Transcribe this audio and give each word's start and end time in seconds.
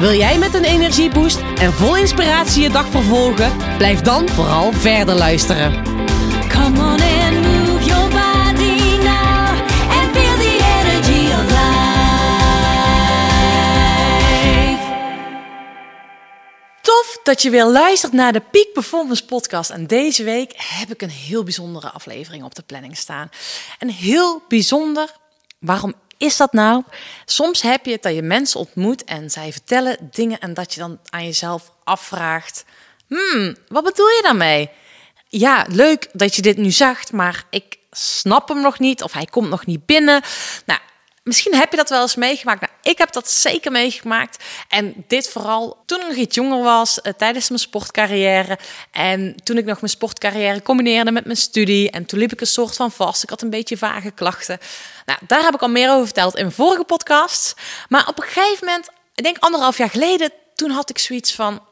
Wil 0.00 0.12
jij 0.12 0.38
met 0.38 0.54
een 0.54 0.64
energieboost 0.64 1.38
en 1.38 1.72
vol 1.72 1.96
inspiratie 1.96 2.62
je 2.62 2.70
dag 2.70 2.86
vervolgen? 2.86 3.76
Blijf 3.76 4.00
dan 4.00 4.28
vooral 4.28 4.72
verder 4.72 5.14
luisteren. 5.14 5.84
Come 6.48 6.78
on 6.78 7.00
and 7.00 7.40
move 7.42 7.84
your 7.84 8.08
body 8.08 8.96
now 9.02 9.48
and 9.90 10.16
feel 10.16 10.36
the 10.36 10.58
energy 10.80 11.32
of 11.32 11.44
life. 11.50 11.68
Tof 16.82 17.18
dat 17.22 17.42
je 17.42 17.50
weer 17.50 17.66
luistert 17.66 18.12
naar 18.12 18.32
de 18.32 18.40
Peak 18.40 18.72
Performance 18.72 19.24
Podcast. 19.24 19.70
En 19.70 19.86
deze 19.86 20.24
week 20.24 20.52
heb 20.56 20.90
ik 20.90 21.02
een 21.02 21.10
heel 21.10 21.42
bijzondere 21.42 21.90
aflevering 21.90 22.44
op 22.44 22.54
de 22.54 22.62
planning 22.62 22.96
staan. 22.96 23.30
En 23.78 23.88
heel 23.88 24.42
bijzonder, 24.48 25.16
waarom 25.58 25.94
is 26.20 26.36
dat 26.36 26.52
nou? 26.52 26.82
Soms 27.24 27.62
heb 27.62 27.86
je 27.86 27.92
het 27.92 28.02
dat 28.02 28.14
je 28.14 28.22
mensen 28.22 28.60
ontmoet 28.60 29.04
en 29.04 29.30
zij 29.30 29.52
vertellen 29.52 30.08
dingen 30.10 30.38
en 30.38 30.54
dat 30.54 30.74
je 30.74 30.80
dan 30.80 30.98
aan 31.08 31.24
jezelf 31.24 31.72
afvraagt: 31.84 32.64
Hmm, 33.08 33.56
wat 33.68 33.84
bedoel 33.84 34.06
je 34.06 34.20
daarmee? 34.22 34.70
Ja, 35.28 35.66
leuk 35.68 36.08
dat 36.12 36.36
je 36.36 36.42
dit 36.42 36.56
nu 36.56 36.70
zegt, 36.70 37.12
maar 37.12 37.44
ik 37.50 37.78
snap 37.90 38.48
hem 38.48 38.60
nog 38.60 38.78
niet 38.78 39.02
of 39.02 39.12
hij 39.12 39.24
komt 39.24 39.48
nog 39.48 39.66
niet 39.66 39.86
binnen. 39.86 40.22
Nou, 40.66 40.80
Misschien 41.30 41.54
heb 41.54 41.70
je 41.70 41.76
dat 41.76 41.88
wel 41.88 42.02
eens 42.02 42.14
meegemaakt. 42.14 42.60
Nou, 42.60 42.72
ik 42.82 42.98
heb 42.98 43.12
dat 43.12 43.30
zeker 43.30 43.72
meegemaakt. 43.72 44.44
En 44.68 45.04
dit 45.06 45.28
vooral 45.28 45.82
toen 45.86 46.00
ik 46.00 46.06
nog 46.06 46.16
iets 46.16 46.34
jonger 46.34 46.62
was, 46.62 47.00
eh, 47.00 47.12
tijdens 47.12 47.48
mijn 47.48 47.60
sportcarrière. 47.60 48.58
En 48.90 49.34
toen 49.44 49.58
ik 49.58 49.64
nog 49.64 49.80
mijn 49.80 49.92
sportcarrière 49.92 50.62
combineerde 50.62 51.10
met 51.10 51.24
mijn 51.24 51.36
studie. 51.36 51.90
En 51.90 52.06
toen 52.06 52.18
liep 52.18 52.32
ik 52.32 52.40
een 52.40 52.46
soort 52.46 52.76
van 52.76 52.90
vast. 52.92 53.22
Ik 53.22 53.30
had 53.30 53.42
een 53.42 53.50
beetje 53.50 53.76
vage 53.76 54.10
klachten. 54.10 54.58
Nou, 55.06 55.18
daar 55.26 55.42
heb 55.42 55.54
ik 55.54 55.60
al 55.62 55.68
meer 55.68 55.90
over 55.90 56.04
verteld 56.04 56.36
in 56.36 56.50
vorige 56.50 56.84
podcasts. 56.84 57.54
Maar 57.88 58.08
op 58.08 58.18
een 58.18 58.28
gegeven 58.28 58.66
moment, 58.66 58.88
ik 59.14 59.24
denk 59.24 59.36
anderhalf 59.38 59.78
jaar 59.78 59.90
geleden, 59.90 60.32
toen 60.54 60.70
had 60.70 60.90
ik 60.90 60.98
zoiets 60.98 61.34
van. 61.34 61.62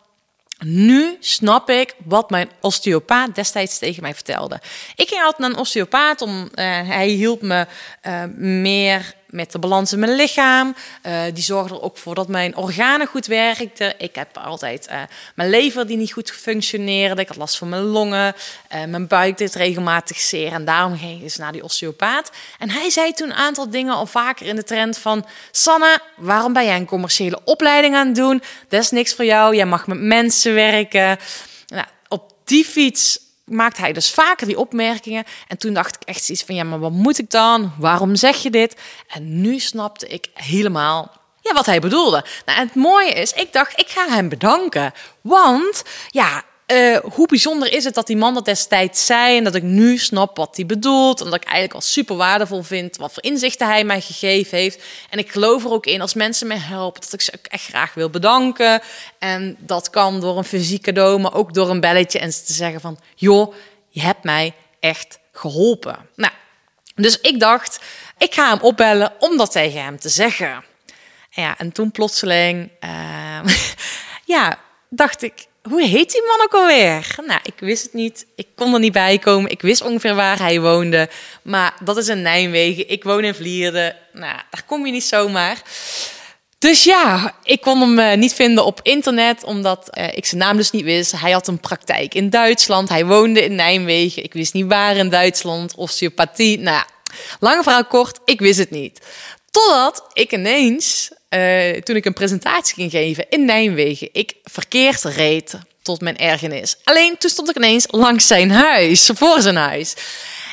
Nu 0.64 1.16
snap 1.20 1.70
ik 1.70 1.94
wat 2.04 2.30
mijn 2.30 2.50
osteopaat 2.60 3.34
destijds 3.34 3.78
tegen 3.78 4.02
mij 4.02 4.14
vertelde. 4.14 4.60
Ik 4.96 5.08
ging 5.08 5.20
altijd 5.20 5.38
naar 5.38 5.50
een 5.50 5.56
osteopaat 5.56 6.20
om. 6.22 6.48
eh, 6.54 6.64
hij 6.88 7.08
hielp 7.08 7.42
me 7.42 7.66
eh, 8.00 8.22
meer 8.36 9.16
met 9.30 9.52
de 9.52 9.58
balans 9.58 9.92
in 9.92 9.98
mijn 9.98 10.14
lichaam. 10.14 10.74
Eh, 11.02 11.22
die 11.34 11.42
zorgde 11.42 11.74
er 11.74 11.82
ook 11.82 11.98
voor 11.98 12.14
dat 12.14 12.28
mijn 12.28 12.56
organen 12.56 13.06
goed 13.06 13.26
werkten. 13.26 13.94
Ik 13.98 14.14
heb 14.14 14.36
altijd 14.36 14.86
eh, 14.86 15.00
mijn 15.34 15.50
lever 15.50 15.86
die 15.86 15.96
niet 15.96 16.12
goed 16.12 16.30
functioneerde. 16.30 17.20
Ik 17.20 17.28
had 17.28 17.36
last 17.36 17.58
van 17.58 17.68
mijn 17.68 17.82
longen. 17.82 18.34
Eh, 18.68 18.84
mijn 18.84 19.06
buik 19.06 19.38
deed 19.38 19.54
regelmatig 19.54 20.20
zeer. 20.20 20.52
En 20.52 20.64
daarom 20.64 20.98
ging 20.98 21.16
ik 21.16 21.20
dus 21.20 21.36
naar 21.36 21.52
die 21.52 21.64
osteopaat. 21.64 22.30
En 22.58 22.70
hij 22.70 22.90
zei 22.90 23.12
toen 23.12 23.28
een 23.28 23.36
aantal 23.36 23.70
dingen 23.70 23.94
al 23.94 24.06
vaker 24.06 24.46
in 24.46 24.56
de 24.56 24.64
trend 24.64 24.98
van... 24.98 25.26
Sanne, 25.50 25.98
waarom 26.16 26.52
ben 26.52 26.64
jij 26.64 26.76
een 26.76 26.86
commerciële 26.86 27.40
opleiding 27.44 27.94
aan 27.94 28.06
het 28.06 28.16
doen? 28.16 28.42
Dat 28.68 28.82
is 28.82 28.90
niks 28.90 29.14
voor 29.14 29.24
jou. 29.24 29.56
Jij 29.56 29.66
mag 29.66 29.86
met 29.86 30.00
mensen 30.00 30.54
werken. 30.54 31.18
Nou, 31.66 31.86
op 32.08 32.32
die 32.44 32.64
fiets 32.64 33.18
maakt 33.48 33.76
hij 33.76 33.92
dus 33.92 34.10
vaker 34.10 34.46
die 34.46 34.58
opmerkingen. 34.58 35.24
En 35.48 35.58
toen 35.58 35.74
dacht 35.74 35.94
ik 35.94 36.08
echt 36.08 36.24
zoiets 36.24 36.44
van, 36.44 36.54
ja, 36.54 36.64
maar 36.64 36.78
wat 36.78 36.90
moet 36.90 37.18
ik 37.18 37.30
dan? 37.30 37.72
Waarom 37.78 38.16
zeg 38.16 38.36
je 38.36 38.50
dit? 38.50 38.76
En 39.08 39.40
nu 39.40 39.58
snapte 39.58 40.08
ik 40.08 40.26
helemaal 40.34 41.16
ja, 41.40 41.54
wat 41.54 41.66
hij 41.66 41.80
bedoelde. 41.80 42.24
Nou, 42.44 42.58
en 42.58 42.66
het 42.66 42.74
mooie 42.74 43.12
is, 43.12 43.32
ik 43.32 43.52
dacht, 43.52 43.80
ik 43.80 43.88
ga 43.88 44.08
hem 44.08 44.28
bedanken. 44.28 44.92
Want, 45.20 45.82
ja, 46.08 46.42
eh, 46.68 46.98
hoe 47.12 47.26
bijzonder 47.26 47.72
is 47.72 47.84
het 47.84 47.94
dat 47.94 48.06
die 48.06 48.16
man 48.16 48.34
dat 48.34 48.44
destijds 48.44 49.06
zei... 49.06 49.36
en 49.36 49.44
dat 49.44 49.54
ik 49.54 49.62
nu 49.62 49.98
snap 49.98 50.36
wat 50.36 50.56
hij 50.56 50.66
bedoelt... 50.66 51.18
en 51.20 51.24
dat 51.24 51.34
ik 51.34 51.44
eigenlijk 51.44 51.74
al 51.74 51.80
super 51.80 52.16
waardevol 52.16 52.62
vind... 52.62 52.96
wat 52.96 53.12
voor 53.12 53.22
inzichten 53.22 53.66
hij 53.66 53.84
mij 53.84 54.00
gegeven 54.00 54.58
heeft. 54.58 54.82
En 55.10 55.18
ik 55.18 55.30
geloof 55.30 55.64
er 55.64 55.70
ook 55.70 55.86
in, 55.86 56.00
als 56.00 56.14
mensen 56.14 56.46
mij 56.46 56.56
helpen... 56.56 57.00
dat 57.00 57.12
ik 57.12 57.20
ze 57.20 57.32
ook 57.38 57.46
echt 57.46 57.64
graag 57.64 57.94
wil 57.94 58.10
bedanken. 58.10 58.82
En 59.18 59.56
dat 59.58 59.90
kan 59.90 60.20
door 60.20 60.38
een 60.38 60.44
fysiek 60.44 60.82
cadeau... 60.82 61.20
maar 61.20 61.34
ook 61.34 61.54
door 61.54 61.70
een 61.70 61.80
belletje 61.80 62.18
en 62.18 62.30
te 62.30 62.52
zeggen 62.52 62.80
van... 62.80 62.98
joh, 63.14 63.54
je 63.88 64.00
hebt 64.00 64.24
mij 64.24 64.54
echt 64.80 65.18
geholpen. 65.32 66.08
Nou, 66.16 66.32
dus 66.94 67.20
ik 67.20 67.40
dacht, 67.40 67.80
ik 68.18 68.34
ga 68.34 68.50
hem 68.50 68.60
opbellen 68.60 69.12
om 69.18 69.36
dat 69.36 69.52
tegen 69.52 69.82
hem 69.82 69.98
te 69.98 70.08
zeggen. 70.08 70.64
En 71.30 71.42
ja, 71.42 71.58
en 71.58 71.72
toen 71.72 71.90
plotseling... 71.90 72.70
eh, 72.80 73.40
ja, 74.34 74.58
dacht 74.88 75.22
ik, 75.22 75.47
hoe 75.68 75.82
heet 75.82 76.12
die 76.12 76.22
man 76.22 76.42
ook 76.42 76.54
alweer? 76.54 77.14
Nou, 77.26 77.40
ik 77.42 77.54
wist 77.56 77.82
het 77.82 77.92
niet. 77.92 78.26
Ik 78.36 78.46
kon 78.54 78.74
er 78.74 78.80
niet 78.80 78.92
bij 78.92 79.18
komen. 79.18 79.50
Ik 79.50 79.60
wist 79.60 79.82
ongeveer 79.82 80.14
waar 80.14 80.38
hij 80.38 80.60
woonde. 80.60 81.08
Maar 81.42 81.74
dat 81.84 81.96
is 81.96 82.08
in 82.08 82.22
Nijmegen. 82.22 82.88
Ik 82.88 83.04
woon 83.04 83.24
in 83.24 83.34
Vlierde. 83.34 83.96
Nou, 84.12 84.36
daar 84.50 84.62
kom 84.66 84.86
je 84.86 84.92
niet 84.92 85.04
zomaar. 85.04 85.62
Dus 86.58 86.84
ja, 86.84 87.34
ik 87.42 87.60
kon 87.60 87.80
hem 87.80 87.98
eh, 87.98 88.16
niet 88.16 88.34
vinden 88.34 88.64
op 88.64 88.80
internet, 88.82 89.44
omdat 89.44 89.88
eh, 89.90 90.16
ik 90.16 90.26
zijn 90.26 90.40
naam 90.40 90.56
dus 90.56 90.70
niet 90.70 90.84
wist. 90.84 91.12
Hij 91.12 91.30
had 91.30 91.48
een 91.48 91.60
praktijk 91.60 92.14
in 92.14 92.30
Duitsland. 92.30 92.88
Hij 92.88 93.06
woonde 93.06 93.44
in 93.44 93.54
Nijmegen. 93.54 94.24
Ik 94.24 94.32
wist 94.32 94.52
niet 94.52 94.66
waar 94.66 94.96
in 94.96 95.08
Duitsland. 95.08 95.74
Osteopathie. 95.74 96.58
Nou 96.58 96.82
lange 97.40 97.62
verhaal 97.62 97.84
kort, 97.84 98.18
ik 98.24 98.40
wist 98.40 98.58
het 98.58 98.70
niet. 98.70 99.00
Totdat 99.58 100.04
ik 100.12 100.32
ineens, 100.32 101.10
eh, 101.28 101.80
toen 101.80 101.96
ik 101.96 102.04
een 102.04 102.12
presentatie 102.12 102.74
ging 102.74 102.90
geven 102.90 103.26
in 103.28 103.44
Nijmegen, 103.44 104.08
ik 104.12 104.34
verkeerd 104.44 105.02
reed 105.02 105.58
tot 105.82 106.00
mijn 106.00 106.18
ergernis. 106.18 106.76
Alleen 106.84 107.18
toen 107.18 107.30
stond 107.30 107.50
ik 107.50 107.56
ineens 107.56 107.86
langs 107.90 108.26
zijn 108.26 108.50
huis, 108.50 109.10
voor 109.14 109.40
zijn 109.40 109.56
huis. 109.56 109.94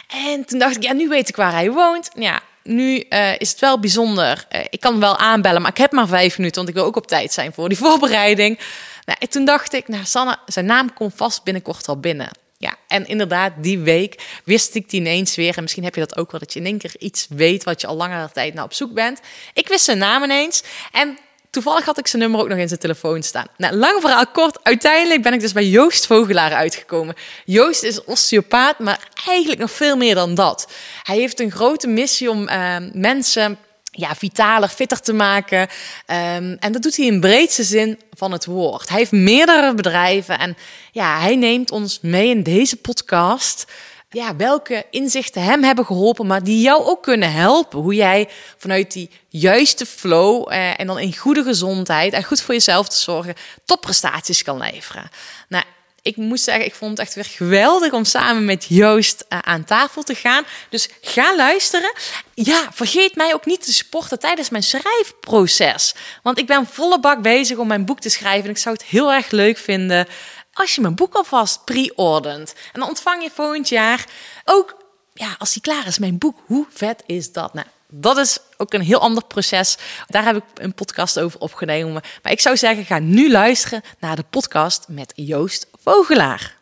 En 0.08 0.46
toen 0.46 0.60
dacht 0.60 0.76
ik, 0.76 0.84
ja, 0.84 0.94
nu 0.94 1.08
weet 1.08 1.30
ik 1.30 1.36
waar 1.36 1.52
hij 1.52 1.72
woont. 1.72 2.10
Ja, 2.16 2.42
nu 2.64 3.00
eh, 3.00 3.40
is 3.40 3.50
het 3.50 3.60
wel 3.60 3.80
bijzonder. 3.80 4.46
Eh, 4.50 4.62
ik 4.70 4.80
kan 4.80 5.00
wel 5.00 5.18
aanbellen, 5.18 5.62
maar 5.62 5.72
ik 5.72 5.78
heb 5.78 5.92
maar 5.92 6.08
vijf 6.08 6.38
minuten, 6.38 6.58
want 6.58 6.70
ik 6.70 6.76
wil 6.76 6.86
ook 6.86 6.96
op 6.96 7.08
tijd 7.08 7.34
zijn 7.34 7.54
voor 7.54 7.70
die 7.70 7.78
voorbereiding. 7.86 8.60
Nou, 9.06 9.18
en 9.22 9.30
toen 9.30 9.46
dacht 9.46 9.74
ik, 9.74 9.88
nou, 9.88 10.06
Sanne, 10.06 10.38
zijn 10.46 10.66
naam 10.66 10.94
komt 10.94 11.14
vast 11.16 11.44
binnenkort 11.44 11.88
al 11.88 12.00
binnen. 12.00 12.30
Ja, 12.58 12.76
en 12.88 13.08
inderdaad, 13.08 13.54
die 13.58 13.80
week 13.80 14.40
wist 14.44 14.76
ik 14.76 14.90
die 14.90 15.00
ineens 15.00 15.36
weer. 15.36 15.56
En 15.56 15.62
misschien 15.62 15.84
heb 15.84 15.96
je 15.96 16.00
dat 16.00 16.18
ook 16.18 16.32
wel, 16.32 16.40
dat 16.40 16.54
je 16.54 16.60
in 16.60 16.66
één 16.66 16.78
keer 16.78 16.96
iets 17.00 17.28
weet 17.30 17.64
wat 17.64 17.82
je 17.82 17.88
al 17.88 17.96
langere 17.96 18.32
tijd 18.32 18.54
naar 18.54 18.64
op 18.64 18.74
zoek 18.74 18.94
bent. 18.94 19.20
Ik 19.54 19.68
wist 19.68 19.84
zijn 19.86 19.98
naam 19.98 20.24
ineens. 20.24 20.64
En 20.92 21.18
toevallig 21.50 21.86
had 21.86 21.98
ik 21.98 22.08
zijn 22.08 22.22
nummer 22.22 22.40
ook 22.40 22.48
nog 22.48 22.58
in 22.58 22.68
zijn 22.68 22.80
telefoon 22.80 23.24
staan. 23.24 23.48
Nou, 23.58 23.76
lang 23.76 24.02
verhaal 24.02 24.28
kort. 24.28 24.64
Uiteindelijk 24.64 25.22
ben 25.22 25.34
ik 25.34 25.40
dus 25.40 25.54
bij 25.54 25.68
Joost 25.68 26.06
Vogelaar 26.06 26.54
uitgekomen. 26.54 27.16
Joost 27.46 27.84
is 27.84 28.04
osteopaat, 28.04 28.80
maar 28.80 29.10
eigenlijk 29.26 29.60
nog 29.60 29.72
veel 29.72 29.98
meer 29.98 30.16
dan 30.16 30.36
dat. 30.36 30.72
Hij 31.04 31.18
heeft 31.18 31.40
een 31.40 31.52
grote 31.52 31.88
missie 31.88 32.30
om 32.30 32.48
eh, 32.48 32.76
mensen 32.94 33.58
ja, 33.96 34.16
vitaler, 34.16 34.70
fitter 34.70 35.00
te 35.00 35.14
maken. 35.14 35.68
Ehm, 36.06 36.56
en 36.60 36.72
dat 36.72 36.82
doet 36.82 36.98
hij 36.98 37.06
in 37.06 37.20
breedste 37.20 37.64
zin 37.64 38.00
van 38.14 38.32
het 38.32 38.46
woord. 38.46 38.90
Hij 38.90 38.98
heeft 38.98 39.12
meerdere 39.12 39.74
bedrijven 39.74 40.40
en 40.40 40.58
ja, 40.92 41.20
hij 41.20 41.36
neemt 41.36 41.72
ons 41.72 42.00
mee 42.02 42.30
in 42.30 42.44
deze 42.44 42.76
podcast. 42.76 43.66
Ja, 44.10 44.36
welke 44.36 44.86
inzichten 44.90 45.44
hem 45.44 45.64
hebben 45.64 45.86
geholpen, 45.86 46.28
maar 46.28 46.44
die 46.44 46.62
jou 46.62 46.86
ook 46.86 47.04
kunnen 47.04 47.32
helpen. 47.32 47.80
Hoe 47.80 47.96
jij 47.96 48.30
vanuit 48.58 48.92
die 48.92 49.10
juiste 49.30 49.86
flow 49.86 50.52
eh, 50.52 50.80
en 50.80 50.88
dan 50.88 51.00
in 51.00 51.18
goede 51.18 51.44
gezondheid 51.44 52.14
en 52.14 52.24
goed 52.24 52.42
voor 52.42 52.54
jezelf 52.54 52.88
te 52.88 52.98
zorgen, 52.98 53.34
topprestaties 53.66 54.44
kan 54.44 54.58
leveren. 54.58 55.10
Nou, 55.50 55.64
ik 56.06 56.16
moet 56.16 56.40
zeggen, 56.40 56.66
ik 56.66 56.76
vond 56.76 56.92
het 56.92 57.00
echt 57.00 57.14
weer 57.14 57.26
geweldig 57.26 57.92
om 57.92 58.04
samen 58.04 58.46
met 58.46 58.66
Joost 58.70 59.26
uh, 59.30 59.40
aan 59.40 59.64
tafel 59.64 60.04
te 60.04 60.16
gaan. 60.16 60.44
Dus 60.70 60.90
ga 61.02 61.36
luisteren. 61.36 61.94
Ja, 62.34 62.70
vergeet 62.74 63.16
mij 63.16 63.34
ook 63.34 63.46
niet 63.46 63.66
te 63.66 63.74
supporten 63.74 64.20
tijdens 64.20 64.50
mijn 64.50 64.64
schrijfproces. 64.64 65.96
Want 66.24 66.40
ik 66.40 66.48
ben 66.48 66.68
volle 66.68 67.00
bak 67.00 67.22
bezig 67.22 67.58
om 67.58 67.68
mijn 67.68 67.86
boek 67.86 68.00
te 68.00 68.10
schrijven. 68.10 68.44
En 68.44 68.50
ik 68.50 68.58
zou 68.58 68.76
het 68.76 68.86
heel 68.86 69.14
erg 69.14 69.32
leuk 69.32 69.58
vinden 69.58 70.08
als 70.54 70.76
je 70.76 70.82
mijn 70.82 70.96
boek 70.96 71.14
alvast 71.14 71.64
pre-ordert. 71.64 72.54
En 72.74 72.80
dan 72.80 72.90
ontvang 72.90 73.24
je 73.24 73.30
volgend 73.34 73.70
jaar 73.70 74.06
ook, 74.44 74.78
ja, 75.14 75.36
als 75.38 75.54
die 75.54 75.62
klaar 75.62 75.88
is, 75.88 76.00
mijn 76.00 76.18
boek. 76.18 76.40
Hoe 76.46 76.66
vet 76.70 77.04
is 77.06 77.32
dat? 77.32 77.54
Nou, 77.54 77.68
dat 77.88 78.18
is 78.18 78.38
ook 78.58 78.74
een 78.74 78.82
heel 78.82 79.00
ander 79.00 79.26
proces. 79.26 79.78
Daar 80.08 80.26
heb 80.26 80.36
ik 80.36 80.44
een 80.54 80.74
podcast 80.74 81.20
over 81.20 81.40
opgenomen. 81.40 82.02
Maar 82.24 82.32
ik 82.32 82.40
zou 82.40 82.58
zeggen, 82.58 82.86
ga 82.86 83.00
nu 83.00 83.32
luisteren 83.32 83.82
naar 84.00 84.16
de 84.16 84.26
podcast 84.30 84.86
met 84.88 85.14
Joost 85.16 85.68
Vogelaar. 85.86 86.56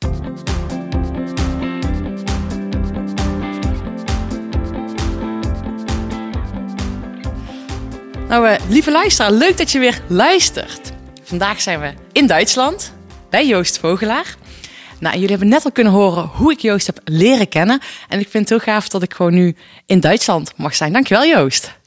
Nou, 8.28 8.48
eh, 8.48 8.70
lieve 8.70 8.92
luisteraar, 8.92 9.32
leuk 9.32 9.58
dat 9.58 9.72
je 9.72 9.80
weer 9.80 10.02
luistert. 10.08 10.92
Vandaag 11.24 11.62
zijn 11.62 11.80
we 11.80 11.94
in 12.12 12.28
Duitsland. 12.28 12.94
bij 13.30 13.48
Joost 13.48 13.78
Vogelaar. 13.78 14.36
Nou, 15.00 15.14
jullie 15.14 15.30
hebben 15.30 15.48
net 15.48 15.66
al 15.66 15.72
kunnen 15.72 15.94
horen 15.94 16.24
hoe 16.24 16.52
ik 16.52 16.60
Joost 16.60 16.86
heb 16.86 17.00
leren 17.04 17.50
kennen. 17.50 17.80
En 18.10 18.20
ik 18.20 18.30
vind 18.30 18.50
het 18.50 18.50
heel 18.50 18.74
gaaf 18.74 18.90
dat 18.90 19.04
ik 19.04 19.14
gewoon 19.14 19.34
nu 19.34 19.56
in 19.86 20.00
Duitsland 20.00 20.58
mag 20.58 20.76
zijn. 20.76 20.94
Dankjewel 20.94 21.26
Joost. 21.26 21.78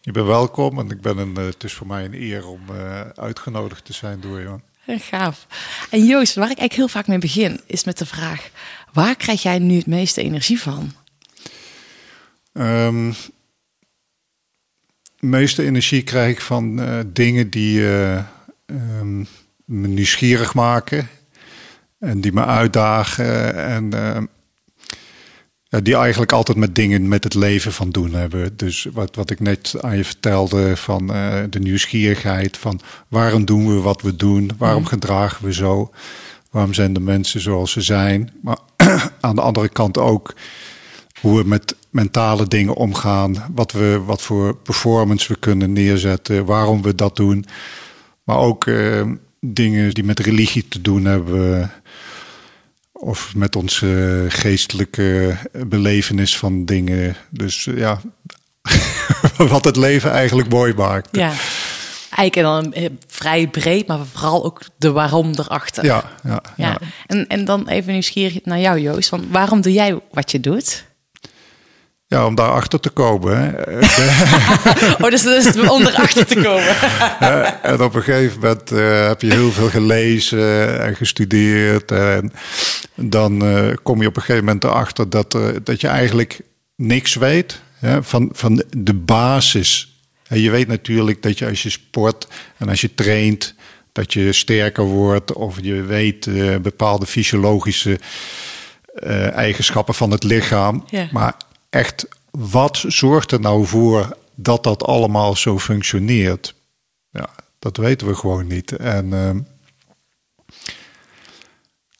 Je 0.00 0.12
bent 0.12 0.26
welkom 0.26 0.78
en 0.78 0.90
ik 0.90 1.00
ben 1.00 1.18
een, 1.18 1.36
eh, 1.36 1.44
het 1.44 1.64
is 1.64 1.72
voor 1.72 1.86
mij 1.86 2.04
een 2.04 2.14
eer 2.14 2.46
om 2.46 2.60
eh, 2.68 3.00
uitgenodigd 3.00 3.84
te 3.84 3.92
zijn 3.92 4.20
door 4.20 4.40
je. 4.40 4.73
Gaaf. 5.10 5.46
En 5.90 6.04
Joost, 6.04 6.34
waar 6.34 6.50
ik 6.50 6.58
eigenlijk 6.58 6.72
heel 6.72 6.88
vaak 6.88 7.06
mee 7.06 7.18
begin, 7.18 7.60
is 7.66 7.84
met 7.84 7.98
de 7.98 8.06
vraag: 8.06 8.50
waar 8.92 9.16
krijg 9.16 9.42
jij 9.42 9.58
nu 9.58 9.76
het 9.76 9.86
meeste 9.86 10.22
energie 10.22 10.60
van? 10.60 10.92
De 15.24 15.30
meeste 15.30 15.64
energie 15.64 16.02
krijg 16.02 16.32
ik 16.32 16.40
van 16.40 16.80
eh, 16.80 16.98
dingen 17.06 17.50
die 17.50 17.86
eh, 17.86 18.16
ehm, 18.66 19.18
me 19.64 19.88
nieuwsgierig 19.88 20.54
maken 20.54 21.08
en 21.98 22.20
die 22.20 22.32
me 22.32 22.44
uitdagen 22.44 23.54
en 23.54 23.92
ehm, 23.92 24.24
die 25.82 25.96
eigenlijk 25.96 26.32
altijd 26.32 26.58
met 26.58 26.74
dingen 26.74 27.08
met 27.08 27.24
het 27.24 27.34
leven 27.34 27.72
van 27.72 27.90
doen 27.90 28.14
hebben. 28.14 28.56
Dus 28.56 28.86
wat, 28.92 29.16
wat 29.16 29.30
ik 29.30 29.40
net 29.40 29.74
aan 29.80 29.96
je 29.96 30.04
vertelde 30.04 30.76
van 30.76 31.14
eh, 31.14 31.42
de 31.50 31.58
nieuwsgierigheid 31.58 32.56
van 32.56 32.80
waarom 33.08 33.44
doen 33.44 33.74
we 33.74 33.80
wat 33.80 34.02
we 34.02 34.16
doen, 34.16 34.50
waarom 34.58 34.86
gedragen 34.86 35.44
we 35.44 35.52
zo, 35.52 35.90
waarom 36.50 36.74
zijn 36.74 36.92
de 36.92 37.00
mensen 37.00 37.40
zoals 37.40 37.72
ze 37.72 37.80
zijn, 37.80 38.32
maar 38.42 38.58
aan 39.20 39.34
de 39.34 39.40
andere 39.40 39.68
kant 39.68 39.98
ook 39.98 40.34
hoe 41.20 41.42
we 41.42 41.48
met 41.48 41.76
mentale 41.90 42.48
dingen 42.48 42.74
omgaan, 42.74 43.44
wat, 43.54 43.72
we, 43.72 44.02
wat 44.06 44.22
voor 44.22 44.56
performance 44.56 45.32
we 45.32 45.38
kunnen 45.38 45.72
neerzetten, 45.72 46.44
waarom 46.44 46.82
we 46.82 46.94
dat 46.94 47.16
doen. 47.16 47.44
Maar 48.24 48.36
ook 48.36 48.66
eh, 48.66 49.02
dingen 49.40 49.94
die 49.94 50.04
met 50.04 50.18
religie 50.18 50.68
te 50.68 50.80
doen 50.80 51.04
hebben, 51.04 51.70
of 52.94 53.34
met 53.34 53.56
onze 53.56 54.24
geestelijke 54.28 55.36
belevenis 55.66 56.38
van 56.38 56.64
dingen. 56.64 57.16
Dus 57.30 57.66
eh, 57.66 57.76
ja, 57.78 58.00
wat 59.36 59.64
het 59.64 59.76
leven 59.76 60.10
eigenlijk 60.10 60.48
mooi 60.48 60.74
maakt. 60.74 61.08
Ja, 61.16 61.32
eigenlijk 62.10 62.34
dan 62.34 62.72
eh, 62.72 62.90
vrij 63.06 63.48
breed, 63.48 63.86
maar 63.86 63.98
vooral 64.12 64.44
ook 64.44 64.60
de 64.76 64.92
waarom 64.92 65.32
erachter. 65.34 65.84
Ja, 65.84 66.10
ja, 66.22 66.30
Ja. 66.30 66.70
ja. 66.70 66.78
En, 67.06 67.26
en 67.26 67.44
dan 67.44 67.68
even 67.68 67.92
nieuwsgierig 67.92 68.44
naar 68.44 68.60
jou, 68.60 68.80
Joost. 68.80 69.10
Want 69.10 69.24
waarom 69.30 69.60
doe 69.60 69.72
jij 69.72 70.00
wat 70.10 70.30
je 70.30 70.40
doet? 70.40 70.84
Ja, 72.06 72.26
om 72.26 72.34
daarachter 72.34 72.80
te 72.80 72.90
komen. 72.90 73.36
Hè. 73.36 73.78
Oh, 75.04 75.10
dus, 75.10 75.22
dus 75.22 75.56
om 75.56 75.86
erachter 75.86 76.26
te 76.26 76.34
komen. 76.34 76.76
En 77.72 77.82
op 77.82 77.94
een 77.94 78.02
gegeven 78.02 78.40
moment 78.40 78.70
eh, 78.70 79.06
heb 79.06 79.20
je 79.20 79.32
heel 79.32 79.52
veel 79.52 79.68
gelezen 79.68 80.80
en 80.80 80.96
gestudeerd. 80.96 81.90
En 81.90 82.32
dan 82.94 83.44
eh, 83.44 83.72
kom 83.82 84.00
je 84.00 84.08
op 84.08 84.16
een 84.16 84.22
gegeven 84.22 84.44
moment 84.44 84.64
erachter 84.64 85.10
dat, 85.10 85.34
eh, 85.34 85.48
dat 85.62 85.80
je 85.80 85.88
eigenlijk 85.88 86.40
niks 86.76 87.14
weet 87.14 87.60
hè, 87.78 88.02
van, 88.02 88.28
van 88.32 88.62
de 88.76 88.94
basis. 88.94 89.98
En 90.28 90.40
je 90.40 90.50
weet 90.50 90.68
natuurlijk 90.68 91.22
dat 91.22 91.38
je 91.38 91.46
als 91.46 91.62
je 91.62 91.70
sport 91.70 92.28
en 92.56 92.68
als 92.68 92.80
je 92.80 92.94
traint, 92.94 93.54
dat 93.92 94.12
je 94.12 94.32
sterker 94.32 94.84
wordt. 94.84 95.32
Of 95.32 95.58
je 95.62 95.82
weet 95.82 96.28
bepaalde 96.62 97.06
fysiologische 97.06 97.98
eigenschappen 99.34 99.94
van 99.94 100.10
het 100.10 100.22
lichaam. 100.22 100.84
Ja. 100.86 101.08
Maar 101.12 101.34
echt, 101.74 102.06
wat 102.30 102.84
zorgt 102.86 103.32
er 103.32 103.40
nou 103.40 103.66
voor 103.66 104.16
dat 104.34 104.62
dat 104.62 104.84
allemaal 104.84 105.36
zo 105.36 105.58
functioneert? 105.58 106.54
Ja, 107.10 107.28
dat 107.58 107.76
weten 107.76 108.06
we 108.06 108.14
gewoon 108.14 108.46
niet. 108.46 108.72
En 108.72 109.12
ehm, 109.12 109.38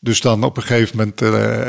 dus 0.00 0.20
dan 0.20 0.44
op 0.44 0.56
een 0.56 0.62
gegeven 0.62 0.96
moment 0.96 1.22
eh, 1.22 1.68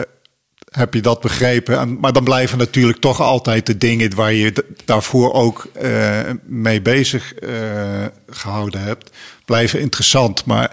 heb 0.71 0.93
je 0.93 1.01
dat 1.01 1.21
begrepen. 1.21 1.79
En, 1.79 1.99
maar 1.99 2.13
dan 2.13 2.23
blijven 2.23 2.57
natuurlijk 2.57 2.99
toch 2.99 3.21
altijd 3.21 3.65
de 3.65 3.77
dingen 3.77 4.15
waar 4.15 4.33
je 4.33 4.65
daarvoor 4.85 5.33
ook 5.33 5.67
eh, 5.73 6.29
mee 6.43 6.81
bezig 6.81 7.33
eh, 7.33 8.05
gehouden 8.29 8.81
hebt, 8.81 9.11
blijven 9.45 9.79
interessant. 9.79 10.45
Maar 10.45 10.71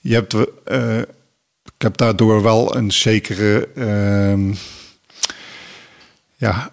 je 0.00 0.14
hebt, 0.14 0.34
ik 1.64 1.82
heb 1.82 1.96
daardoor 1.96 2.42
wel 2.42 2.76
een 2.76 2.92
zekere, 2.92 3.68
ehm, 3.74 4.54
ja, 6.36 6.70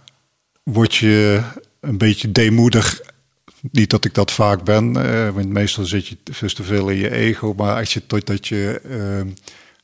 word 0.63 0.95
je 0.95 1.41
een 1.79 1.97
beetje 1.97 2.31
deemoedig. 2.31 3.01
Niet 3.71 3.89
dat 3.89 4.05
ik 4.05 4.13
dat 4.13 4.31
vaak 4.31 4.63
ben, 4.63 4.95
eh, 5.05 5.29
want 5.29 5.47
meestal 5.47 5.85
zit 5.85 6.07
je 6.07 6.17
veel 6.31 6.49
te 6.49 6.63
veel 6.63 6.89
in 6.89 6.97
je 6.97 7.11
ego. 7.11 7.53
Maar 7.57 7.75
als 7.75 7.93
je 7.93 8.05
tot 8.05 8.25
dat 8.25 8.47
je 8.47 8.81
ehm, 8.89 9.27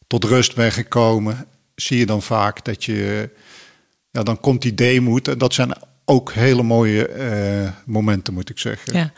tot 0.07 0.23
rust 0.23 0.55
bent 0.55 0.73
gekomen, 0.73 1.45
zie 1.75 1.97
je 1.97 2.05
dan 2.05 2.21
vaak 2.21 2.65
dat 2.65 2.83
je, 2.83 3.29
ja, 4.11 4.23
dan 4.23 4.39
komt 4.39 4.61
die 4.61 4.73
deemoed. 4.73 5.27
En 5.27 5.37
dat 5.37 5.53
zijn 5.53 5.73
ook 6.05 6.33
hele 6.33 6.63
mooie 6.63 7.07
eh, 7.07 7.69
momenten, 7.85 8.33
moet 8.33 8.49
ik 8.49 8.59
zeggen. 8.59 8.93
Ja. 8.93 9.11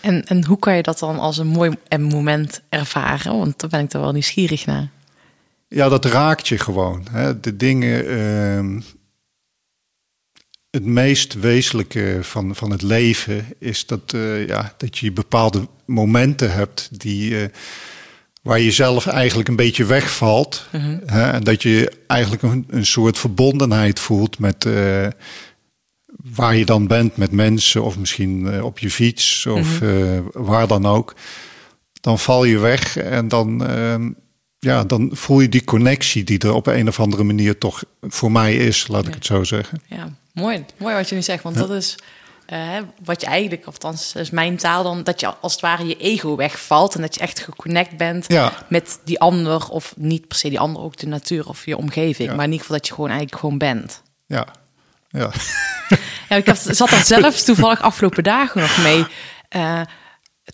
En, 0.00 0.24
en 0.24 0.44
hoe 0.44 0.58
kan 0.58 0.76
je 0.76 0.82
dat 0.82 0.98
dan 0.98 1.18
als 1.18 1.38
een 1.38 1.46
mooi 1.46 1.70
moment 1.98 2.62
ervaren? 2.68 3.38
Want 3.38 3.60
daar 3.60 3.70
ben 3.70 3.80
ik 3.80 3.92
er 3.92 4.00
wel 4.00 4.12
nieuwsgierig 4.12 4.66
naar. 4.66 4.88
Ja, 5.68 5.88
dat 5.88 6.04
raakt 6.04 6.48
je 6.48 6.58
gewoon. 6.58 7.06
Hè? 7.10 7.40
De 7.40 7.56
dingen. 7.56 8.84
Het 10.74 10.84
meest 10.84 11.34
wezenlijke 11.34 12.18
van, 12.22 12.54
van 12.54 12.70
het 12.70 12.82
leven 12.82 13.46
is 13.58 13.86
dat, 13.86 14.12
eh, 14.14 14.46
ja, 14.46 14.74
dat 14.76 14.98
je 14.98 15.12
bepaalde 15.12 15.68
momenten 15.84 16.52
hebt 16.52 16.88
die, 17.00 17.40
eh, 17.40 17.48
waar 18.42 18.60
je 18.60 18.70
zelf 18.70 19.06
eigenlijk 19.06 19.48
een 19.48 19.56
beetje 19.56 19.84
wegvalt. 19.84 20.66
Hè? 21.06 21.30
En 21.30 21.44
dat 21.44 21.62
je 21.62 21.92
eigenlijk 22.06 22.42
een, 22.42 22.64
een 22.68 22.86
soort 22.86 23.18
verbondenheid 23.18 24.00
voelt 24.00 24.38
met 24.38 24.64
eh, 24.64 25.06
waar 26.34 26.56
je 26.56 26.64
dan 26.64 26.86
bent 26.86 27.16
met 27.16 27.30
mensen, 27.30 27.82
of 27.82 27.98
misschien 27.98 28.62
op 28.62 28.78
je 28.78 28.90
fiets 28.90 29.46
of 29.46 29.80
eh, 29.80 30.18
waar 30.32 30.66
dan 30.66 30.86
ook. 30.86 31.14
Dan 32.00 32.18
val 32.18 32.44
je 32.44 32.58
weg 32.58 32.96
en 32.96 33.28
dan, 33.28 33.66
ehm, 33.66 34.10
ja, 34.64 34.84
dan 34.84 35.10
voel 35.12 35.40
je 35.40 35.48
die 35.48 35.64
connectie 35.64 36.24
die 36.24 36.38
er 36.38 36.52
op 36.52 36.66
een 36.66 36.88
of 36.88 37.00
andere 37.00 37.24
manier 37.24 37.58
toch 37.58 37.84
voor 38.00 38.32
mij 38.32 38.56
is, 38.56 38.86
laat 38.88 39.06
ik 39.06 39.14
het 39.14 39.26
zo 39.26 39.44
zeggen. 39.44 39.82
Ja, 39.86 40.08
mooi. 40.32 40.64
Mooi 40.76 40.94
wat 40.94 41.08
je 41.08 41.14
nu 41.14 41.22
zegt. 41.22 41.42
Want 41.42 41.56
dat 41.56 41.70
is 41.70 41.96
eh, 42.46 42.76
wat 43.04 43.20
je 43.20 43.26
eigenlijk, 43.26 43.64
althans 43.66 44.14
is 44.14 44.30
mijn 44.30 44.56
taal 44.56 44.82
dan, 44.82 45.02
dat 45.02 45.20
je 45.20 45.26
als 45.40 45.52
het 45.52 45.60
ware 45.60 45.86
je 45.86 45.96
ego 45.96 46.36
wegvalt. 46.36 46.94
En 46.94 47.00
dat 47.00 47.14
je 47.14 47.20
echt 47.20 47.40
geconnect 47.40 47.96
bent 47.96 48.24
Ja. 48.28 48.52
met 48.68 49.00
die 49.04 49.20
ander. 49.20 49.68
Of 49.68 49.94
niet 49.96 50.28
per 50.28 50.36
se 50.36 50.48
die 50.48 50.60
ander, 50.60 50.82
ook 50.82 50.96
de 50.96 51.06
natuur 51.06 51.48
of 51.48 51.66
je 51.66 51.76
omgeving. 51.76 52.28
Maar 52.28 52.44
in 52.44 52.52
ieder 52.52 52.60
geval 52.60 52.76
dat 52.76 52.86
je 52.86 52.94
gewoon 52.94 53.10
eigenlijk 53.10 53.40
gewoon 53.40 53.58
bent. 53.58 54.02
Ja, 54.26 54.46
ja. 55.08 55.30
Ja, 56.28 56.36
ik 56.36 56.54
zat 56.54 56.90
er 56.90 57.04
zelf 57.04 57.42
toevallig 57.42 57.80
afgelopen 57.82 58.22
dagen 58.22 58.60
nog 58.60 58.82
mee 58.82 59.04
eh, 59.48 59.80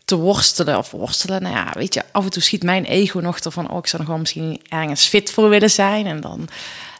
te 0.04 0.16
worstelen. 0.16 0.78
Of 0.78 0.90
worstelen, 0.90 1.42
nou 1.42 1.54
ja, 1.54 1.70
weet 1.72 1.94
je, 1.94 2.02
af 2.12 2.24
en 2.24 2.30
toe 2.30 2.42
schiet 2.42 2.62
mijn 2.62 2.84
ego 2.84 3.18
nog 3.18 3.38
ervan... 3.38 3.70
oh, 3.70 3.78
ik 3.78 3.86
zou 3.86 4.02
nog 4.02 4.10
wel 4.10 4.20
misschien 4.20 4.62
ergens 4.68 5.06
fit 5.06 5.30
voor 5.30 5.48
willen 5.48 5.70
zijn... 5.70 6.06
en 6.06 6.20
dan 6.20 6.48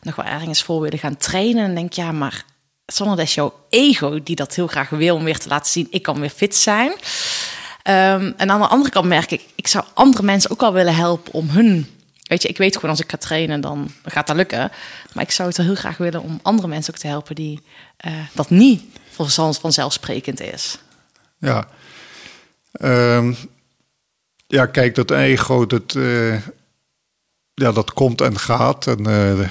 nog 0.02 0.16
wel 0.16 0.26
ergens 0.26 0.62
voor 0.62 0.80
willen 0.80 0.98
gaan 0.98 1.16
trainen. 1.16 1.64
En 1.64 1.74
denk 1.74 1.92
ja, 1.92 2.12
maar 2.12 2.44
zonder 2.86 3.16
dat 3.16 3.26
is 3.26 3.34
jouw 3.34 3.54
ego 3.68 4.22
die 4.22 4.36
dat 4.36 4.54
heel 4.54 4.66
graag 4.66 4.88
wil... 4.88 5.16
om 5.16 5.24
weer 5.24 5.38
te 5.38 5.48
laten 5.48 5.70
zien, 5.70 5.86
ik 5.90 6.02
kan 6.02 6.20
weer 6.20 6.30
fit 6.30 6.56
zijn... 6.56 6.92
Ehm, 7.82 8.32
en 8.36 8.50
aan 8.50 8.60
de 8.60 8.66
andere 8.66 8.90
kant 8.90 9.06
merk 9.06 9.30
ik, 9.30 9.44
ik 9.54 9.66
zou 9.66 9.84
andere 9.94 10.22
mensen 10.22 10.50
ook 10.50 10.62
al 10.62 10.72
willen 10.72 10.94
helpen 10.94 11.32
om 11.32 11.48
hun. 11.48 11.86
Weet 12.22 12.42
je, 12.42 12.48
ik 12.48 12.58
weet 12.58 12.74
gewoon 12.74 12.90
als 12.90 13.00
ik 13.00 13.10
ga 13.10 13.16
trainen, 13.16 13.60
dan 13.60 13.90
gaat 14.04 14.26
dat 14.26 14.36
lukken. 14.36 14.70
Maar 15.12 15.24
ik 15.24 15.30
zou 15.30 15.48
het 15.48 15.56
heel 15.56 15.74
graag 15.74 15.96
willen 15.96 16.22
om 16.22 16.38
andere 16.42 16.68
mensen 16.68 16.94
ook 16.94 17.00
te 17.00 17.06
helpen 17.06 17.34
die 17.34 17.60
eh, 17.96 18.12
dat 18.32 18.50
niet 18.50 18.82
van- 19.10 19.54
vanzelfsprekend 19.54 20.40
is. 20.40 20.78
Ja. 21.38 21.68
Ehm, 22.72 23.32
ja, 24.46 24.66
kijk, 24.66 24.94
dat 24.94 25.10
ego, 25.10 25.66
dat, 25.66 25.94
eh, 25.94 26.36
ja, 27.54 27.72
dat 27.72 27.92
komt 27.92 28.20
en 28.20 28.38
gaat. 28.38 28.86
En 28.86 29.06
eh, 29.06 29.48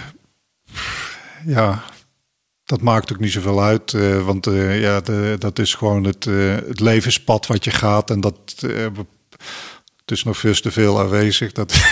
ja, 1.46 1.84
dat 2.64 2.82
maakt 2.82 3.12
ook 3.12 3.20
niet 3.20 3.32
zoveel 3.32 3.64
uit. 3.64 3.94
eh, 3.94 4.26
want 4.26 4.46
ja, 4.46 5.02
de, 5.02 5.36
dat 5.40 5.60
is 5.60 5.74
gewoon 5.74 6.04
het, 6.04 6.24
het 6.68 6.80
levenspad 6.80 7.48
wat 7.48 7.64
je 7.64 7.72
gaat. 7.72 8.10
En 8.10 8.22
dat 8.22 8.36
het 8.58 10.12
is 10.18 10.24
nog 10.24 10.38
veel 10.38 10.54
te 10.54 10.72
veel 10.72 11.00
aanwezig. 11.00 11.52
Dat, 11.52 11.74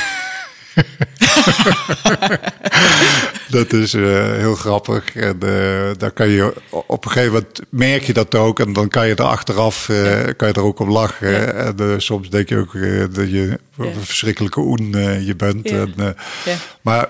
dat 3.50 3.74
is 3.74 3.94
eh, 3.94 4.32
heel 4.32 4.56
grappig. 4.56 5.16
En 5.16 5.40
eh, 5.42 5.92
daar 5.98 6.12
kan 6.12 6.30
je 6.30 6.54
op 6.70 7.06
een 7.06 7.12
gegeven 7.12 7.34
moment 7.34 7.62
merk 7.70 8.04
je 8.04 8.14
dat 8.14 8.36
ook. 8.36 8.60
En 8.60 8.74
dan 8.74 8.88
kan 8.88 9.08
je 9.08 9.16
er 9.16 9.24
achteraf 9.24 9.90
eh, 9.90 10.26
kan 10.38 10.48
je 10.48 10.54
er 10.54 10.62
ook 10.64 10.80
op 10.80 10.88
lachen. 10.88 11.56
En 11.56 12.02
soms 12.02 12.30
denk 12.30 12.50
je 12.50 12.58
ook 12.58 12.74
dat 13.16 13.30
je 13.32 13.60
een 13.78 14.06
verschrikkelijke 14.06 14.60
oen 14.60 14.92
je 15.26 15.34
bent. 15.38 15.70
Ja. 15.70 15.78
En, 15.78 16.16
Ja. 16.46 16.58
Maar 16.82 17.10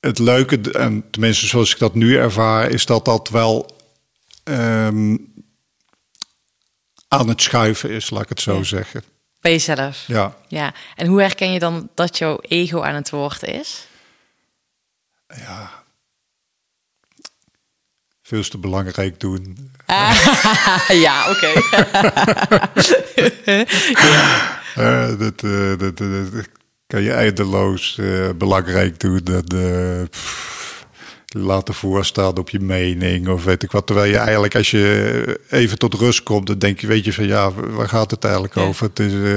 het 0.00 0.18
leuke, 0.18 0.60
en 0.72 1.04
tenminste 1.10 1.46
zoals 1.46 1.72
ik 1.72 1.78
dat 1.78 1.94
nu 1.94 2.16
ervaar, 2.16 2.70
is 2.70 2.86
dat 2.86 3.04
dat 3.04 3.28
wel 3.28 3.76
ehm, 4.44 5.16
aan 7.08 7.28
het 7.28 7.42
schuiven 7.42 7.90
is, 7.90 8.10
laat 8.10 8.22
ik 8.22 8.28
het 8.28 8.40
zo 8.40 8.62
zeggen. 8.62 9.02
Bij 9.40 9.52
jezelf. 9.52 10.04
Ja, 10.06 10.36
Ja. 10.48 10.74
En 10.96 11.06
hoe 11.06 11.20
herken 11.20 11.52
je 11.52 11.58
dan 11.58 11.88
dat 11.94 12.18
jouw 12.18 12.38
ego 12.40 12.80
aan 12.82 12.94
het 12.94 13.10
woord 13.10 13.42
is? 13.42 13.86
Ja. 15.36 15.70
Veel 18.22 18.42
te 18.48 18.58
belangrijk 18.58 19.20
doen. 19.20 19.70
ja, 21.06 21.30
oké. 21.30 21.52
Eh, 24.74 25.18
dat, 25.18 25.42
eh, 25.42 25.78
dat, 25.78 25.96
dat- 25.98 26.32
dat 26.32 26.48
kan 26.86 27.02
je 27.02 27.12
eindeloos 27.12 27.98
eh, 27.98 28.28
belangrijk 28.36 29.00
doen. 29.00 29.20
Dat, 29.24 29.52
eh, 29.52 30.02
pff, 30.10 30.69
laten 31.34 31.74
voorstaan 31.74 32.36
op 32.38 32.50
je 32.50 32.60
mening 32.60 33.28
of 33.28 33.44
weet 33.44 33.62
ik 33.62 33.70
wat. 33.70 33.86
Terwijl 33.86 34.10
je 34.10 34.16
eigenlijk 34.18 34.54
als 34.54 34.70
je 34.70 35.40
even 35.50 35.78
tot 35.78 35.94
rust 35.94 36.22
komt, 36.22 36.46
dan 36.46 36.58
denk 36.58 36.80
je, 36.80 36.86
weet 36.86 37.04
je 37.04 37.12
van 37.12 37.26
ja, 37.26 37.52
waar 37.52 37.88
gaat 37.88 38.10
het 38.10 38.24
eigenlijk 38.24 38.54
Ja. 38.54 38.62
over? 38.62 38.86
Het 38.86 38.98
is, 38.98 39.12
eh, 39.12 39.34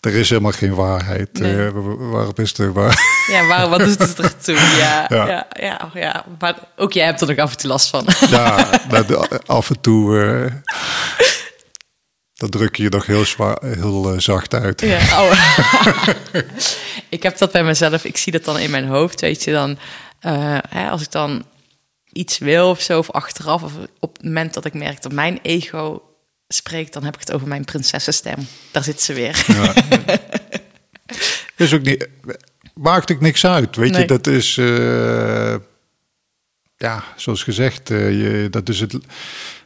er 0.00 0.14
is 0.14 0.28
helemaal 0.28 0.52
geen 0.52 0.74
waarheid. 0.74 1.28
Nee. 1.38 1.66
Eh, 1.66 1.72
wa- 1.72 1.96
waarom 1.96 2.32
is 2.36 2.58
er 2.58 2.72
waar? 2.72 2.98
Ja, 3.30 3.42
maar 3.42 3.68
wat 3.68 3.78
doet 3.80 3.98
het 3.98 4.18
er 4.18 4.36
toe? 4.38 4.54
Ja, 4.54 5.06
ja. 5.08 5.26
Ja. 5.28 5.46
Ja, 5.60 5.90
ja, 5.94 6.24
Maar 6.38 6.54
ook 6.76 6.92
jij 6.92 7.04
hebt 7.04 7.20
er 7.20 7.26
nog 7.28 7.36
af 7.38 7.50
en 7.50 7.56
toe 7.58 7.70
last 7.70 7.88
van. 7.88 8.06
ja, 8.30 8.80
dat, 8.88 9.46
af 9.48 9.70
en 9.70 9.80
toe. 9.80 10.20
eh 10.20 10.52
dan 12.34 12.50
druk 12.50 12.76
je 12.76 12.82
je 12.82 12.88
nog 12.88 13.06
heel, 13.06 13.24
zwaar, 13.24 13.56
heel 13.62 14.12
eh, 14.12 14.18
zacht 14.18 14.54
uit. 14.54 14.80
Ja, 14.80 15.22
oh. 15.22 15.32
ik 17.08 17.22
heb 17.22 17.38
dat 17.38 17.52
bij 17.52 17.64
mezelf. 17.64 18.04
Ik 18.04 18.16
zie 18.16 18.32
dat 18.32 18.44
dan 18.44 18.58
in 18.58 18.70
mijn 18.70 18.86
hoofd, 18.86 19.20
weet 19.20 19.44
je. 19.44 19.52
Dan, 19.52 19.78
eh, 20.26 20.58
hè, 20.68 20.90
als 20.90 21.02
ik 21.02 21.10
dan 21.10 21.44
iets 22.12 22.38
wil 22.38 22.70
of 22.70 22.80
zo, 22.80 22.98
of 22.98 23.10
achteraf... 23.10 23.62
of 23.62 23.72
op 24.00 24.16
het 24.16 24.24
moment 24.24 24.54
dat 24.54 24.64
ik 24.64 24.74
merk 24.74 25.02
dat 25.02 25.12
mijn 25.12 25.38
ego 25.42 26.02
spreekt... 26.48 26.92
dan 26.92 27.04
heb 27.04 27.14
ik 27.14 27.20
het 27.20 27.32
over 27.32 27.48
mijn 27.48 27.64
prinsessenstem. 27.64 28.46
Daar 28.70 28.82
zit 28.82 29.00
ze 29.00 29.12
weer. 29.12 29.44
is 31.56 31.74
ook 31.74 31.82
niet, 31.82 32.08
maakt 32.74 33.12
ook 33.12 33.20
niks 33.20 33.46
uit. 33.46 33.76
Weet 33.76 33.90
Nee. 33.90 34.00
je, 34.00 34.06
dat 34.06 34.26
is, 34.26 34.58
eh, 34.58 35.54
ja, 36.76 37.04
zoals 37.16 37.42
gezegd, 37.42 37.90
eh, 37.90 38.10
je, 38.10 38.50
dat 38.50 38.68
is 38.68 38.80
het, 38.80 38.98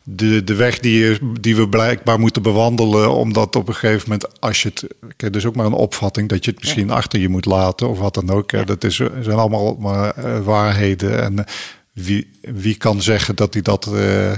de, 0.05 0.45
de 0.45 0.55
weg 0.55 0.79
die, 0.79 0.99
je, 0.99 1.19
die 1.41 1.57
we 1.57 1.69
blijkbaar 1.69 2.19
moeten 2.21 2.43
bewandelen. 2.43 3.15
Omdat 3.15 3.57
op 3.57 3.69
een 3.69 3.75
gegeven 3.75 4.03
moment, 4.09 4.41
als 4.41 4.63
je 4.63 4.69
het, 4.69 4.87
kijk, 5.17 5.33
dus 5.33 5.47
ook 5.47 5.55
maar 5.57 5.67
een 5.67 5.73
opvatting 5.73 6.29
dat 6.29 6.45
je 6.45 6.51
het 6.51 6.61
misschien 6.61 6.91
achter 6.91 7.21
je 7.21 7.29
moet 7.29 7.45
laten 7.45 7.89
of 7.89 7.99
wat 7.99 8.15
dan 8.15 8.31
ook. 8.31 8.67
Dat 8.67 8.85
is, 8.85 8.97
zijn 8.97 9.31
allemaal 9.33 9.75
maar 9.75 10.15
eh, 10.17 10.41
waarheden. 10.45 11.23
En 11.23 11.39
eh, 11.39 11.45
wie, 11.93 12.31
wie 12.41 12.75
kan 12.77 13.03
zeggen 13.03 13.37
dat 13.37 13.53
hij 13.53 13.63
dat 13.63 13.87
eh, 13.95 14.33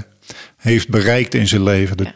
heeft 0.57 0.89
bereikt 0.89 1.33
in 1.33 1.47
zijn 1.47 1.63
leven? 1.63 1.97
Dat 1.97 2.07
Ja. 2.07 2.13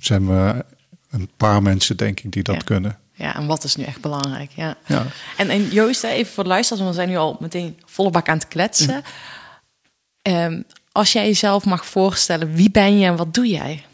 zijn 0.00 0.24
maar 0.24 0.62
een 1.10 1.30
paar 1.36 1.62
mensen, 1.62 1.96
denk 1.96 2.20
ik, 2.20 2.32
die 2.32 2.42
dat 2.42 2.64
kunnen. 2.64 2.98
Ja, 3.12 3.34
en 3.36 3.46
wat 3.46 3.64
is 3.64 3.76
nu 3.76 3.84
echt 3.84 4.00
belangrijk? 4.00 4.50
Ja. 4.54 4.76
Ja. 4.86 5.06
En, 5.36 5.50
en 5.50 5.68
Joost, 5.68 6.04
even 6.04 6.32
voor 6.32 6.42
de 6.44 6.48
luisteraars, 6.48 6.82
want 6.84 6.94
we 6.96 7.02
zijn 7.02 7.12
nu 7.12 7.20
al 7.20 7.36
meteen 7.40 7.78
volle 7.84 8.10
bak 8.10 8.28
aan 8.28 8.38
het 8.38 8.48
kletsen. 8.48 9.02
Ehm, 10.22 10.62
als 10.92 11.12
jij 11.12 11.26
jezelf 11.26 11.64
mag 11.64 11.86
voorstellen, 11.86 12.54
wie 12.54 12.70
ben 12.70 12.98
je 12.98 13.06
en 13.06 13.16
wat 13.16 13.34
doe 13.34 13.46
jij? 13.48 13.84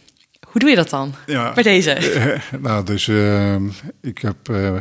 Hoe 0.48 0.60
doe 0.60 0.70
je 0.70 0.76
dat 0.76 0.90
dan? 0.90 1.14
Ja. 1.26 1.52
Bij 1.52 1.62
deze. 1.62 1.90
Eh, 2.00 2.60
nou, 2.60 2.84
dus 2.84 3.08
ehm, 3.08 3.68
ik 4.02 4.18
heb. 4.18 4.48
eh, 4.48 4.76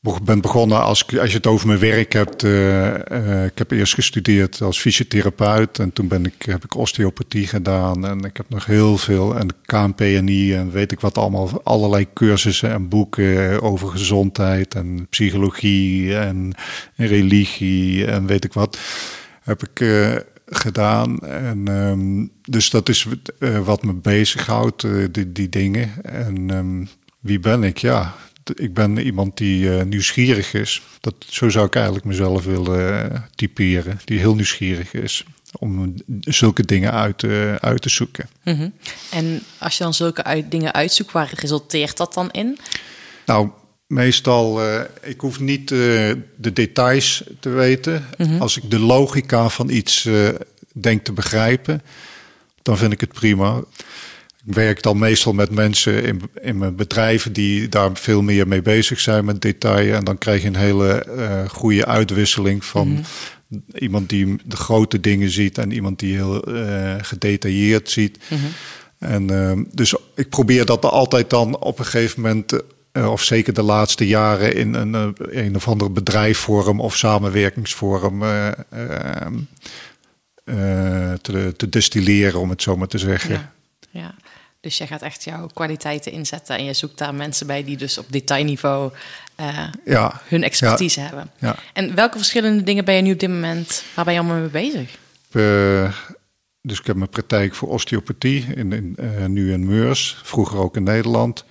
be- 0.00 0.18
ben 0.22 0.40
begonnen 0.40 0.82
als, 0.82 1.18
als 1.18 1.30
je 1.30 1.36
het 1.36 1.46
over 1.46 1.66
mijn 1.66 1.78
werk 1.78 2.12
hebt. 2.12 2.42
eh, 2.42 3.44
ik 3.44 3.58
heb 3.58 3.70
eerst 3.70 3.94
gestudeerd 3.94 4.60
als 4.60 4.80
fysiotherapeut. 4.80 5.78
En 5.78 5.92
toen 5.92 6.08
ben 6.08 6.24
ik, 6.26 6.34
heb 6.42 6.64
ik 6.64 6.74
osteopathie 6.76 7.46
gedaan. 7.46 8.06
En 8.06 8.18
ik 8.24 8.36
heb 8.36 8.48
nog 8.48 8.66
heel 8.66 8.98
veel. 8.98 9.36
En 9.38 9.48
KNPNI 9.64 10.54
en 10.54 10.70
weet 10.70 10.92
ik 10.92 11.00
wat 11.00 11.18
allemaal. 11.18 11.60
Allerlei 11.64 12.06
cursussen 12.14 12.70
en 12.70 12.88
boeken 12.88 13.62
over 13.62 13.88
gezondheid 13.88 14.74
en 14.74 15.06
psychologie 15.10 16.16
en 16.16 16.54
religie 16.96 18.06
en 18.06 18.26
weet 18.26 18.44
ik 18.44 18.52
wat. 18.52 18.78
Heb 19.50 19.62
ik. 19.62 19.80
eh, 19.80 20.16
gedaan. 20.52 21.18
En, 21.18 21.68
ehm, 21.68 22.26
dus 22.52 22.70
dat 22.70 22.88
is 22.88 23.06
eh, 23.38 23.58
wat 23.58 23.82
me 23.82 23.92
bezighoudt, 23.92 24.84
eh, 24.84 25.04
die, 25.10 25.32
die 25.32 25.48
dingen. 25.48 25.90
En 26.02 26.50
ehm, 26.50 26.84
wie 27.20 27.38
ben 27.40 27.64
ik? 27.64 27.78
Ja, 27.78 28.14
ik 28.54 28.74
ben 28.74 28.98
iemand 28.98 29.36
die 29.36 29.76
eh, 29.78 29.84
nieuwsgierig 29.84 30.54
is. 30.54 30.82
Dat, 31.00 31.14
zo 31.28 31.48
zou 31.48 31.66
ik 31.66 31.74
eigenlijk 31.74 32.04
mezelf 32.04 32.44
willen 32.44 33.10
eh, 33.12 33.20
typeren. 33.34 34.00
Die 34.04 34.18
heel 34.18 34.34
nieuwsgierig 34.34 34.92
is 34.92 35.24
om 35.58 35.94
zulke 36.20 36.64
dingen 36.64 36.92
uit, 36.92 37.22
eh, 37.22 37.54
uit 37.54 37.82
te 37.82 37.88
zoeken. 37.88 38.28
Mhm. 38.44 38.68
En 39.10 39.42
als 39.58 39.76
je 39.76 39.82
dan 39.84 39.94
zulke 39.94 40.24
uit, 40.24 40.50
dingen 40.50 40.72
uitzoekt, 40.72 41.12
waar 41.12 41.30
resulteert 41.34 41.96
dat 41.96 42.14
dan 42.14 42.30
in? 42.30 42.58
Nou, 43.26 43.48
meestal, 43.90 44.62
eh, 44.62 44.80
ik 45.02 45.20
hoef 45.20 45.40
niet 45.40 45.70
eh, 45.70 45.78
de 46.36 46.52
details 46.52 47.24
te 47.40 47.48
weten. 47.48 48.04
Als 48.38 48.56
ik 48.56 48.70
de 48.70 48.78
logica 48.78 49.48
van 49.48 49.70
iets 49.70 50.04
eh, 50.04 50.28
denk 50.72 51.04
te 51.04 51.12
begrijpen, 51.12 51.82
dan 52.62 52.78
vind 52.78 52.92
ik 52.92 53.00
het 53.00 53.12
prima. 53.12 53.62
Ik 54.46 54.54
werk 54.54 54.82
dan 54.82 54.98
meestal 54.98 55.32
met 55.32 55.50
mensen 55.50 56.04
in, 56.04 56.22
in 56.42 56.58
mijn 56.58 56.76
bedrijven 56.76 57.32
die 57.32 57.68
daar 57.68 57.90
veel 57.92 58.22
meer 58.22 58.48
mee 58.48 58.62
bezig 58.62 59.00
zijn 59.00 59.24
met 59.24 59.42
detail. 59.42 59.94
En 59.94 60.04
dan 60.04 60.18
krijg 60.18 60.42
je 60.42 60.48
een 60.48 60.56
hele 60.56 61.04
goede 61.50 61.86
uitwisseling 61.86 62.64
van 62.64 63.04
iemand 63.74 64.08
die 64.08 64.36
de 64.44 64.56
grote 64.56 65.00
dingen 65.00 65.30
ziet 65.30 65.58
en 65.58 65.72
iemand 65.72 65.98
die 65.98 66.14
heel 66.14 66.44
gedetailleerd 67.00 67.90
ziet. 67.90 68.18
En 68.98 69.30
ehm, 69.30 69.64
dus 69.72 69.94
ik 70.14 70.28
probeer 70.28 70.64
dat 70.64 70.84
altijd 70.84 71.30
dan 71.30 71.58
op 71.58 71.78
een 71.78 71.84
gegeven 71.84 72.20
moment, 72.20 72.62
of 72.92 73.22
zeker 73.22 73.54
de 73.54 73.62
laatste 73.62 74.06
jaren, 74.06 74.54
in 74.54 74.74
een, 74.74 74.94
eh, 74.94 75.44
een 75.44 75.56
of 75.56 75.68
andere 75.68 75.90
bedrijfsvorm 75.90 76.80
of 76.80 76.96
samenwerkingsvorm 76.96 78.22
eh, 78.22 78.48
ehm, 78.70 79.34
eh, 80.44 81.12
te, 81.12 81.54
te 81.56 81.68
destilleren, 81.68 82.40
om 82.40 82.50
het 82.50 82.62
zo 82.62 82.76
maar 82.76 82.88
te 82.88 82.98
zeggen. 82.98 83.30
Ja. 83.30 83.52
ja. 83.90 84.14
Dus 84.60 84.78
jij 84.78 84.86
gaat 84.86 85.02
echt 85.02 85.24
jouw 85.24 85.46
kwaliteiten 85.46 86.12
inzetten 86.12 86.56
en 86.56 86.64
je 86.64 86.72
zoekt 86.72 86.98
daar 86.98 87.14
mensen 87.14 87.46
bij 87.46 87.64
die 87.64 87.76
dus 87.76 87.98
op 87.98 88.06
detailniveau 88.08 88.92
eh, 89.34 89.66
Ja, 89.84 90.20
hun 90.24 90.42
expertise 90.42 91.00
hebben. 91.00 91.30
ja. 91.38 91.56
En 91.72 91.94
welke 91.94 92.16
verschillende 92.16 92.62
dingen 92.62 92.84
ben 92.84 92.94
je 92.94 93.02
nu 93.02 93.12
op 93.12 93.18
dit 93.18 93.28
moment, 93.28 93.84
waar 93.94 94.04
ben 94.04 94.14
je 94.14 94.20
allemaal 94.20 94.40
mee 94.40 94.48
bezig? 94.48 94.98
Eh, 95.30 95.94
dus 96.62 96.78
ik 96.78 96.86
heb 96.86 96.96
mijn 96.96 97.08
praktijk 97.08 97.54
voor 97.54 97.68
osteopathie, 97.68 98.46
in, 98.54 98.72
in, 98.72 98.94
eh, 98.96 99.26
nu 99.26 99.52
in 99.52 99.66
Meurs, 99.66 100.20
vroeger 100.22 100.58
ook 100.58 100.76
in 100.76 100.82
Nederland. 100.82 101.44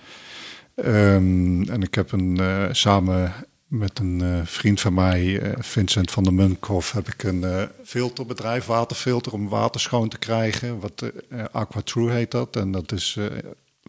Ehm, 0.82 1.62
en 1.62 1.82
ik 1.82 1.94
heb 1.94 2.12
een, 2.12 2.36
eh, 2.38 2.66
samen 2.70 3.32
met 3.66 3.98
een 3.98 4.20
eh, 4.20 4.40
vriend 4.44 4.80
van 4.80 4.94
mij, 4.94 5.40
eh, 5.40 5.52
Vincent 5.58 6.10
van 6.10 6.24
der 6.24 6.34
Munkhoff, 6.34 6.92
heb 6.92 7.08
ik 7.08 7.22
een 7.22 7.68
filterbedrijf, 7.84 8.66
waterfilter, 8.66 9.32
om 9.32 9.48
water 9.48 9.80
schoon 9.80 10.08
te 10.08 10.18
krijgen. 10.18 10.80
Wat 10.80 11.12
Aqua 11.52 11.80
True 11.80 12.10
heet 12.10 12.30
dat. 12.30 12.56
En 12.56 12.72
dat 12.72 12.92
is 12.92 13.18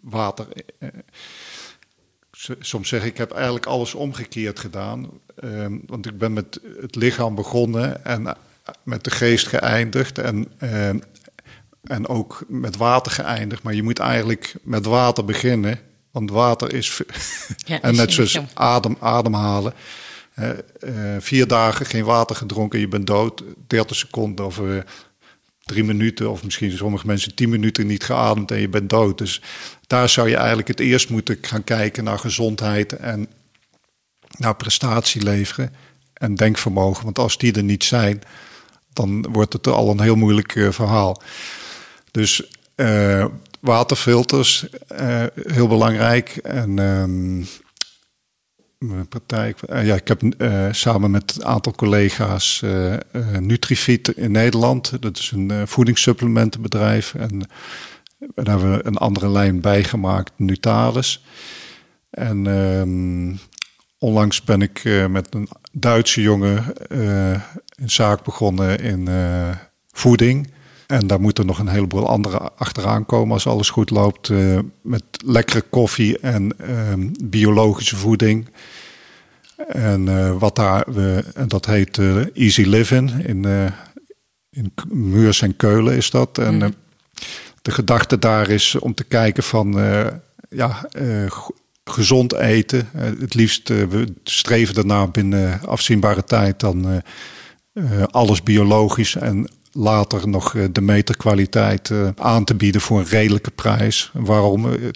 water. 0.01 0.47
Soms 2.59 2.89
zeg 2.89 3.01
ik, 3.01 3.11
ik 3.11 3.17
heb 3.17 3.31
eigenlijk 3.31 3.65
alles 3.65 3.93
omgekeerd 3.93 4.59
gedaan. 4.59 5.09
Ehm, 5.35 5.77
want 5.85 6.05
ik 6.05 6.17
ben 6.17 6.33
met 6.33 6.59
het 6.81 6.95
lichaam 6.95 7.35
begonnen 7.35 8.05
en 8.05 8.35
met 8.83 9.03
de 9.03 9.11
geest 9.11 9.47
geëindigd. 9.47 10.17
En, 10.17 10.47
ehm, 10.57 10.99
en 11.83 12.07
ook 12.07 12.43
met 12.47 12.77
water 12.77 13.11
geëindigd. 13.11 13.63
Maar 13.63 13.73
je 13.73 13.83
moet 13.83 13.99
eigenlijk 13.99 14.55
met 14.61 14.85
water 14.85 15.25
beginnen. 15.25 15.79
Want 16.11 16.31
water 16.31 16.73
is... 16.73 17.01
Ja, 17.65 17.81
en 17.81 17.91
is- 17.91 17.97
net 17.97 18.11
zoals 18.13 18.39
adem, 18.53 18.97
ademhalen. 18.99 19.73
Eh, 20.33 20.49
eh, 20.49 21.21
vier 21.21 21.47
dagen 21.47 21.85
geen 21.85 22.03
water 22.03 22.35
gedronken, 22.35 22.79
je 22.79 22.87
bent 22.87 23.07
dood. 23.07 23.43
30 23.67 23.95
seconden 23.95 24.45
of 24.45 24.59
eh, 24.59 24.77
drie 25.63 25.83
minuten, 25.83 26.31
of 26.31 26.43
misschien 26.43 26.77
sommige 26.77 27.07
mensen 27.07 27.35
tien 27.35 27.49
minuten 27.49 27.87
niet 27.87 28.03
geademd 28.03 28.51
en 28.51 28.59
je 28.59 28.69
bent 28.69 28.89
dood. 28.89 29.17
Dus 29.17 29.41
daar 29.87 30.09
zou 30.09 30.29
je 30.29 30.35
eigenlijk 30.35 30.67
het 30.67 30.79
eerst 30.79 31.09
moeten 31.09 31.37
gaan 31.41 31.63
kijken 31.63 32.03
naar 32.03 32.19
gezondheid 32.19 32.93
en 32.93 33.27
naar 34.37 34.55
prestatie 34.55 35.23
leveren 35.23 35.73
en 36.13 36.35
denkvermogen. 36.35 37.03
Want 37.03 37.19
als 37.19 37.37
die 37.37 37.53
er 37.53 37.63
niet 37.63 37.83
zijn, 37.83 38.21
dan 38.93 39.25
wordt 39.31 39.53
het 39.53 39.67
al 39.67 39.89
een 39.89 40.01
heel 40.01 40.15
moeilijk 40.15 40.67
verhaal. 40.69 41.21
Dus 42.11 42.43
waterfilters, 43.61 44.69
eh, 44.87 45.23
heel 45.35 45.67
belangrijk. 45.67 46.29
En 46.35 46.79
ehm, 46.79 47.43
praktijk, 49.09 49.61
eh, 49.61 49.85
ja, 49.85 49.95
ik 49.95 50.07
heb 50.07 50.23
eh, 50.23 50.67
samen 50.71 51.11
met 51.11 51.35
een 51.35 51.45
aantal 51.45 51.73
collega's 51.73 52.63
Nutrifit 53.39 54.07
in 54.07 54.31
Nederland. 54.31 55.01
Dat 55.01 55.17
is 55.17 55.31
een 55.31 55.67
voedingssupplementenbedrijf. 55.67 57.13
En 57.13 57.39
daar 58.17 58.45
hebben 58.45 58.71
we 58.71 58.85
een 58.85 58.97
andere 58.97 59.29
lijn 59.29 59.61
bijgemaakt, 59.61 60.31
Nutalis. 60.35 61.23
En 62.09 62.47
ehm, 62.47 63.35
onlangs 63.97 64.43
ben 64.43 64.61
ik 64.61 65.07
met 65.09 65.33
een 65.35 65.49
Duitse 65.71 66.21
jongen 66.21 66.63
een 67.75 67.89
zaak 67.89 68.23
begonnen 68.23 68.79
in 68.79 69.07
voeding. 69.91 70.51
En 70.91 71.07
daar 71.07 71.21
moeten 71.21 71.45
nog 71.45 71.59
een 71.59 71.67
heleboel 71.67 72.07
andere 72.07 72.37
achteraan 72.39 73.05
komen 73.05 73.33
als 73.33 73.47
alles 73.47 73.69
goed 73.69 73.89
loopt. 73.89 74.29
eh, 74.29 74.59
met 74.81 75.03
lekkere 75.25 75.61
koffie 75.61 76.19
en 76.19 76.53
ehm, 76.59 77.09
biologische 77.23 77.95
voeding. 77.95 78.47
En 79.67 80.07
eh, 80.07 80.37
wat 80.39 80.55
daar, 80.55 80.83
we, 80.93 81.23
en 81.33 81.47
dat 81.47 81.65
heet 81.65 81.97
eh, 81.97 82.35
Easy 82.35 82.63
Living. 82.63 83.25
In, 83.25 83.45
in 84.49 84.73
Muurs 84.87 85.41
en 85.41 85.55
Keulen 85.55 85.95
is 85.95 86.09
dat. 86.09 86.37
En 86.37 86.61
eh, 86.61 86.69
de 87.61 87.71
gedachte 87.71 88.19
daar 88.19 88.49
is 88.49 88.75
om 88.75 88.93
te 88.93 89.03
kijken 89.03 89.43
van 89.43 89.73
ja, 90.49 90.89
gezond 91.83 92.33
eten. 92.33 92.89
Het 92.97 93.33
liefst, 93.33 93.67
we 93.67 94.13
streven 94.23 94.75
daarna 94.75 95.07
binnen 95.07 95.61
afzienbare 95.65 96.23
tijd 96.23 96.59
dan 96.59 97.01
alles 98.11 98.43
biologisch 98.43 99.15
en 99.15 99.47
later 99.71 100.27
nog 100.27 100.55
eh, 100.55 100.63
de 100.71 100.81
meterkwaliteit 100.81 101.89
eh, 101.89 102.07
aan 102.17 102.43
te 102.43 102.55
bieden 102.55 102.81
voor 102.81 102.99
een 102.99 103.05
redelijke 103.05 103.51
prijs. 103.51 104.09
Waarom? 104.13 104.65
Eh, 104.73 104.89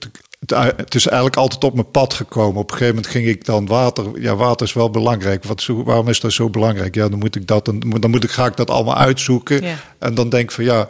Het, 0.76 0.96
is 0.96 1.06
eigenlijk 1.08 1.36
altijd 1.38 1.64
op 1.64 1.74
mijn 1.74 1.92
pad 1.92 2.14
gekomen. 2.14 2.62
Op 2.62 2.72
een 2.72 2.78
gegeven 2.78 2.96
moment 2.96 3.12
ging 3.14 3.28
ik 3.28 3.46
dan 3.46 3.66
water. 3.66 4.22
Ja, 4.22 4.36
water 4.36 4.66
is 4.66 4.74
wel 4.74 4.90
belangrijk. 4.90 5.44
Wat, 5.44 5.62
zo- 5.62 5.84
waarom 5.84 6.08
is 6.08 6.20
dat 6.20 6.34
zo 6.34 6.50
belangrijk? 6.50 6.96
Ja, 6.96 7.10
dan 7.10 7.20
moet 7.20 7.36
ik 7.36 7.48
dat. 7.48 7.66
Dan, 7.66 7.80
dan 8.00 8.10
moet 8.10 8.24
ik, 8.24 8.32
ga 8.32 8.46
ik 8.46 8.56
dat 8.58 8.70
allemaal 8.70 8.98
uitzoeken. 8.98 9.62
Ja. 9.64 9.76
En 10.00 10.16
dan 10.16 10.30
denk 10.30 10.44
ik 10.44 10.52
van 10.52 10.64
ja, 10.64 10.88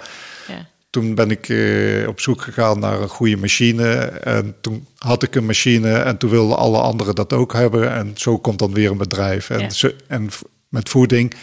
Ja. 0.47 0.67
toen 0.89 1.15
ben 1.15 1.31
ik 1.31 1.49
eh, 1.49 2.07
op 2.07 2.19
zoek 2.19 2.41
gegaan 2.41 2.79
naar 2.79 3.01
een 3.01 3.09
goede 3.09 3.37
machine. 3.37 3.93
En 4.05 4.55
toen 4.61 4.87
had 4.97 5.23
ik 5.23 5.35
een 5.35 5.45
machine 5.45 5.93
en 5.93 6.17
toen 6.17 6.29
wilden 6.29 6.57
alle 6.57 6.77
anderen 6.79 7.15
dat 7.15 7.33
ook 7.33 7.53
hebben. 7.53 7.91
En 7.93 8.11
zo 8.15 8.37
komt 8.37 8.59
dan 8.59 8.73
weer 8.73 8.91
een 8.91 8.97
bedrijf. 8.97 9.49
En, 9.49 9.59
Ja. 9.77 9.89
en 10.07 10.29
met 10.69 10.89
voeding 10.89 11.33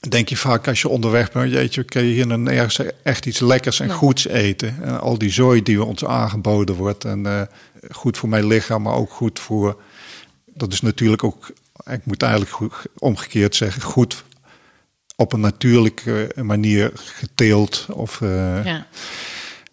denk 0.00 0.28
je 0.28 0.36
vaak 0.36 0.68
als 0.68 0.80
je 0.80 0.88
onderweg 0.88 1.32
bent... 1.32 1.52
jeetje, 1.52 1.84
kun 1.84 2.04
je 2.04 2.12
hier 2.12 2.48
ergens 2.48 2.80
echt 3.02 3.26
iets 3.26 3.40
lekkers 3.40 3.80
en 3.80 3.90
goeds 3.90 4.26
eten. 4.26 4.82
En 4.82 5.00
al 5.00 5.18
die 5.18 5.30
zooi 5.30 5.62
die 5.62 5.84
ons 5.84 6.04
aangeboden 6.04 6.74
wordt. 6.74 7.04
En 7.04 7.26
eh, 7.26 7.42
goed 7.90 8.18
voor 8.18 8.28
mijn 8.28 8.46
lichaam, 8.46 8.82
maar 8.82 8.94
ook 8.94 9.10
goed 9.10 9.38
voor... 9.38 9.80
Dat 10.44 10.72
is 10.72 10.80
natuurlijk 10.80 11.24
ook, 11.24 11.50
ik 11.90 12.00
moet 12.04 12.22
eigenlijk 12.22 12.52
goed, 12.52 12.72
omgekeerd 12.98 13.56
zeggen... 13.56 13.82
goed 13.82 14.24
op 15.16 15.32
een 15.32 15.40
natuurlijke 15.40 16.32
manier 16.42 16.90
geteeld 16.94 17.86
of... 17.92 18.20
eh, 18.20 18.64
Ja. 18.64 18.86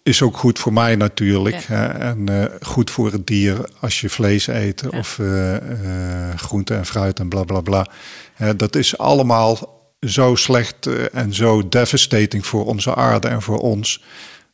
is 0.02 0.22
ook 0.22 0.36
goed 0.36 0.58
voor 0.58 0.72
mij 0.72 0.96
natuurlijk. 0.96 1.60
Ja. 1.68 1.92
en 1.92 2.28
eh, 2.28 2.44
goed 2.60 2.90
voor 2.90 3.12
het 3.12 3.26
dier 3.26 3.70
als 3.80 4.00
je 4.00 4.08
vlees 4.08 4.46
eet 4.46 4.88
of 4.88 5.20
groente 6.36 6.74
en 6.74 6.86
fruit 6.86 7.18
en 7.18 7.28
bla 7.28 7.44
bla 7.44 7.60
bla. 7.60 7.86
Dat 8.56 8.76
is 8.76 8.98
allemaal 8.98 9.75
zo 10.06 10.34
slecht 10.34 10.86
eh, 10.86 11.14
en 11.14 11.34
zo 11.34 11.68
devastating 11.68 12.46
voor 12.46 12.66
onze 12.66 12.94
aarde 12.94 13.28
en 13.28 13.42
voor 13.42 13.58
ons. 13.58 14.02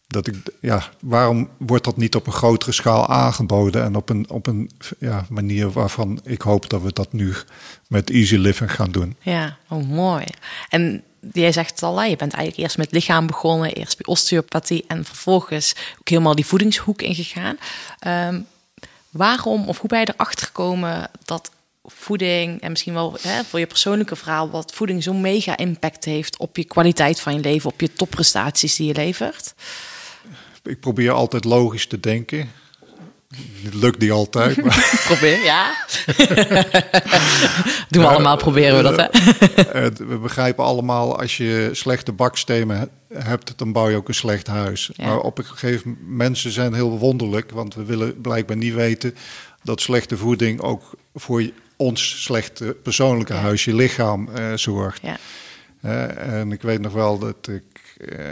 Dat 0.06 0.26
ik, 0.26 0.36
ja, 0.60 0.88
waarom 1.00 1.48
wordt 1.58 1.84
dat 1.84 1.96
niet 1.96 2.14
op 2.14 2.26
een 2.26 2.32
grotere 2.32 2.72
schaal 2.72 3.08
aangeboden 3.08 3.84
en 3.84 3.94
op 3.94 4.08
een, 4.08 4.30
op 4.30 4.46
een 4.46 4.70
ja, 4.98 5.26
manier 5.28 5.70
waarvan 5.70 6.20
ik 6.24 6.42
hoop 6.42 6.70
dat 6.70 6.82
we 6.82 6.92
dat 6.92 7.12
nu 7.12 7.34
met 7.88 8.10
Easy 8.10 8.36
Living 8.36 8.72
gaan 8.72 8.90
doen? 8.90 9.16
Ja, 9.20 9.56
oh 9.68 9.88
mooi. 9.88 10.24
En 10.68 11.02
jij 11.32 11.52
zegt 11.52 11.70
het 11.70 11.82
al, 11.82 12.02
je 12.02 12.16
bent 12.16 12.32
eigenlijk 12.32 12.62
eerst 12.62 12.78
met 12.78 12.92
lichaam 12.92 13.26
begonnen, 13.26 13.72
eerst 13.72 13.96
bij 13.96 14.06
osteopathie 14.06 14.84
en 14.88 15.04
vervolgens 15.04 15.74
ook 16.00 16.08
helemaal 16.08 16.34
die 16.34 16.46
voedingshoek 16.46 17.02
ingegaan. 17.02 17.56
Ehm, 17.98 18.40
waarom 19.10 19.68
of 19.68 19.78
hoe 19.78 19.88
ben 19.88 20.00
je 20.00 20.12
erachter 20.14 20.46
gekomen 20.46 21.10
dat 21.24 21.50
voeding 21.84 22.60
en 22.60 22.70
misschien 22.70 22.92
wel 22.94 23.16
hè, 23.20 23.44
voor 23.44 23.58
je 23.58 23.66
persoonlijke 23.66 24.16
verhaal, 24.16 24.50
wat 24.50 24.72
voeding 24.74 25.02
zo'n 25.02 25.20
mega 25.20 25.56
impact 25.56 26.04
heeft 26.04 26.38
op 26.38 26.56
je 26.56 26.64
kwaliteit 26.64 27.20
van 27.20 27.34
je 27.34 27.40
leven, 27.40 27.70
op 27.70 27.80
je 27.80 27.92
topprestaties 27.92 28.76
die 28.76 28.86
je 28.86 28.94
levert? 28.94 29.54
Ik 30.64 30.80
probeer 30.80 31.10
altijd 31.10 31.44
logisch 31.44 31.86
te 31.86 32.00
denken. 32.00 32.50
Het 33.62 33.74
lukt 33.74 33.98
niet 33.98 34.10
altijd, 34.10 34.62
maar 34.64 35.00
Probeer, 35.06 35.44
ja. 35.44 35.74
Doen 37.88 38.02
we 38.02 38.08
allemaal, 38.08 38.36
proberen 38.36 38.76
we 38.76 38.82
dat, 38.96 38.96
hè? 39.12 39.90
We 40.08 40.18
begrijpen 40.18 40.64
allemaal, 40.64 41.18
als 41.18 41.36
je 41.36 41.68
slechte 41.72 42.12
bakstenen 42.12 42.78
he- 42.78 43.18
hebt, 43.22 43.52
dan 43.58 43.72
bouw 43.72 43.88
je 43.88 43.96
ook 43.96 44.08
een 44.08 44.14
slecht 44.14 44.46
huis. 44.46 44.90
Ja. 44.94 45.06
Maar 45.06 45.18
op 45.20 45.38
een 45.38 45.44
gegeven 45.44 45.90
moment, 45.90 46.16
mensen 46.16 46.50
zijn 46.50 46.74
heel 46.74 46.98
wonderlijk, 46.98 47.50
want 47.50 47.74
we 47.74 47.84
willen 47.84 48.20
blijkbaar 48.20 48.56
niet 48.56 48.74
weten 48.74 49.14
dat 49.62 49.80
slechte 49.80 50.16
voeding 50.16 50.60
ook 50.60 50.90
voor 51.14 51.42
je- 51.42 51.52
ons 51.76 52.22
slechte 52.22 52.76
persoonlijke 52.82 53.32
Ja. 53.32 53.40
huis, 53.40 53.64
je 53.64 53.74
lichaam, 53.74 54.28
eh, 54.28 54.52
zorgt. 54.54 55.02
Ja, 55.02 55.18
Eh, 55.80 56.38
en 56.40 56.52
ik 56.52 56.62
weet 56.62 56.80
nog 56.80 56.92
wel 56.92 57.18
dat 57.18 57.48
ik 57.48 57.96
eh, 58.08 58.28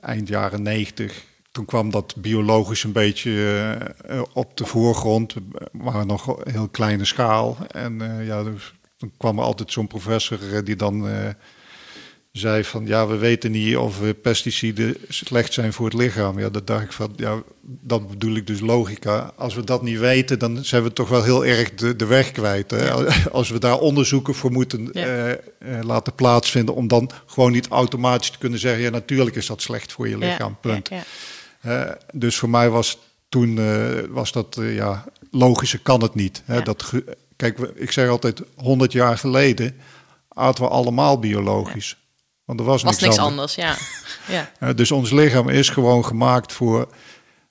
eind 0.00 0.28
jaren 0.28 0.62
negentig, 0.62 1.24
toen 1.52 1.64
kwam 1.64 1.90
dat 1.90 2.14
biologisch 2.16 2.84
een 2.84 2.92
beetje 2.92 3.94
op 4.32 4.56
de 4.56 4.64
voorgrond, 4.64 5.34
maar 5.72 6.06
nog 6.06 6.36
heel 6.50 6.68
kleine 6.68 7.04
schaal. 7.04 7.56
En 7.70 8.24
ja, 8.24 8.42
dus, 8.42 8.74
dan 8.98 9.12
kwam 9.16 9.38
er 9.38 9.44
altijd 9.44 9.72
zo'n 9.72 9.86
professor 9.86 10.64
die 10.64 10.76
dan 10.76 11.08
zei 12.38 12.64
van 12.64 12.86
ja, 12.86 13.06
we 13.06 13.16
weten 13.16 13.50
niet 13.50 13.76
of 13.76 13.98
pesticiden 14.22 14.96
slecht 15.08 15.52
zijn 15.52 15.72
voor 15.72 15.84
het 15.84 15.94
lichaam. 15.94 16.38
Ja, 16.38 16.48
dat 16.48 16.66
dacht 16.66 16.84
ik 16.84 16.92
van 16.92 17.12
ja, 17.16 17.42
dat 17.62 18.08
bedoel 18.08 18.34
ik 18.36 18.46
dus 18.46 18.60
logica. 18.60 19.32
Als 19.36 19.54
we 19.54 19.64
dat 19.64 19.82
niet 19.82 19.98
weten, 19.98 20.38
dan 20.38 20.64
zijn 20.64 20.82
we 20.82 20.92
toch 20.92 21.08
wel 21.08 21.22
heel 21.22 21.44
erg 21.46 21.74
de, 21.74 21.96
de 21.96 22.06
weg 22.06 22.32
kwijt. 22.32 22.70
Hè? 22.70 22.90
Als 23.30 23.50
we 23.50 23.58
daar 23.58 23.78
onderzoeken 23.78 24.34
voor 24.34 24.52
moeten 24.52 24.88
Ja. 24.92 25.04
eh, 25.06 25.32
eh, 25.32 25.38
laten 25.82 26.14
plaatsvinden, 26.14 26.74
om 26.74 26.88
dan 26.88 27.10
gewoon 27.26 27.52
niet 27.52 27.68
automatisch 27.68 28.30
te 28.30 28.38
kunnen 28.38 28.58
zeggen, 28.58 28.82
ja, 28.82 28.90
natuurlijk 28.90 29.36
is 29.36 29.46
dat 29.46 29.62
slecht 29.62 29.92
voor 29.92 30.08
je 30.08 30.18
lichaam. 30.18 30.56
Ja, 30.62 30.70
Punt. 30.72 30.90
Eh, 31.60 31.90
dus 32.12 32.36
voor 32.36 32.50
mij 32.50 32.70
was 32.70 32.98
toen 33.28 33.60
was 34.12 34.32
dat 34.32 34.58
ja, 34.60 35.04
logischer 35.30 35.80
kan 35.82 36.02
het 36.02 36.14
niet. 36.14 36.42
Hè? 36.44 36.62
Dat 36.62 36.92
kijk, 37.36 37.58
ik 37.74 37.92
zeg 37.92 38.08
altijd, 38.08 38.42
100 38.56 38.92
jaar 38.92 39.18
geleden 39.18 39.76
aten 40.28 40.64
we 40.64 40.70
allemaal 40.70 41.18
biologisch. 41.18 41.96
Want 42.46 42.60
er 42.60 42.66
was, 42.66 42.82
Was 42.82 42.92
niks, 42.92 43.02
niks 43.02 43.18
anders. 43.18 43.56
anders, 43.56 43.86
ja. 44.28 44.34
ja. 44.36 44.50
Eh, 44.58 44.74
dus 44.74 44.90
ons 44.90 45.10
lichaam 45.10 45.48
is 45.48 45.68
gewoon 45.68 46.04
gemaakt 46.04 46.52
voor 46.52 46.88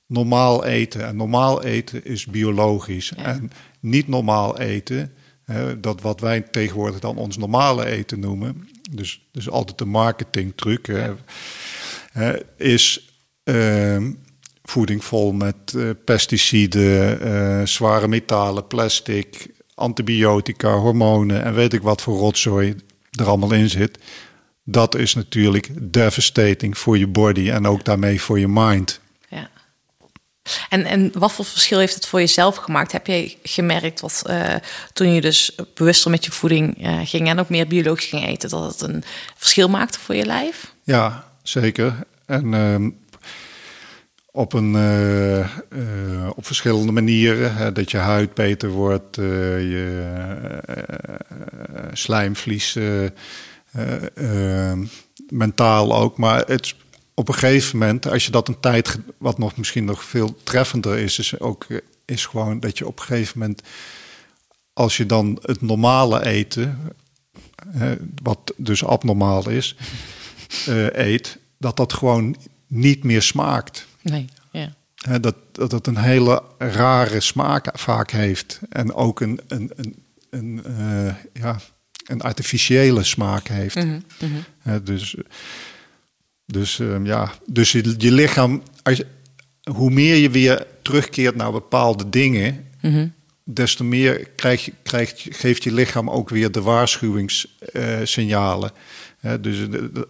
normaal 0.07 0.65
eten. 0.65 1.05
En 1.05 1.15
normaal 1.15 1.63
eten 1.63 2.05
is 2.05 2.25
biologisch. 2.25 3.11
Ja. 3.15 3.23
En 3.23 3.51
niet 3.79 4.07
normaal 4.07 4.59
eten, 4.59 5.13
hè, 5.43 5.79
dat 5.79 6.01
wat 6.01 6.19
wij 6.19 6.41
tegenwoordig 6.41 6.99
dan 6.99 7.17
ons 7.17 7.37
normale 7.37 7.85
eten 7.85 8.19
noemen. 8.19 8.69
Dus, 8.91 9.27
dus 9.31 9.49
altijd 9.49 9.81
een 9.81 9.89
marketingtruc. 9.89 10.87
hè, 10.87 11.13
hè, 12.11 12.37
is 12.57 13.13
ehm, 13.43 14.11
voeding 14.63 15.03
vol 15.03 15.31
met 15.31 15.55
eh, 15.75 15.89
pesticiden, 16.05 17.21
eh, 17.21 17.65
zware 17.65 18.07
metalen, 18.07 18.67
plastic, 18.67 19.47
antibiotica, 19.75 20.77
hormonen 20.77 21.43
en 21.43 21.53
weet 21.53 21.73
ik 21.73 21.81
wat 21.81 22.01
voor 22.01 22.17
rotzooi 22.17 22.75
er 23.19 23.25
allemaal 23.25 23.53
in 23.53 23.69
zit. 23.69 23.99
Dat 24.67 24.95
is 24.95 25.15
natuurlijk 25.15 25.93
devastating 25.93 26.77
voor 26.77 26.97
je 26.97 27.07
body 27.07 27.49
en 27.49 27.67
ook 27.67 27.85
daarmee 27.85 28.21
voor 28.21 28.39
je 28.39 28.47
mind. 28.47 28.99
Ja. 29.29 29.49
En, 30.69 30.85
en 30.85 31.11
wat 31.13 31.31
voor 31.31 31.45
verschil 31.45 31.79
heeft 31.79 31.95
het 31.95 32.05
voor 32.05 32.19
jezelf 32.19 32.55
gemaakt? 32.55 32.91
Heb 32.91 33.07
je 33.07 33.35
gemerkt 33.43 34.01
wat, 34.01 34.23
eh, 34.25 34.55
toen 34.93 35.13
je 35.13 35.21
dus 35.21 35.55
bewuster 35.73 36.11
met 36.11 36.25
je 36.25 36.31
voeding 36.31 36.83
eh, 36.83 36.99
ging 37.03 37.27
en 37.27 37.39
ook 37.39 37.49
meer 37.49 37.67
biologisch 37.67 38.05
ging 38.05 38.25
eten, 38.25 38.49
dat 38.49 38.71
het 38.71 38.81
een 38.81 39.03
verschil 39.35 39.69
maakte 39.69 39.99
voor 39.99 40.15
je 40.15 40.25
lijf? 40.25 40.73
Ja, 40.83 41.31
zeker. 41.43 41.95
En 42.25 42.53
ehm, 42.53 42.89
op, 44.31 44.53
een, 44.53 44.75
eh, 44.75 46.29
op 46.35 46.45
verschillende 46.45 46.91
manieren. 46.91 47.55
Hè, 47.55 47.71
dat 47.71 47.91
je 47.91 47.97
huid 47.97 48.33
beter 48.33 48.69
wordt, 48.69 49.15
je 49.15 50.03
slijmvlies, 51.93 52.77
mentaal 55.29 55.95
ook. 55.95 56.17
Maar 56.17 56.43
het, 56.47 56.75
op 57.13 57.27
een 57.27 57.33
gegeven 57.33 57.77
moment, 57.77 58.07
als 58.07 58.25
je 58.25 58.31
dat 58.31 58.47
een 58.47 58.59
tijd, 58.59 58.99
wat 59.17 59.37
nog 59.37 59.57
misschien 59.57 59.85
nog 59.85 60.03
veel 60.03 60.35
treffender 60.43 60.97
is, 60.97 61.19
is 61.19 61.39
ook 61.39 61.63
eh, 61.63 61.77
is 62.05 62.25
gewoon 62.25 62.59
dat 62.59 62.77
je 62.77 62.87
op 62.87 62.99
een 62.99 63.05
gegeven 63.05 63.39
moment, 63.39 63.61
als 64.73 64.97
je 64.97 65.05
dan 65.05 65.39
het 65.41 65.61
normale 65.61 66.25
eten, 66.25 66.93
wat 68.23 68.53
dus 68.57 68.83
abnormaal 68.83 69.49
is, 69.49 69.75
eh, 70.67 70.93
eet, 70.93 71.37
dat 71.57 71.77
dat 71.77 71.93
gewoon 71.93 72.35
niet 72.67 73.03
meer 73.03 73.21
smaakt. 73.21 73.87
Nee. 74.01 74.25
Ja. 74.51 74.73
Dat, 75.19 75.35
dat 75.51 75.71
het 75.71 75.87
een 75.87 75.97
hele 75.97 76.43
rare 76.57 77.19
smaak 77.19 77.79
vaak 77.79 78.11
heeft. 78.11 78.59
En 78.69 78.93
ook 78.93 79.19
een, 79.21 79.39
een, 79.47 79.71
een, 79.75 79.95
een, 80.29 80.63
eh, 80.65 81.15
ja, 81.33 81.59
een 82.05 82.21
artificiële 82.21 83.03
smaak 83.03 83.47
heeft. 83.47 83.75
Hè, 84.59 84.83
dus 84.83 85.15
dus 86.45 86.79
ehm, 86.79 87.05
ja, 87.05 87.31
dus 87.45 87.71
je, 87.71 87.95
je 87.97 88.11
lichaam, 88.11 88.61
als 88.83 88.97
je- 88.97 89.05
hoe 89.71 89.89
meer 89.91 90.15
je 90.15 90.29
weer 90.29 90.65
terugkeert 90.81 91.35
naar 91.35 91.51
bepaalde 91.51 92.09
dingen, 92.09 92.67
des 93.43 93.75
te 93.75 93.83
meer 93.83 94.27
krijg 94.35 94.65
je, 94.65 94.73
krijgt, 94.83 95.25
geeft 95.29 95.63
je 95.63 95.73
lichaam 95.73 96.09
ook 96.09 96.29
weer 96.29 96.51
de 96.51 96.61
waarschuwingssignalen. 96.61 98.71
Dus 99.41 99.57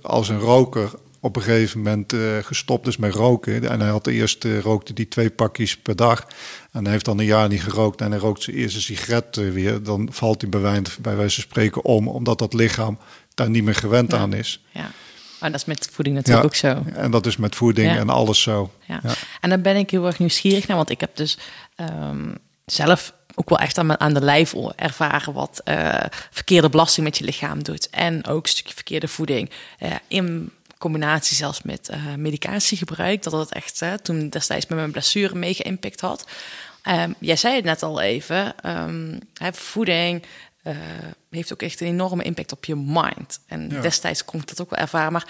als 0.02 0.30
een 0.30 0.40
roker 0.40 0.92
op 1.26 1.36
een 1.36 1.42
gegeven 1.42 1.78
moment 1.82 2.14
eh, 2.14 2.20
gestopt 2.42 2.88
is 2.88 2.98
met 2.98 3.14
roken. 3.14 3.70
En 3.70 3.80
hij 3.80 3.90
had 3.90 4.08
eerst 4.08 4.44
uh, 4.44 4.60
rookte 4.60 4.94
die 4.94 5.08
twee 5.08 5.30
pakjes 5.30 5.78
per 5.78 5.96
dag. 5.96 6.28
En 6.72 6.84
hij 6.84 6.92
heeft 6.92 7.06
dan 7.06 7.20
een 7.20 7.26
jaar 7.26 7.48
niet 7.48 7.62
gerookt 7.64 8.02
en 8.02 8.12
hij 8.12 8.20
rookt 8.20 8.44
zijn 8.44 8.56
eerste 8.56 8.82
sigaret 8.82 9.38
eh, 9.38 9.50
weer. 9.52 9.84
Dan 9.84 10.08
valt 10.12 10.42
hij 10.42 10.50
bij 10.50 10.60
wijze, 10.60 11.02
bij 11.02 11.16
wijze 11.16 11.34
van 11.42 11.44
spreken 11.50 11.84
om, 11.84 12.08
omdat 12.08 12.40
dat 12.40 12.54
lichaam 12.54 12.98
daar 13.34 13.50
niet 13.50 13.64
meer 13.64 13.76
gewend 13.76 14.12
Ja. 14.12 14.18
aan 14.18 14.34
is. 14.34 14.64
Ja. 14.72 14.92
Maar 15.40 15.52
dat 15.52 15.60
is 15.60 15.66
met 15.66 15.90
voeding 15.92 16.16
natuurlijk 16.16 16.46
ook 16.46 16.56
zo. 16.56 16.84
En 16.94 17.12
dat 17.12 17.26
is 17.26 17.38
met 17.38 17.56
voeding 17.56 17.92
Ja. 17.94 17.98
en 17.98 18.10
alles 18.10 18.42
zo. 18.42 18.72
Ja. 18.88 19.00
Ja. 19.04 19.14
En 19.42 19.50
daar 19.50 19.62
ben 19.62 19.76
ik 19.76 19.90
heel 19.90 20.06
erg 20.06 20.20
nieuwsgierig 20.20 20.68
naar, 20.68 20.78
want 20.78 20.90
ik 20.90 21.00
heb 21.00 21.16
dus 21.16 21.38
ehm, 21.76 22.34
zelf 22.66 23.14
ook 23.36 23.50
wel 23.50 23.60
echt 23.60 23.78
aan, 23.78 23.86
mijn- 23.86 24.00
aan 24.00 24.14
de 24.14 24.22
lijf 24.22 24.54
ervaren 24.76 25.34
wat 25.34 25.62
verkeerde 26.32 26.70
belasting 26.70 27.06
met 27.06 27.18
je 27.18 27.24
lichaam 27.26 27.64
doet. 27.64 27.90
En 27.90 28.26
ook 28.28 28.44
een 28.44 28.50
stukje 28.50 28.74
verkeerde 28.74 29.08
voeding. 29.08 29.50
in 30.08 30.52
combinatie 30.78 31.36
zelfs 31.36 31.62
met 31.62 31.90
eh, 31.90 32.14
medicatiegebruik, 32.16 33.24
dat 33.24 33.34
het 33.34 33.52
echt 33.54 33.82
toen 34.04 34.30
destijds 34.30 34.66
met 34.68 34.78
mijn 34.78 34.92
blessure 34.92 35.36
mega 35.36 35.64
impact 35.64 36.02
had. 36.02 36.26
Ehm, 36.82 37.12
jij 37.20 37.36
zei 37.36 37.56
het 37.56 37.64
net 37.64 37.84
al 37.84 38.02
even, 38.02 38.60
ehm, 38.62 39.20
hè, 39.34 39.54
voeding 39.54 40.24
eh, 40.64 40.76
heeft 41.30 41.54
ook 41.54 41.62
echt 41.62 41.82
een 41.82 41.88
enorme 41.88 42.24
impact 42.24 42.52
op 42.52 42.66
je 42.66 42.76
mind. 42.76 43.40
En 43.48 43.70
Ja. 43.70 43.82
destijds 43.82 44.26
kon 44.26 44.40
ik 44.40 44.48
dat 44.48 44.62
ook 44.62 44.70
wel 44.70 44.80
ervaren, 44.80 45.12
maar 45.12 45.28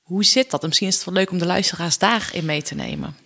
hoe 0.00 0.24
zit 0.24 0.50
dat? 0.50 0.60
En 0.62 0.66
misschien 0.68 0.88
is 0.88 0.94
het 0.94 1.04
wel 1.04 1.14
leuk 1.14 1.30
om 1.30 1.38
de 1.38 1.46
luisteraars 1.46 1.98
daarin 1.98 2.44
mee 2.44 2.62
te 2.62 2.74
nemen. 2.74 3.16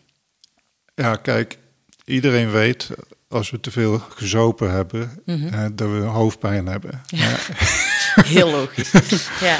Ja, 0.94 1.16
kijk, 1.16 1.58
iedereen 2.04 2.50
weet 2.50 2.88
als 3.28 3.50
we 3.50 3.60
te 3.60 3.70
veel 3.70 3.98
gezopen 3.98 4.70
hebben, 4.70 5.22
eh, 5.26 5.66
dat 5.72 5.88
we 5.90 5.96
hoofdpijn 5.96 6.66
hebben. 6.66 7.02
Ja. 7.06 7.36
Heel 8.24 8.50
logisch. 8.50 8.90
ja. 9.40 9.58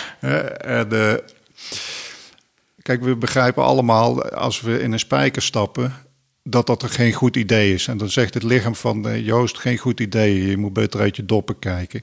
En, 0.58 0.92
eh, 0.92 1.14
kijk, 2.82 3.02
we 3.02 3.16
begrijpen 3.16 3.62
allemaal 3.62 4.22
als 4.22 4.60
we 4.60 4.80
in 4.80 4.92
een 4.92 4.98
spijker 4.98 5.42
stappen 5.42 5.94
dat 6.42 6.66
dat 6.66 6.82
er 6.82 6.88
geen 6.88 7.12
goed 7.12 7.36
idee 7.36 7.74
is. 7.74 7.86
En 7.88 7.98
dan 7.98 8.10
zegt 8.10 8.34
het 8.34 8.42
lichaam 8.42 8.74
van 8.74 9.08
eh, 9.08 9.26
Joost 9.26 9.58
geen 9.58 9.78
goed 9.78 10.00
idee, 10.00 10.46
je 10.46 10.56
moet 10.56 10.72
beter 10.72 11.00
uit 11.00 11.16
je 11.16 11.24
doppen 11.24 11.58
kijken. 11.58 12.02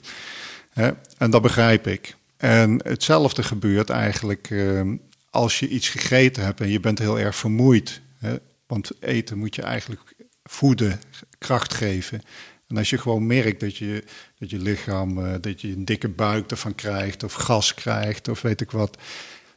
Hè? 0.69 0.91
En 1.17 1.31
dat 1.31 1.41
begrijp 1.41 1.87
ik. 1.87 2.15
En 2.37 2.81
hetzelfde 2.83 3.43
gebeurt 3.43 3.89
eigenlijk 3.89 4.47
eh, 4.49 4.81
als 5.29 5.59
je 5.59 5.67
iets 5.67 5.89
gegeten 5.89 6.43
hebt 6.43 6.61
en 6.61 6.69
je 6.69 6.79
bent 6.79 6.99
heel 6.99 7.19
erg 7.19 7.35
vermoeid. 7.35 8.01
Hè? 8.17 8.35
Want 8.67 8.91
eten 8.99 9.37
moet 9.37 9.55
je 9.55 9.61
eigenlijk 9.61 10.01
voeden, 10.43 11.01
kracht 11.37 11.73
geven. 11.73 12.21
En 12.67 12.77
als 12.77 12.89
je 12.89 12.97
gewoon 12.97 13.25
merkt 13.25 13.59
dat 13.59 13.77
je, 13.77 14.03
dat 14.39 14.49
je 14.49 14.57
lichaam, 14.57 15.25
eh, 15.25 15.33
dat 15.41 15.61
je 15.61 15.67
een 15.67 15.85
dikke 15.85 16.09
buik 16.09 16.51
ervan 16.51 16.75
krijgt, 16.75 17.23
of 17.23 17.33
gas 17.33 17.73
krijgt, 17.73 18.27
of 18.27 18.41
weet 18.41 18.61
ik 18.61 18.71
wat. 18.71 18.97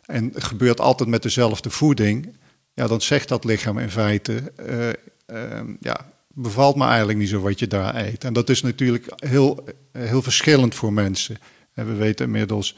En 0.06 0.32
gebeurt 0.34 0.80
altijd 0.80 1.08
met 1.08 1.22
dezelfde 1.22 1.70
voeding. 1.70 2.36
Ja, 2.74 2.86
dan 2.86 3.00
zegt 3.00 3.28
dat 3.28 3.44
lichaam 3.44 3.78
in 3.78 3.90
feite, 3.90 4.52
eh, 4.56 4.88
eh, 5.26 5.68
ja, 5.80 6.12
bevalt 6.28 6.76
me 6.76 6.84
eigenlijk 6.84 7.18
niet 7.18 7.28
zo 7.28 7.40
wat 7.40 7.58
je 7.58 7.66
daar 7.66 7.96
eet. 7.96 8.24
En 8.24 8.32
dat 8.32 8.50
is 8.50 8.62
natuurlijk 8.62 9.12
heel, 9.16 9.64
heel 9.92 10.22
verschillend 10.22 10.74
voor 10.74 10.92
mensen. 10.92 11.36
En 11.74 11.86
we 11.86 11.94
weten 11.94 12.26
inmiddels 12.26 12.76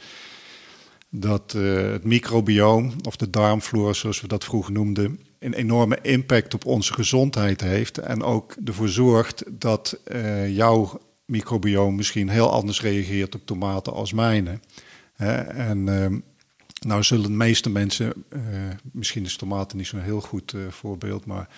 dat 1.09 1.53
eh, 1.53 1.91
het 1.91 2.03
microbioom, 2.03 2.93
of 3.03 3.15
de 3.15 3.29
darmvloer 3.29 3.95
zoals 3.95 4.21
we 4.21 4.27
dat 4.27 4.43
vroeger 4.43 4.73
noemden, 4.73 5.19
een 5.39 5.53
enorme 5.53 5.99
impact 6.01 6.53
op 6.53 6.65
onze 6.65 6.93
gezondheid 6.93 7.61
heeft. 7.61 7.97
En 7.97 8.23
ook 8.23 8.55
ervoor 8.65 8.89
zorgt 8.89 9.43
dat 9.49 9.99
eh, 10.03 10.55
jouw 10.55 10.99
microbioom 11.25 11.95
misschien 11.95 12.29
heel 12.29 12.51
anders 12.51 12.81
reageert 12.81 13.35
op 13.35 13.45
tomaten 13.45 13.93
als 13.93 14.13
mijne. 14.13 14.59
En 15.17 15.89
ehm, 15.89 16.19
nou 16.79 17.03
zullen 17.03 17.23
de 17.23 17.37
meeste 17.37 17.69
mensen, 17.69 18.13
eh, 18.29 18.39
misschien 18.91 19.25
is 19.25 19.35
tomaten 19.35 19.77
niet 19.77 19.87
zo'n 19.87 20.01
heel 20.01 20.21
goed 20.21 20.53
eh, 20.53 20.61
voorbeeld, 20.69 21.25
maar 21.25 21.49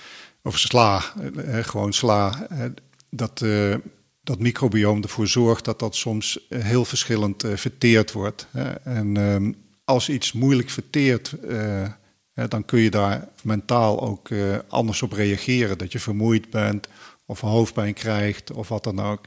of 0.43 0.57
sla, 0.57 1.03
eh, 1.35 1.63
gewoon 1.63 1.93
sla, 1.93 2.47
dat, 3.09 3.45
dat 4.23 4.39
microbioom 4.39 5.01
ervoor 5.01 5.27
zorgt 5.27 5.65
dat 5.65 5.79
dat 5.79 5.95
soms 5.95 6.39
heel 6.49 6.85
verschillend 6.85 7.43
verteerd 7.55 8.11
wordt. 8.11 8.47
En 8.83 9.17
ehm, 9.17 9.51
als 9.83 10.09
iets 10.09 10.31
moeilijk 10.31 10.69
verteert, 10.69 11.35
dan 12.47 12.65
kun 12.65 12.79
je 12.79 12.89
daar 12.89 13.27
mentaal 13.43 14.01
ook 14.01 14.29
anders 14.67 15.01
op 15.01 15.11
reageren. 15.11 15.77
Dat 15.77 15.91
je 15.91 15.99
vermoeid 15.99 16.49
bent 16.49 16.87
of 17.25 17.39
hoofdpijn 17.39 17.93
krijgt 17.93 18.51
of 18.51 18.67
wat 18.67 18.83
dan 18.83 18.99
ook. 18.99 19.25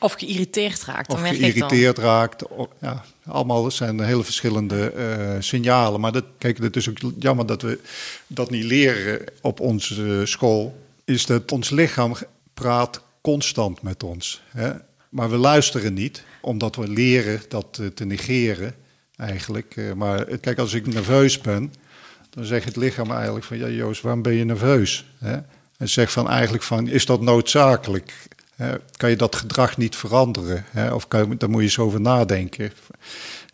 Of 0.00 0.12
geïrriteerd 0.12 0.84
raakt. 0.84 1.10
Dan 1.10 1.18
Of 1.18 1.24
ik 1.24 1.40
dan. 1.40 1.50
geïrriteerd 1.50 1.98
raakt. 1.98 2.44
Ja, 2.80 3.04
allemaal 3.26 3.70
zijn 3.70 4.00
hele 4.00 4.24
verschillende 4.24 4.90
eh, 4.90 5.36
signalen. 5.38 6.00
Maar 6.00 6.12
dat, 6.12 6.24
kijk, 6.38 6.58
het 6.58 6.76
is 6.76 6.88
ook 6.88 6.98
jammer 7.18 7.46
dat 7.46 7.62
we 7.62 7.78
dat 8.26 8.50
niet 8.50 8.64
leren 8.64 9.24
op 9.40 9.60
onze 9.60 10.22
school. 10.24 10.78
Is 11.04 11.26
dat 11.26 11.52
ons 11.52 11.70
lichaam 11.70 12.14
praat 12.54 13.02
constant 13.20 13.82
met 13.82 14.02
ons. 14.02 14.42
Hè? 14.48 14.70
Maar 15.08 15.30
we 15.30 15.36
luisteren 15.36 15.94
niet, 15.94 16.22
omdat 16.40 16.76
we 16.76 16.88
leren 16.88 17.42
dat 17.48 17.78
eh, 17.80 17.86
te 17.86 18.04
negeren 18.04 18.74
eigenlijk. 19.16 19.76
Eh, 19.76 19.92
maar 19.92 20.26
eh, 20.26 20.40
kijk, 20.40 20.58
als 20.58 20.74
ik 20.74 20.86
nerveus 20.86 21.38
ben, 21.38 21.72
dan 22.30 22.44
zegt 22.44 22.64
het 22.64 22.76
lichaam 22.76 23.10
eigenlijk 23.10 23.44
van... 23.44 23.58
ja 23.58 23.68
Joost, 23.68 24.02
waarom 24.02 24.22
ben 24.22 24.32
je 24.32 24.44
nerveus? 24.44 25.12
Hè? 25.18 25.36
En 25.76 25.88
zegt 25.88 26.12
van 26.12 26.28
eigenlijk 26.28 26.62
van, 26.62 26.88
is 26.88 27.06
dat 27.06 27.20
noodzakelijk? 27.20 28.28
Kan 28.96 29.10
je 29.10 29.16
dat 29.16 29.36
gedrag 29.36 29.76
niet 29.76 29.96
veranderen? 29.96 30.64
Hè? 30.70 30.94
Of 30.94 31.08
kan 31.08 31.34
daar 31.38 31.50
moet 31.50 31.60
je 31.60 31.66
eens 31.66 31.78
over 31.78 32.00
nadenken. 32.00 32.72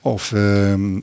Of 0.01 0.33
ehm, 0.33 1.01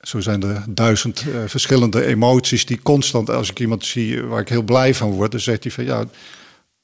zo 0.00 0.20
zijn 0.20 0.42
er 0.42 0.64
duizend 0.68 1.20
eh, 1.20 1.42
verschillende 1.46 2.04
emoties 2.04 2.66
die 2.66 2.82
constant... 2.82 3.30
als 3.30 3.50
ik 3.50 3.60
iemand 3.60 3.84
zie 3.84 4.22
waar 4.22 4.40
ik 4.40 4.48
heel 4.48 4.62
blij 4.62 4.94
van 4.94 5.10
word... 5.10 5.30
dan 5.30 5.40
zegt 5.40 5.62
hij 5.62 5.72
van 5.72 5.84
ja, 5.84 6.04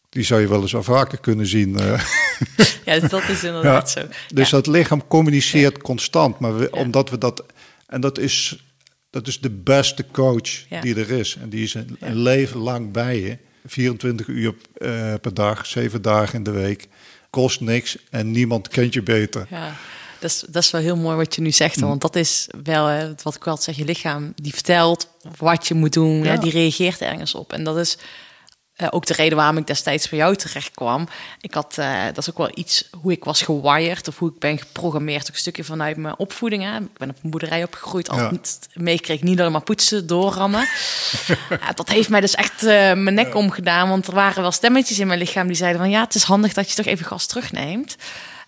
die 0.09 0.25
zou 0.25 0.41
je 0.41 0.49
wel 0.49 0.61
eens 0.61 0.73
wel 0.73 0.83
vaker 0.83 1.19
kunnen 1.19 1.47
zien... 1.47 1.79
eh. 1.79 2.01
Ja, 2.85 2.99
dat 2.99 3.29
is 3.29 3.45
inderdaad 3.45 3.91
zo. 3.91 4.01
Dus 4.35 4.51
ja. 4.51 4.57
dat 4.57 4.67
lichaam 4.67 5.07
communiceert 5.07 5.83
constant. 5.83 6.39
Maar 6.39 6.59
we, 6.59 6.71
omdat 6.71 7.11
we 7.11 7.19
dat. 7.19 7.45
En 7.87 8.01
dat 8.01 8.19
is, 8.19 8.65
dat 9.11 9.27
is 9.27 9.41
de 9.41 9.51
beste 9.51 10.05
coach 10.13 10.69
die 10.81 10.95
er 10.95 11.11
is. 11.11 11.37
En 11.41 11.49
die 11.49 11.63
is 11.63 11.75
een, 11.75 11.97
een 12.01 12.17
leven 12.17 12.61
lang 12.61 12.93
bij 12.93 13.21
je. 13.21 13.39
24 13.67 14.27
uur 14.27 14.55
eh, 14.75 15.15
per 15.21 15.35
dag, 15.35 15.67
7 15.67 16.03
dagen 16.03 16.35
in 16.35 16.43
de 16.43 16.51
week. 16.51 16.89
Kost 17.31 17.61
niks 17.61 17.97
en 18.11 18.31
niemand 18.31 18.69
kent 18.69 18.95
je 18.95 19.03
beter. 19.03 19.47
Ja, 19.51 19.75
dat 20.19 20.31
is, 20.31 20.45
dat 20.49 20.63
is 20.63 20.71
wel 20.71 20.81
heel 20.81 20.97
mooi 20.97 21.17
wat 21.17 21.35
je 21.35 21.41
nu 21.41 21.51
zegt. 21.51 21.81
Mm. 21.81 21.89
Want 21.89 22.01
dat 22.01 22.17
is 22.17 22.49
wel 22.65 22.87
hè, 22.87 23.09
wat 23.23 23.35
ik 23.35 23.47
altijd 23.47 23.63
zeg. 23.63 23.77
Je 23.77 23.85
lichaam 23.85 24.33
die 24.35 24.53
vertelt 24.53 25.09
wat 25.39 25.69
je 25.69 25.75
moet 25.75 25.93
doen. 25.93 26.23
Ja. 26.23 26.31
Hè, 26.31 26.39
die 26.39 26.51
reageert 26.51 27.01
ergens 27.01 27.35
op. 27.35 27.53
En 27.53 27.65
dat 27.65 27.79
is 27.79 27.99
eh, 28.81 28.89
ook 28.91 29.07
de 29.07 29.15
reden 29.15 29.37
waarom 29.37 29.57
ik 29.57 29.67
destijds 29.67 30.09
bij 30.09 30.19
jou 30.19 30.37
terecht 30.37 30.71
kwam. 30.75 31.09
Ik 31.41 31.55
had, 31.55 31.79
eh, 31.79 32.05
dat 32.05 32.19
is 32.19 32.31
ook 32.31 32.39
wel 32.39 32.51
iets 32.55 32.89
hoe 33.01 33.13
ik 33.13 33.25
was 33.25 33.43
gewired. 33.43 34.09
Of 34.09 34.19
hoe 34.19 34.31
ik 34.31 34.39
ben 34.39 34.59
geprogrammeerd. 34.59 35.23
Ook 35.23 35.29
een 35.29 35.39
stukje 35.39 35.65
vanuit 35.65 35.97
mijn 35.97 36.19
opvoeding. 36.19 36.63
Hè. 36.63 36.77
Ik 36.77 36.97
ben 36.97 37.11
op 37.11 37.17
een 37.23 37.31
boerderij 37.31 37.63
opgegroeid. 37.63 38.07
Ja. 38.07 38.23
Altijd 38.23 38.69
meekreeg 38.75 39.23
niet 39.23 39.41
alleen 39.41 39.53
maar 39.53 39.61
poetsen, 39.61 40.07
doorrammen. 40.07 40.69
dat 41.75 41.89
heeft 41.89 42.09
mij 42.09 42.21
dus 42.21 42.35
echt 42.35 42.63
eh, 42.63 42.69
mijn 42.73 43.15
nek 43.15 43.35
omgedaan. 43.35 43.89
Want 43.89 44.07
er 44.07 44.15
waren 44.15 44.43
wel 44.43 44.53
stemmetjes 44.53 44.99
in 44.99 45.07
mijn 45.07 45.19
lichaam 45.19 45.47
die 45.47 45.57
zeiden 45.57 45.81
van... 45.81 45.91
ja, 45.91 46.01
het 46.01 46.15
is 46.15 46.23
handig 46.23 46.53
dat 46.53 46.69
je 46.69 46.75
toch 46.75 46.87
even 46.87 47.07
gas 47.07 47.27
terugneemt. 47.27 47.97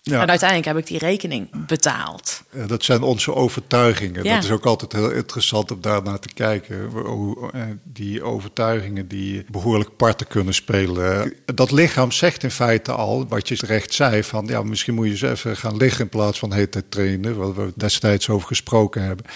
Ja. 0.04 0.20
En 0.20 0.28
uiteindelijk 0.28 0.68
heb 0.68 0.78
ik 0.78 0.86
die 0.86 0.98
rekening 0.98 1.66
betaald. 1.66 2.42
Eh, 2.50 2.66
Dat 2.66 2.84
zijn 2.84 3.02
onze 3.02 3.34
overtuigingen. 3.34 4.24
Ja. 4.24 4.34
Dat 4.34 4.44
is 4.44 4.50
ook 4.50 4.66
altijd 4.66 4.92
heel 4.92 5.10
interessant 5.10 5.70
om 5.70 5.80
daarnaar 5.80 6.18
te 6.18 6.32
kijken. 6.34 6.84
Hoe 6.90 7.50
eh, 7.52 7.62
die 7.82 8.22
overtuigingen 8.22 9.08
die 9.08 9.44
behoorlijk 9.50 9.96
parten 9.96 10.26
kunnen 10.26 10.54
spelen. 10.54 11.34
Dat 11.54 11.70
lichaam 11.70 12.12
zegt 12.12 12.42
in 12.42 12.50
feite 12.50 12.92
al, 12.92 13.28
wat 13.28 13.48
je 13.48 13.56
terecht 13.56 13.94
zei, 13.94 14.24
van 14.24 14.46
ja, 14.46 14.62
misschien 14.62 14.94
moet 14.94 15.06
je 15.06 15.10
eens 15.10 15.22
even 15.22 15.56
gaan 15.56 15.76
liggen 15.76 16.00
in 16.00 16.08
plaats 16.08 16.38
van 16.38 16.52
heet 16.52 16.72
tijd 16.72 16.90
trainen, 16.90 17.36
wat 17.36 17.54
we 17.54 17.72
destijds 17.76 18.28
over 18.28 18.46
gesproken 18.46 19.02
hebben. 19.02 19.26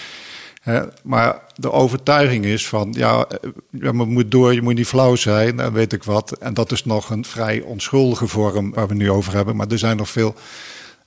Hè, 0.67 0.81
maar 1.03 1.41
de 1.55 1.71
overtuiging 1.71 2.45
is 2.45 2.67
van, 2.67 2.93
ja, 2.97 3.25
eh, 3.79 3.91
maar 3.91 4.07
moet 4.07 4.31
door, 4.31 4.53
je 4.53 4.61
moet 4.61 4.75
niet 4.75 4.87
flauw 4.87 5.15
zijn 5.15 5.59
en 5.59 5.73
weet 5.73 5.93
ik 5.93 6.03
wat. 6.03 6.31
En 6.31 6.53
dat 6.53 6.71
is 6.71 6.85
nog 6.85 7.09
een 7.09 7.25
vrij 7.25 7.61
onschuldige 7.61 8.27
vorm 8.27 8.73
waar 8.73 8.87
we 8.87 8.93
nu 8.93 9.11
over 9.11 9.33
hebben. 9.33 9.55
Maar 9.55 9.67
er 9.67 9.77
zijn 9.77 9.97
nog 9.97 10.09
veel 10.09 10.35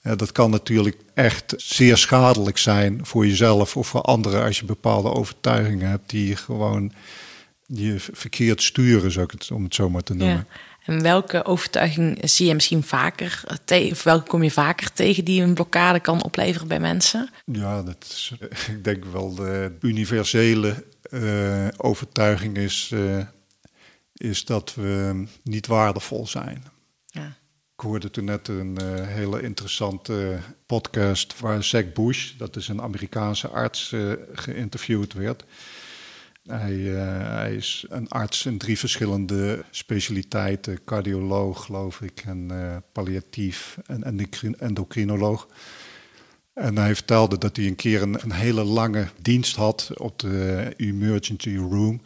ja, 0.03 0.17
dat 0.17 0.33
kan 0.33 0.51
natuurlijk 0.51 0.97
echt 1.15 1.55
zeer 1.57 1.97
schadelijk 1.97 2.59
zijn 2.59 3.01
voor 3.03 3.27
jezelf 3.27 3.77
of 3.77 3.89
voor 3.89 4.01
anderen 4.01 4.45
als 4.45 4.59
je 4.59 4.65
bepaalde 4.65 5.13
overtuigingen 5.13 5.89
hebt 5.89 6.11
die 6.11 6.29
je 6.29 6.37
gewoon 6.37 6.93
die 7.67 7.93
je 7.93 7.99
verkeerd 7.99 8.63
sturen, 8.63 9.13
zou 9.13 9.25
ik 9.25 9.31
het, 9.31 9.51
om 9.51 9.65
het 9.65 9.75
zo 9.75 9.91
maar 9.91 10.03
te 10.03 10.15
noemen. 10.15 10.47
Ja. 10.49 10.70
En 10.91 11.03
welke 11.03 11.45
overtuiging 11.45 12.19
zie 12.31 12.47
je 12.47 12.55
misschien 12.55 12.83
vaker 12.83 13.43
tegen, 13.65 13.91
of 13.91 14.03
welke 14.03 14.29
kom 14.29 14.43
je 14.43 14.51
vaker 14.51 14.93
tegen 14.93 15.25
die 15.25 15.43
een 15.43 15.55
blokkade 15.55 16.01
kan 16.01 16.23
opleveren 16.23 16.69
bij 16.69 16.81
mensen? 16.81 17.31
Ja, 17.45 17.83
dat 17.83 17.97
is, 18.09 18.33
eh, 18.41 18.49
ik 18.75 18.85
denk 18.85 19.05
wel 19.05 19.35
de 19.35 19.77
universele 19.81 20.85
eh, 21.11 21.69
overtuiging 21.77 22.57
is, 22.57 22.91
eh, 22.93 23.19
is 24.15 24.45
dat 24.45 24.75
we 24.75 25.25
niet 25.43 25.67
waardevol 25.67 26.27
zijn. 26.27 26.65
Ja. 27.07 27.37
Ik 27.75 27.87
hoorde 27.87 28.11
toen 28.11 28.25
net 28.25 28.49
een 28.49 28.79
hele 29.07 29.43
interessante 29.43 30.39
podcast 30.67 31.41
waar 31.41 31.65
Zack 31.65 31.95
Bush, 31.95 32.33
dat 32.37 32.57
is 32.57 32.69
een 32.69 32.83
Amerikaanse 32.83 33.49
arts, 33.49 33.95
geïnterviewd 34.33 35.13
werd. 35.13 35.45
Hij, 36.51 36.95
eh, 36.95 37.33
hij 37.37 37.55
is 37.55 37.85
een 37.89 38.09
arts 38.09 38.47
in 38.47 38.59
drie 38.59 38.79
verschillende 38.79 39.65
specialiteiten: 39.71 40.85
cardioloog, 40.85 41.65
geloof 41.65 42.01
ik, 42.01 42.23
en 42.27 42.51
eh, 42.51 42.77
palliatief 42.93 43.79
en 43.87 44.05
endocrin- 44.05 44.59
endocrinoloog. 44.59 45.49
En 46.55 46.77
hij 46.79 46.95
vertelde 46.95 47.39
dat 47.39 47.57
hij 47.57 47.67
een 47.67 47.77
keer 47.77 48.03
een, 48.03 48.33
hele 48.33 48.65
lange 48.65 49.09
dienst 49.23 49.57
had 49.57 49.91
op 49.95 50.19
de 50.19 50.73
emergency 50.77 51.57
room. 51.57 52.03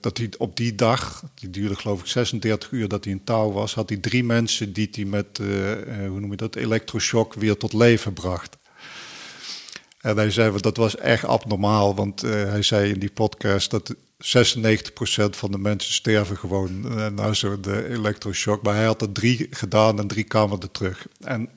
Dat 0.00 0.18
hij 0.18 0.32
op 0.38 0.56
die 0.56 0.74
dag, 0.74 1.24
die 1.34 1.50
duurde 1.50 1.74
geloof 1.74 2.00
ik 2.00 2.06
36 2.06 2.70
uur 2.70 2.88
dat 2.88 3.04
hij 3.04 3.12
in 3.12 3.24
touw 3.24 3.52
was, 3.52 3.74
had 3.74 3.88
hij 3.88 3.98
drie 3.98 4.24
mensen 4.24 4.72
die 4.72 4.88
hij 4.90 5.04
met, 5.04 5.38
eh, 5.38 5.46
hoe 6.08 6.20
noem 6.20 6.30
je 6.30 6.36
dat, 6.36 6.56
elektroshock 6.56 7.34
weer 7.34 7.56
tot 7.56 7.72
leven 7.72 8.12
bracht. 8.12 8.56
En 10.04 10.16
hij 10.16 10.30
zei, 10.30 10.60
dat 10.60 10.76
was 10.76 10.96
echt 10.96 11.24
abnormaal, 11.24 11.94
want 11.94 12.22
eh, 12.22 12.30
hij 12.30 12.62
zei 12.62 12.92
in 12.92 12.98
die 12.98 13.10
podcast 13.10 13.70
dat 13.70 13.94
96% 13.94 13.96
van 15.30 15.50
de 15.50 15.58
mensen 15.58 15.92
sterven 15.92 16.36
gewoon 16.36 16.98
eh, 16.98 17.06
na 17.06 17.32
zo'n 17.32 17.64
eh, 17.64 17.90
elektroshock. 17.90 18.62
Maar 18.62 18.74
hij 18.74 18.84
had 18.84 19.02
er 19.02 19.12
drie 19.12 19.46
gedaan 19.50 19.98
en 19.98 20.06
drie 20.06 20.24
kwamen 20.24 20.60
er 20.60 20.70
terug. 20.70 21.06
En, 21.20 21.48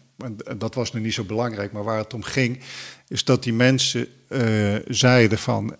dat 0.58 0.76
was 0.76 0.94
nu 0.94 1.00
niet 1.00 1.14
zo 1.14 1.24
belangrijk, 1.24 1.72
maar 1.72 1.84
waar 1.84 1.98
het 1.98 2.14
om 2.14 2.24
ging, 2.24 2.60
is 3.08 3.24
dat 3.24 3.44
die 3.44 3.54
mensen 3.54 4.08
eh, 4.28 4.76
zeiden 4.88 5.38
van 5.38 5.76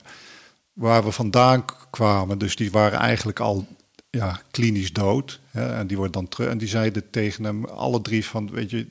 waar 0.74 1.04
we 1.04 1.12
vandaan 1.12 1.66
kwamen, 1.90 2.38
dus 2.38 2.56
die 2.56 2.72
waren 2.72 3.00
eigenlijk 3.00 3.40
al 3.40 3.68
ja, 4.10 4.42
klinisch 4.52 4.94
dood. 4.94 5.40
Hè, 5.52 5.76
en 5.76 5.88
die 5.88 5.98
worden 5.98 6.14
dan 6.14 6.28
terug. 6.28 6.50
En 6.50 6.58
die 6.58 6.68
zeiden 6.68 7.10
tegen 7.10 7.44
hem 7.44 7.66
alle 7.66 8.02
drie 8.02 8.26
van, 8.26 8.52
weet 8.52 8.70
je, 8.70 8.88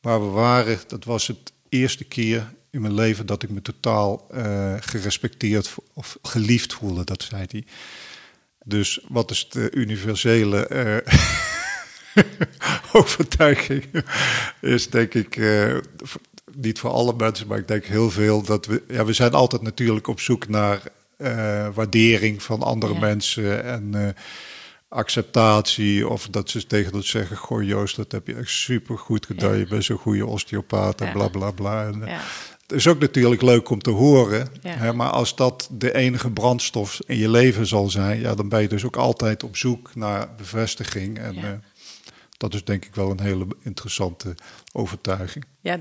waar 0.00 0.20
we 0.20 0.26
waren, 0.26 0.78
dat 0.86 1.04
was 1.04 1.26
het 1.26 1.52
eerste 1.68 2.04
keer 2.04 2.52
in 2.70 2.80
mijn 2.80 2.94
leven 2.94 3.26
dat 3.26 3.42
ik 3.42 3.50
me 3.50 3.62
totaal 3.62 4.26
eh, 4.30 4.74
gerespecteerd 4.80 5.74
of 5.94 6.18
geliefd 6.22 6.72
voelde, 6.72 7.04
dat 7.04 7.22
zei 7.22 7.44
hij. 7.50 7.64
Dus 8.64 9.00
wat 9.08 9.30
is 9.30 9.48
de 9.48 9.70
universele 9.70 10.66
eh, 10.66 11.14
overtuiging? 12.92 13.84
Is 14.60 14.90
denk 14.90 15.14
ik 15.14 15.36
eh, 15.36 15.76
niet 16.54 16.78
voor 16.78 16.90
alle 16.90 17.14
mensen, 17.16 17.46
maar 17.46 17.58
ik 17.58 17.68
denk 17.68 17.84
heel 17.84 18.10
veel 18.10 18.42
dat 18.42 18.66
we, 18.66 18.82
ja, 18.88 19.04
we 19.04 19.12
zijn 19.12 19.32
altijd 19.32 19.62
natuurlijk 19.62 20.06
op 20.06 20.20
zoek 20.20 20.48
naar 20.48 20.82
waardering 21.74 22.42
van 22.42 22.62
andere 22.62 22.92
Ja. 22.94 23.00
mensen 23.00 23.64
en 23.64 24.14
acceptatie 24.88 26.08
of 26.08 26.28
dat 26.30 26.50
ze 26.50 26.66
tegen 26.66 26.92
ons 26.94 27.08
zeggen, 27.10 27.36
goh 27.36 27.62
Joost, 27.62 27.96
dat 27.96 28.12
heb 28.12 28.26
je 28.26 28.34
echt 28.34 28.50
super 28.50 28.98
goed 28.98 29.26
gedaan, 29.26 29.50
Ja. 29.52 29.56
je 29.58 29.66
bent 29.66 29.84
zo'n 29.84 29.96
goede 29.98 30.26
osteopaat 30.26 31.00
en 31.00 31.06
Ja. 31.06 31.12
bla 31.12 31.28
bla 31.28 31.50
bla. 31.50 31.86
En, 31.86 32.02
Ja. 32.06 32.20
Het 32.70 32.78
is 32.78 32.86
ook 32.86 32.98
natuurlijk 33.00 33.42
leuk 33.42 33.70
om 33.70 33.82
te 33.82 33.90
horen. 33.90 34.48
Ja. 34.62 34.70
Hè, 34.74 34.92
maar 34.92 35.10
als 35.10 35.36
dat 35.36 35.68
de 35.72 35.94
enige 35.94 36.30
brandstof 36.30 36.98
in 37.06 37.16
je 37.16 37.28
leven 37.30 37.66
zal 37.66 37.88
zijn, 37.90 38.20
ja, 38.20 38.34
dan 38.34 38.48
ben 38.48 38.62
je 38.62 38.68
dus 38.68 38.84
ook 38.84 38.96
altijd 38.96 39.42
op 39.42 39.56
zoek 39.56 39.94
naar 39.94 40.34
bevestiging. 40.36 41.18
En 41.18 41.34
Ja. 41.34 41.42
eh, 41.42 41.52
dat 42.36 42.54
is 42.54 42.64
denk 42.64 42.84
ik 42.84 42.94
wel 42.94 43.10
een 43.10 43.20
hele 43.20 43.46
interessante 43.62 44.34
overtuiging. 44.72 45.44
Ja, 45.60 45.78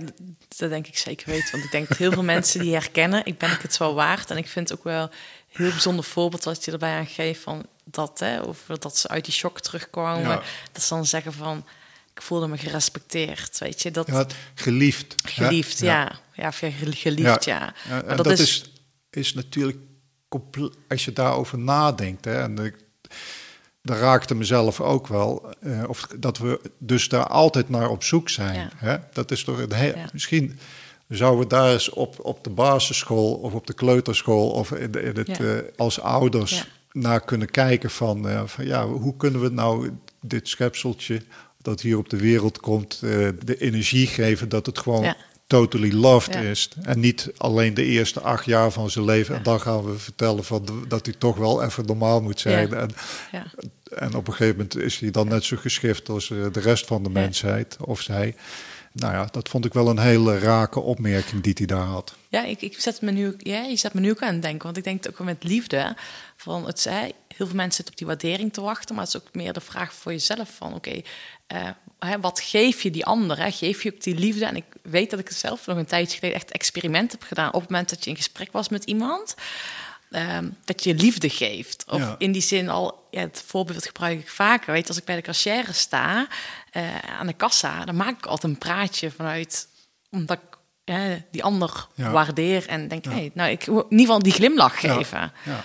dat 0.57 0.69
denk 0.69 0.87
ik 0.87 0.97
zeker 0.97 1.29
weten. 1.29 1.51
Want 1.51 1.63
ik 1.63 1.71
denk 1.71 1.87
dat 1.87 1.97
heel 1.97 2.11
veel 2.11 2.23
mensen 2.23 2.59
die 2.59 2.73
herkennen, 2.73 3.25
ik 3.25 3.37
ben 3.37 3.51
ik 3.51 3.61
het 3.61 3.77
wel 3.77 3.93
waard. 3.93 4.31
En 4.31 4.37
ik 4.37 4.47
vind 4.47 4.73
ook 4.73 4.83
wel 4.83 5.01
een 5.03 5.09
heel 5.47 5.69
bijzonder 5.69 6.03
voorbeeld 6.05 6.43
wat 6.43 6.65
je 6.65 6.71
erbij 6.71 6.97
aan 6.97 7.05
geeft 7.07 7.41
van 7.41 7.65
dat, 7.83 8.19
hè, 8.19 8.47
over 8.47 8.79
dat 8.79 8.97
ze 8.97 9.07
uit 9.07 9.25
die 9.25 9.33
shock 9.33 9.59
terugkomen. 9.59 10.29
Ja. 10.29 10.41
Dat 10.71 10.83
ze 10.83 10.93
dan 10.93 11.05
zeggen 11.05 11.33
van, 11.33 11.65
ik 12.19 12.25
voelde 12.25 12.47
me 12.47 12.57
gerespecteerd, 12.57 13.57
weet 13.59 13.81
je. 13.81 13.91
Dat, 13.91 14.07
Ja, 14.07 14.17
het 14.17 14.35
geliefd. 14.55 15.15
hè? 15.23 15.29
geliefd, 15.29 15.79
ja. 15.79 15.85
Ja, 15.85 16.19
ja, 16.43 16.51
gel- 16.51 16.71
geliefd, 16.91 17.45
ja. 17.45 17.59
Ja, 17.59 17.73
Maar 17.89 18.05
en 18.05 18.17
dat, 18.17 18.39
is, 18.39 18.71
is 19.09 19.33
natuurlijk, 19.33 19.77
als 20.87 21.05
je 21.05 21.13
daarover 21.13 21.59
nadenkt, 21.59 22.25
hè, 22.25 22.41
en 22.41 22.57
ik, 22.57 22.75
dat 23.81 23.97
raakte 23.97 24.35
mezelf 24.35 24.81
ook 24.81 25.07
wel, 25.07 25.53
eh, 25.61 25.83
of 25.87 26.07
dat 26.19 26.37
we 26.37 26.61
dus 26.77 27.07
daar 27.09 27.27
altijd 27.27 27.69
naar 27.69 27.89
op 27.89 28.03
zoek 28.03 28.29
zijn. 28.29 28.69
Hè? 28.75 28.97
Dat 29.13 29.31
is 29.31 29.43
toch 29.43 29.57
een 29.59 29.73
he- 29.73 29.85
Ja. 29.95 30.09
misschien 30.13 30.59
zouden 31.07 31.39
we 31.39 31.47
daar 31.47 31.71
eens 31.71 31.89
op, 31.89 32.25
op 32.25 32.43
de 32.43 32.49
basisschool 32.49 33.33
of 33.33 33.53
op 33.53 33.67
de 33.67 33.73
kleuterschool 33.73 34.49
of 34.51 34.71
in, 34.71 34.91
de- 34.91 35.01
in 35.01 35.15
het, 35.17 35.39
eh, 35.39 35.57
als 35.77 35.99
ouders 36.01 36.63
naar 36.91 37.21
kunnen 37.21 37.51
kijken 37.51 37.89
van, 37.89 38.29
eh, 38.29 38.41
van 38.45 38.65
ja, 38.65 38.87
hoe 38.87 39.17
kunnen 39.17 39.41
we 39.41 39.49
nou 39.49 39.91
dit 40.21 40.47
schepseltje 40.49 41.21
dat 41.61 41.81
hier 41.81 41.97
op 41.97 42.09
de 42.09 42.17
wereld 42.17 42.59
komt, 42.59 42.93
eh, 43.03 43.09
de 43.45 43.57
energie 43.59 44.07
geven 44.07 44.49
dat 44.49 44.65
het 44.65 44.79
gewoon 44.79 45.03
Ja. 45.03 45.15
totally 45.47 45.91
loved 45.93 46.33
Ja. 46.33 46.39
is. 46.39 46.69
En 46.81 46.99
niet 46.99 47.31
alleen 47.37 47.73
de 47.73 47.83
eerste 47.85 48.19
acht 48.21 48.45
jaar 48.45 48.71
van 48.71 48.89
zijn 48.89 49.05
leven. 49.05 49.35
En 49.35 49.43
dan 49.43 49.61
gaan 49.61 49.83
we 49.83 49.97
vertellen 49.99 50.43
van 50.43 50.65
dat 50.87 51.05
hij 51.05 51.15
toch 51.17 51.37
wel 51.37 51.63
even 51.63 51.85
normaal 51.85 52.21
moet 52.21 52.39
zijn. 52.39 52.73
En, 52.73 52.89
en 53.95 54.15
op 54.15 54.27
een 54.27 54.33
gegeven 54.33 54.55
moment 54.55 54.77
is 54.77 54.99
hij 54.99 55.11
dan 55.11 55.27
net 55.27 55.43
zo 55.43 55.57
geschift 55.57 56.09
als 56.09 56.31
eh, 56.31 56.37
de 56.51 56.59
rest 56.59 56.85
van 56.85 57.03
de 57.03 57.09
mensheid. 57.09 57.77
Of 57.79 58.01
zij. 58.01 58.35
Nou 58.99 59.13
ja, 59.13 59.27
dat 59.31 59.49
vond 59.49 59.65
ik 59.65 59.73
wel 59.73 59.89
een 59.89 59.99
hele 59.99 60.39
rake 60.39 60.79
opmerking 60.79 61.43
die 61.43 61.53
hij 61.57 61.65
daar 61.65 61.85
had. 61.85 62.15
Ja, 62.29 62.43
ik, 62.43 62.61
ik 62.61 62.79
zet 62.79 63.01
me 63.01 63.11
nu, 63.11 63.35
ja, 63.37 63.61
je 63.61 63.75
zet 63.75 63.93
me 63.93 63.99
nu 63.99 64.09
ook 64.09 64.21
aan 64.21 64.33
het 64.33 64.41
denken. 64.41 64.63
Want 64.63 64.77
ik 64.77 64.83
denk 64.83 65.05
ook 65.09 65.17
wel 65.17 65.27
met 65.27 65.43
liefde. 65.43 65.95
Van 66.35 66.65
het, 66.65 66.83
hè, 66.83 66.99
heel 67.27 67.47
veel 67.47 67.55
mensen 67.55 67.73
zitten 67.73 67.93
op 67.93 67.97
die 67.97 68.07
waardering 68.07 68.53
te 68.53 68.61
wachten. 68.61 68.95
Maar 68.95 69.03
het 69.03 69.13
is 69.13 69.21
ook 69.21 69.33
meer 69.33 69.53
de 69.53 69.61
vraag 69.61 69.93
voor 69.93 70.11
jezelf 70.11 70.49
van... 70.55 70.73
Oké, 70.73 71.01
eh, 71.47 71.69
wat 72.21 72.39
geef 72.39 72.81
je 72.81 72.91
die 72.91 73.05
ander? 73.05 73.37
Hè? 73.37 73.51
Geef 73.51 73.83
je 73.83 73.93
ook 73.93 74.03
die 74.03 74.15
liefde? 74.15 74.45
En 74.45 74.55
ik 74.55 74.65
weet 74.81 75.09
dat 75.09 75.19
ik 75.19 75.27
het 75.27 75.37
zelf 75.37 75.65
nog 75.65 75.77
een 75.77 75.85
tijdje 75.85 76.17
geleden 76.17 76.37
echt 76.37 76.51
experiment 76.51 77.11
heb 77.11 77.23
gedaan. 77.23 77.53
Op 77.53 77.61
het 77.61 77.69
moment 77.69 77.89
dat 77.89 78.03
je 78.03 78.09
in 78.09 78.15
gesprek 78.15 78.51
was 78.51 78.69
met 78.69 78.83
iemand... 78.83 79.35
ehm, 80.09 80.49
dat 80.65 80.83
je 80.83 80.95
liefde 80.95 81.29
geeft. 81.29 81.83
Of 81.87 81.99
Ja. 81.99 82.15
in 82.17 82.31
die 82.31 82.41
zin 82.41 82.69
al, 82.69 83.07
ja, 83.11 83.19
het 83.21 83.43
voorbeeld 83.45 83.85
gebruik 83.85 84.19
ik 84.19 84.29
vaker. 84.29 84.73
Weet, 84.73 84.87
als 84.87 84.97
ik 84.97 85.03
bij 85.05 85.15
de 85.15 85.21
cashier 85.21 85.65
sta, 85.71 86.27
eh, 86.71 86.97
aan 87.19 87.27
de 87.27 87.33
kassa, 87.33 87.85
dan 87.85 87.95
maak 87.95 88.17
ik 88.17 88.25
altijd 88.25 88.53
een 88.53 88.59
praatje 88.59 89.11
vanuit, 89.11 89.67
omdat 90.11 90.37
ik 90.39 90.57
die 91.31 91.43
ander 91.43 91.87
Ja. 91.95 92.11
waardeer 92.11 92.67
en 92.67 92.87
denk, 92.87 93.05
hey, 93.05 93.31
nou, 93.33 93.49
ik 93.51 93.63
wil 93.63 93.77
in 93.81 93.83
ieder 93.89 94.05
geval 94.05 94.19
die 94.23 94.31
glimlach 94.33 94.79
geven. 94.79 95.31
Ja. 95.45 95.63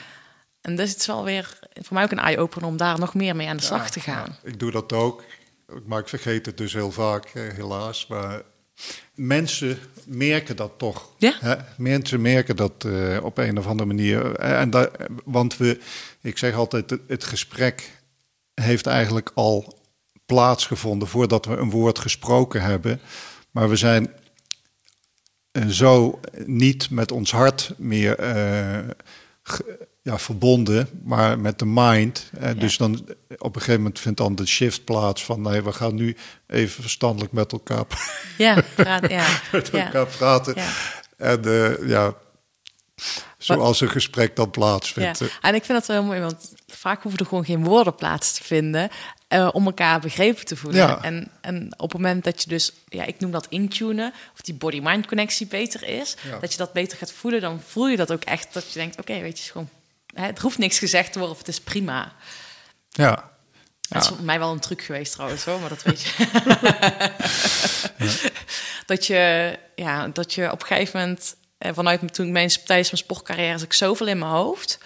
En 0.61 0.76
dus 0.76 0.90
het 0.90 1.00
is 1.00 1.07
wel 1.07 1.24
weer 1.24 1.59
voor 1.74 1.94
mij 1.94 2.02
ook 2.04 2.11
een 2.11 2.18
eye-opener 2.18 2.68
om 2.68 2.76
daar 2.76 2.98
nog 2.98 3.14
meer 3.14 3.37
mee 3.37 3.48
aan 3.48 3.57
de 3.57 3.62
slag 3.62 3.90
te 3.90 4.00
gaan. 4.00 4.37
ja, 4.42 4.48
ik 4.50 4.59
doe 4.59 4.70
dat 4.70 4.92
ook. 4.92 5.24
Maar 5.87 5.98
ik 5.98 6.09
vergeet 6.09 6.46
het 6.46 6.57
dus 6.57 6.72
heel 6.72 6.90
vaak, 6.90 7.28
helaas. 7.35 8.07
Maar 8.07 8.42
mensen 9.14 9.78
merken 10.06 10.56
dat 10.56 10.72
toch. 10.76 11.10
Ja. 11.18 11.37
Hè? 11.40 11.54
Mensen 11.76 12.20
merken 12.20 12.56
dat 12.56 12.84
eh, 12.87 13.18
op 13.22 13.38
een 13.38 13.58
of 13.58 13.66
andere 13.66 13.88
manier. 13.88 14.34
Eh, 14.37 14.60
En 14.60 14.90
want 15.24 15.56
we, 15.56 15.80
ik 16.20 16.38
zeg 16.38 16.54
altijd, 16.54 16.90
het, 16.90 17.00
het 17.08 17.24
gesprek 17.24 17.90
heeft 18.54 18.87
eigenlijk 18.87 19.30
al 19.34 19.78
plaatsgevonden 20.26 21.08
voordat 21.08 21.46
we 21.46 21.56
een 21.56 21.70
woord 21.70 21.98
gesproken 21.98 22.62
hebben. 22.62 23.00
Maar 23.50 23.68
we 23.68 23.76
zijn 23.76 24.12
eh, 25.50 25.66
zo 25.66 26.20
niet 26.46 26.90
met 26.90 27.12
ons 27.12 27.30
hart 27.32 27.74
meer 27.76 28.14
ge- 29.42 29.88
ja, 30.04 30.18
verbonden, 30.18 30.88
maar 31.04 31.38
met 31.38 31.58
de 31.58 31.64
mind. 31.66 32.30
Eh, 32.40 32.50
Dus 32.58 32.76
dan 32.76 32.92
op 33.38 33.54
een 33.54 33.60
gegeven 33.60 33.80
moment 33.80 34.00
vindt 34.00 34.18
dan 34.18 34.34
de 34.34 34.46
shift 34.46 34.84
plaats 34.84 35.24
van 35.24 35.42
nee, 35.42 35.62
we 35.62 35.72
gaan 35.72 35.94
nu 35.94 36.16
even 36.46 36.82
verstandelijk 36.82 37.32
met 37.32 37.52
elkaar, 37.52 37.84
Ja, 38.38 38.62
praat, 38.74 39.10
ja, 39.10 39.26
met 39.52 39.68
ja. 39.72 39.84
elkaar 39.84 40.06
praten. 40.06 40.54
Ja. 40.56 40.68
En 41.16 41.44
eh, 41.44 41.88
ja, 41.88 42.14
zoals 43.38 43.80
een 43.80 43.88
gesprek 43.90 44.36
dan 44.36 44.50
plaatsvindt. 44.50 45.20
eh. 45.20 45.28
en 45.40 45.54
ik 45.54 45.64
vind 45.64 45.78
dat 45.78 45.86
wel 45.86 45.96
heel 45.96 46.06
mooi, 46.06 46.20
want 46.20 46.54
vaak 46.66 47.02
hoeven 47.02 47.20
er 47.20 47.26
gewoon 47.26 47.44
geen 47.44 47.64
woorden 47.64 47.94
plaats 47.94 48.32
te 48.32 48.44
vinden 48.44 48.88
om 49.52 49.66
elkaar 49.66 50.00
begrepen 50.00 50.44
te 50.44 50.56
voelen. 50.56 50.80
Ja. 50.86 51.02
En, 51.02 51.30
en 51.40 51.64
op 51.76 51.92
het 51.92 52.00
moment 52.00 52.24
dat 52.24 52.42
je 52.42 52.48
dus, 52.48 52.72
ja, 52.88 53.04
ik 53.04 53.20
noem 53.20 53.30
dat 53.30 53.46
intunen, 53.48 54.12
of 54.34 54.40
die 54.40 54.54
body-mind 54.54 55.06
connectie 55.06 55.46
beter 55.46 55.82
is, 55.88 56.16
Ja. 56.30 56.38
dat 56.38 56.52
je 56.52 56.58
dat 56.58 56.72
beter 56.72 56.98
gaat 56.98 57.12
voelen, 57.12 57.40
dan 57.40 57.60
voel 57.66 57.88
je 57.88 57.96
dat 57.96 58.12
ook 58.12 58.22
echt, 58.24 58.52
dat 58.52 58.72
je 58.72 58.78
denkt, 58.78 58.98
oké, 58.98 59.12
weet 59.12 59.20
je, 59.22 59.28
het 59.28 59.38
is 59.38 59.50
gewoon, 59.50 59.68
hè, 59.68 59.83
het 60.14 60.38
hoeft 60.38 60.59
niks 60.59 60.79
gezegd 60.79 61.12
te 61.12 61.18
worden 61.18 61.37
of 61.37 61.42
het 61.46 61.55
is 61.55 61.61
prima. 61.61 62.12
Ja. 62.88 63.33
Dat 63.88 64.03
is 64.03 64.09
voor 64.09 64.22
mij 64.22 64.38
wel 64.38 64.53
een 64.53 64.61
truc 64.61 64.83
geweest 64.83 65.12
trouwens 65.12 65.44
hoor, 65.44 65.61
maar 65.61 65.68
dat 65.68 65.83
weet 65.83 66.03
je. 66.03 66.27
Dat 68.87 69.07
je, 69.07 69.59
ja, 69.74 70.09
dat 70.09 70.35
je 70.35 70.53
op 70.53 70.61
een 70.61 70.66
gegeven 70.66 71.00
moment, 71.00 71.37
eh, 71.59 71.72
vanuit 71.74 72.14
toen 72.14 72.27
ik 72.27 72.33
mijn, 72.33 72.48
tijdens 72.48 72.90
mijn 72.90 73.03
sportcarrière, 73.03 73.59
zat 73.59 73.66
ik 73.66 73.72
zoveel 73.72 74.07
in 74.07 74.18
mijn 74.18 74.31
hoofd. 74.31 74.79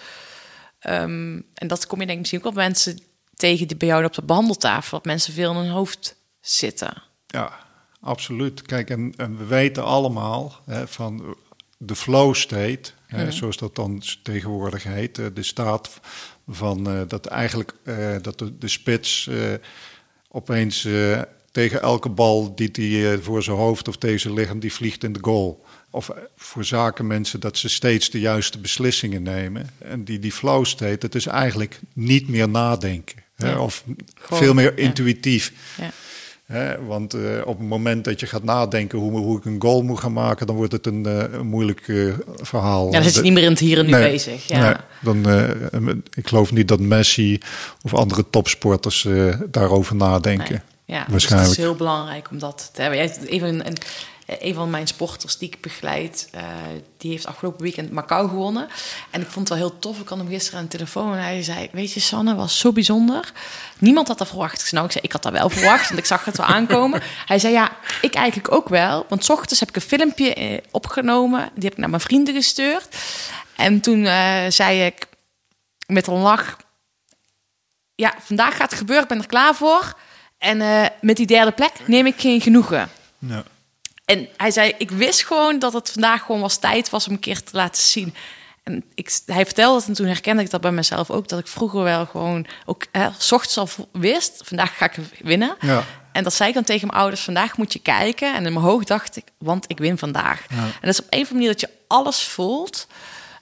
Ehm, 0.79 1.41
en 1.53 1.67
dat 1.67 1.87
kom 1.87 1.99
je 1.99 2.05
denk 2.05 2.11
ik 2.11 2.17
misschien 2.17 2.39
ook 2.39 2.53
wel 2.53 2.63
mensen 2.63 2.99
tegen 3.33 3.67
die 3.67 3.77
bij 3.77 3.87
jou 3.87 4.05
op 4.05 4.13
de 4.13 4.23
behandeltafel, 4.23 4.97
dat 4.97 5.05
mensen 5.05 5.33
veel 5.33 5.51
in 5.51 5.57
hun 5.57 5.69
hoofd 5.69 6.15
zitten. 6.41 7.03
Ja, 7.27 7.59
absoluut. 8.01 8.61
Kijk, 8.61 8.89
en, 8.89 9.13
en 9.17 9.37
we 9.37 9.45
weten 9.45 9.83
allemaal 9.83 10.55
hè, 10.65 10.87
van 10.87 11.37
de 11.81 11.95
flow 11.95 12.35
state, 12.35 12.91
hè, 13.05 13.31
zoals 13.31 13.57
dat 13.57 13.75
dan 13.75 14.01
tegenwoordig 14.23 14.83
heet, 14.83 15.17
eh, 15.17 15.25
de 15.33 15.43
staat 15.43 15.99
van 16.47 16.89
eh, 16.89 17.01
dat 17.07 17.25
eigenlijk 17.25 17.73
eh, 17.83 18.15
dat 18.21 18.39
de, 18.39 18.57
de 18.57 18.67
spits 18.67 19.29
opeens 20.31 20.87
tegen 21.51 21.81
elke 21.81 22.09
bal 22.09 22.55
die 22.55 23.01
hij 23.03 23.17
voor 23.17 23.43
zijn 23.43 23.57
hoofd 23.57 23.87
of 23.87 23.97
tegen 23.97 24.19
zijn 24.19 24.33
lichaam, 24.33 24.59
die 24.59 24.73
vliegt 24.73 25.03
in 25.03 25.13
de 25.13 25.19
goal. 25.21 25.65
Of 25.89 26.09
voor 26.35 26.65
zakenmensen 26.65 27.39
dat 27.39 27.57
ze 27.57 27.69
steeds 27.69 28.09
de 28.09 28.19
juiste 28.19 28.59
beslissingen 28.59 29.23
nemen. 29.23 29.69
En 29.77 30.03
die, 30.03 30.19
die 30.19 30.31
flow 30.31 30.65
state, 30.65 30.97
dat 30.97 31.15
is 31.15 31.25
eigenlijk 31.25 31.79
niet 31.93 32.27
meer 32.27 32.49
nadenken. 32.49 33.23
Hè? 33.35 33.49
Ja. 33.49 33.59
Of 33.59 33.83
veel 34.15 34.53
meer 34.53 34.79
ja. 34.79 34.83
intuïtief. 34.83 35.53
Ja. 35.77 35.91
Want 36.87 37.13
eh, 37.13 37.21
op 37.45 37.57
het 37.59 37.67
moment 37.67 38.03
dat 38.03 38.19
je 38.19 38.25
gaat 38.25 38.43
nadenken 38.43 38.99
hoe, 38.99 39.11
hoe 39.19 39.37
ik 39.37 39.45
een 39.45 39.61
goal 39.61 39.81
moet 39.81 39.99
gaan 39.99 40.13
maken, 40.13 40.47
dan 40.47 40.55
wordt 40.55 40.71
het 40.71 40.85
een, 40.85 41.05
eh, 41.05 41.23
een 41.39 41.47
moeilijk 41.47 41.87
eh, 41.87 42.13
verhaal. 42.41 42.85
Ja, 42.85 42.91
dan 42.91 43.03
zit 43.03 43.15
je 43.15 43.21
niet 43.21 43.33
meer 43.33 43.43
in 43.43 43.49
het 43.49 43.59
hier 43.59 43.77
en 43.77 43.85
nu 43.85 43.91
Nee, 43.91 44.11
bezig. 44.11 44.47
Ja. 44.47 44.59
nee, 44.61 44.75
dan, 45.01 46.03
ik 46.13 46.27
geloof 46.27 46.51
niet 46.51 46.67
dat 46.67 46.79
Messi 46.79 47.39
of 47.81 47.93
andere 47.93 48.25
topsporters 48.29 49.07
daarover 49.51 49.95
nadenken. 49.95 50.49
Nee. 50.51 50.97
Ja, 50.97 51.03
dus 51.03 51.11
Waarschijnlijk. 51.11 51.49
het 51.49 51.59
is 51.59 51.63
heel 51.65 51.75
belangrijk 51.75 52.27
om 52.31 52.39
dat 52.39 52.69
te 52.73 52.81
hebben. 52.81 52.99
Jij- 52.99 53.17
Even 53.25 53.47
een, 53.47 53.67
een, 53.67 53.77
een 54.39 54.53
van 54.53 54.69
mijn 54.69 54.87
sporters 54.87 55.37
die 55.37 55.49
ik 55.49 55.61
begeleid, 55.61 56.27
eh, 56.31 56.43
die 56.97 57.11
heeft 57.11 57.25
afgelopen 57.25 57.61
weekend 57.61 57.91
Macau 57.91 58.29
gewonnen. 58.29 58.67
En 59.09 59.21
ik 59.21 59.27
vond 59.27 59.49
het 59.49 59.59
wel 59.59 59.67
heel 59.67 59.79
tof. 59.79 59.99
Ik 59.99 60.07
had 60.07 60.17
hem 60.17 60.27
gisteren 60.27 60.59
aan 60.59 60.65
de 60.65 60.71
telefoon 60.77 61.13
en 61.13 61.23
hij 61.23 61.43
zei: 61.43 61.69
Weet 61.71 61.93
je, 61.93 61.99
Sanne, 61.99 62.35
was 62.35 62.59
zo 62.59 62.71
bijzonder. 62.71 63.31
Niemand 63.77 64.07
had 64.07 64.17
dat 64.17 64.27
verwacht. 64.27 64.59
Ik 64.59 64.65
zei, 64.65 64.71
nou, 64.71 64.85
ik 64.85 64.91
zei, 64.91 65.03
ik 65.03 65.11
had 65.11 65.23
dat 65.23 65.31
wel 65.31 65.49
verwacht, 65.49 65.87
want 65.87 65.99
ik 65.99 66.05
zag 66.05 66.25
het 66.25 66.37
wel 66.37 66.45
aankomen. 66.45 67.01
Hij 67.25 67.39
zei: 67.39 67.53
Ja, 67.53 67.71
ik 68.01 68.13
eigenlijk 68.13 68.51
ook 68.51 68.69
wel. 68.69 69.05
Want 69.09 69.25
's 69.25 69.29
ochtends 69.29 69.59
heb 69.59 69.69
ik 69.69 69.75
een 69.75 69.81
filmpje 69.81 70.33
eh, 70.33 70.57
opgenomen. 70.71 71.49
Die 71.53 71.63
heb 71.63 71.71
ik 71.71 71.77
naar 71.77 71.89
mijn 71.89 72.01
vrienden 72.01 72.33
gestuurd. 72.33 72.87
En 73.55 73.81
toen 73.81 74.05
eh, 74.05 74.45
zei 74.49 74.85
ik 74.85 75.05
met 75.87 76.07
een 76.07 76.13
lach: 76.13 76.57
ja, 77.95 78.13
vandaag 78.19 78.55
gaat 78.55 78.69
het 78.69 78.79
gebeuren, 78.79 79.03
ik 79.03 79.09
ben 79.09 79.19
er 79.19 79.27
klaar 79.27 79.55
voor. 79.55 79.97
En 80.37 80.61
eh, 80.61 80.85
met 81.01 81.17
die 81.17 81.25
derde 81.25 81.51
plek 81.51 81.71
neem 81.87 82.05
ik 82.05 82.19
geen 82.19 82.41
genoegen. 82.41 82.89
Ja. 83.19 83.43
En 84.09 84.27
hij 84.37 84.51
zei, 84.51 84.73
ik 84.77 84.91
wist 84.91 85.25
gewoon 85.25 85.59
dat 85.59 85.73
het 85.73 85.91
vandaag 85.91 86.21
gewoon 86.21 86.41
was 86.41 86.57
tijd 86.57 86.89
was 86.89 87.07
om 87.07 87.13
een 87.13 87.19
keer 87.19 87.43
te 87.43 87.55
laten 87.55 87.83
zien. 87.83 88.15
En 88.63 88.83
ik, 88.95 89.19
hij 89.25 89.45
vertelde 89.45 89.79
het 89.79 89.87
en 89.87 89.93
toen 89.93 90.05
herkende 90.07 90.41
ik 90.41 90.49
dat 90.49 90.61
bij 90.61 90.71
mezelf 90.71 91.09
ook. 91.09 91.27
Dat 91.27 91.39
ik 91.39 91.47
vroeger 91.47 91.83
wel 91.83 92.05
gewoon, 92.05 92.45
ook 92.65 92.85
's 93.17 93.31
ochtends 93.31 93.57
al 93.57 93.87
wist, 93.91 94.41
vandaag 94.45 94.77
ga 94.77 94.85
ik 94.85 94.95
winnen. 95.23 95.55
Ja. 95.59 95.83
En 96.11 96.23
dat 96.23 96.33
zei 96.33 96.49
ik 96.49 96.55
dan 96.55 96.63
tegen 96.63 96.87
mijn 96.87 96.99
ouders, 96.99 97.21
vandaag 97.21 97.57
moet 97.57 97.73
je 97.73 97.79
kijken. 97.79 98.35
En 98.35 98.45
in 98.45 98.53
mijn 98.53 98.65
hoofd 98.65 98.87
dacht 98.87 99.15
ik, 99.15 99.23
want 99.37 99.65
ik 99.67 99.77
win 99.77 99.97
vandaag. 99.97 100.45
En 100.49 100.73
dat 100.81 100.93
is 100.93 100.99
op 100.99 101.07
een 101.09 101.21
of 101.21 101.29
andere 101.29 101.33
manier 101.33 101.49
dat 101.51 101.61
je 101.61 101.69
alles 101.87 102.23
voelt. 102.23 102.87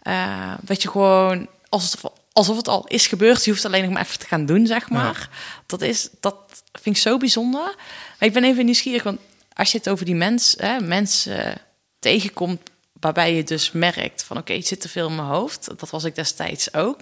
eh, 0.01 0.53
dat 0.61 0.81
je 0.81 0.89
gewoon, 0.89 1.47
alsof, 1.69 2.11
alsof 2.33 2.57
het 2.57 2.67
al 2.67 2.85
is 2.87 3.07
gebeurd. 3.07 3.45
Je 3.45 3.51
hoeft 3.51 3.65
alleen 3.65 3.83
nog 3.83 3.93
maar 3.93 4.01
even 4.01 4.19
te 4.19 4.27
gaan 4.27 4.45
doen, 4.45 4.67
zeg 4.67 4.89
maar. 4.89 5.29
Dat, 5.65 5.81
is, 5.81 6.09
dat 6.19 6.35
vind 6.73 6.95
ik 6.95 7.01
zo 7.01 7.17
bijzonder. 7.17 7.75
Maar 8.19 8.27
ik 8.27 8.33
ben 8.33 8.43
even 8.43 8.65
nieuwsgierig, 8.65 9.03
want 9.03 9.19
als 9.57 9.71
je 9.71 9.77
het 9.77 9.89
over 9.89 10.05
die 10.05 10.15
mens, 10.15 10.55
hè, 10.57 10.79
mensen 10.79 11.45
eh, 11.45 11.55
tegenkomt... 11.99 12.61
waarbij 12.99 13.35
je 13.35 13.43
dus 13.43 13.71
merkt 13.71 14.23
van, 14.23 14.37
oké, 14.37 14.53
het 14.53 14.67
zit 14.67 14.81
te 14.81 14.89
veel 14.89 15.07
in 15.07 15.15
mijn 15.15 15.27
hoofd. 15.27 15.79
Dat 15.79 15.89
was 15.89 16.03
ik 16.03 16.15
destijds 16.15 16.73
ook. 16.73 17.01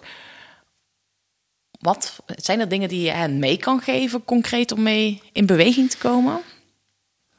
Wat 1.80 2.16
zijn 2.26 2.60
er 2.60 2.70
dingen 2.70 2.90
die 2.90 3.02
je 3.02 3.12
hen 3.12 3.40
mee 3.40 3.58
kan 3.58 3.82
geven, 3.82 4.26
concreet, 4.26 4.72
om 4.72 4.84
mee 4.84 5.22
in 5.32 5.46
beweging 5.46 5.90
te 5.90 5.98
komen? 5.98 6.42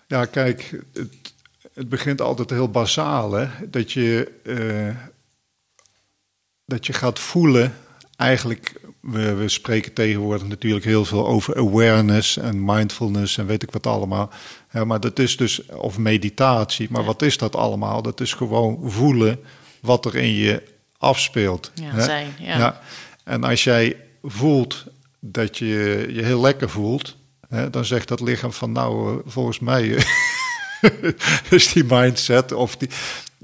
Ja, 0.07 0.24
kijk, 0.24 0.81
het, 0.92 1.14
het 1.74 1.88
begint 1.88 2.20
altijd 2.20 2.50
heel 2.50 2.70
basaal, 2.70 3.33
hè? 3.33 3.48
Dat 3.70 3.92
je, 3.92 4.33
eh, 4.44 4.96
dat 6.64 6.87
je 6.87 6.92
gaat 6.92 7.18
voelen. 7.18 7.76
Eigenlijk, 8.16 8.81
we, 9.00 9.35
we 9.35 9.48
spreken 9.48 9.92
tegenwoordig 9.92 10.46
natuurlijk 10.46 10.85
heel 10.85 11.05
veel 11.05 11.26
over 11.26 11.57
awareness 11.57 12.37
en 12.37 12.64
mindfulness 12.64 13.38
en 13.38 13.46
weet 13.46 13.62
ik 13.62 13.70
wat 13.70 13.87
allemaal. 13.87 14.31
Ja, 14.77 14.85
maar 14.85 15.01
dat 15.01 15.19
is 15.19 15.37
dus, 15.37 15.67
of 15.67 15.99
meditatie, 15.99 16.89
maar 16.91 17.01
Ja. 17.01 17.07
wat 17.07 17.23
is 17.23 17.39
dat 17.39 17.57
allemaal? 17.57 18.03
Dat 18.03 18.21
is 18.21 18.33
gewoon 18.33 18.79
voelen 18.85 19.41
wat 19.81 20.05
er 20.05 20.17
in 20.17 20.33
je 20.33 20.62
afspeelt. 20.99 21.71
Ja, 21.75 21.91
hè? 21.91 22.03
zijn, 22.03 22.35
ja. 22.39 22.81
En 23.25 23.45
als 23.45 23.65
jij 23.65 23.97
voelt 24.23 24.85
dat 25.21 25.59
je 25.59 26.07
je 26.12 26.23
heel 26.23 26.41
lekker 26.41 26.71
voelt, 26.71 27.17
hè, 27.49 27.71
dan 27.71 27.85
zegt 27.85 28.09
dat 28.09 28.21
lichaam 28.21 28.53
van 28.53 28.73
nou, 28.73 29.12
eh, 29.12 29.19
volgens 29.27 29.59
mij 29.59 29.97
eh, 29.97 30.91
is 31.59 31.73
die 31.73 31.85
mindset, 31.85 32.53
of 32.53 32.77
die, 32.77 32.89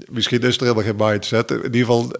misschien 0.09 0.41
is 0.41 0.55
er 0.55 0.61
helemaal 0.61 0.83
geen 0.83 1.07
mindset. 1.09 1.51
In 1.51 1.63
ieder 1.63 1.79
geval, 1.79 2.11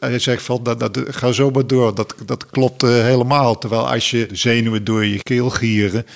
hij 0.00 0.18
zegt 0.18 0.42
van 0.42 0.62
dat, 0.62 0.80
dat, 0.80 0.98
ga 1.08 1.32
zo 1.32 1.50
maar 1.50 1.66
door, 1.66 1.94
dat, 1.94 2.14
dat 2.26 2.46
klopt 2.46 2.82
eh, 2.82 2.90
helemaal. 2.90 3.58
Terwijl 3.58 3.88
als 3.88 4.10
je 4.10 4.28
zenuwen 4.32 4.84
door 4.84 5.04
je 5.04 5.22
keel 5.22 5.50
gieren, 5.50 6.06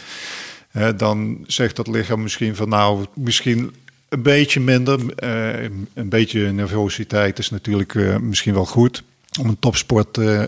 hè, 0.78 0.96
dan 0.96 1.44
zegt 1.46 1.76
dat 1.76 1.86
lichaam 1.86 2.22
misschien 2.22 2.56
van 2.56 2.68
nou, 2.68 3.04
misschien 3.14 3.74
een 4.08 4.22
beetje 4.22 4.60
minder. 4.60 5.14
eh, 5.14 5.62
een 5.94 6.08
beetje 6.08 6.52
nervositeit 6.52 7.38
is 7.38 7.50
natuurlijk 7.50 7.94
eh, 7.94 8.16
misschien 8.16 8.54
wel 8.54 8.66
goed 8.66 9.02
om 9.40 9.48
een 9.48 9.58
topsport 9.58 10.18
eh, 10.18 10.42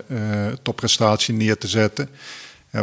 topprestatie 0.62 1.34
neer 1.34 1.58
te 1.58 1.68
zetten. 1.68 2.08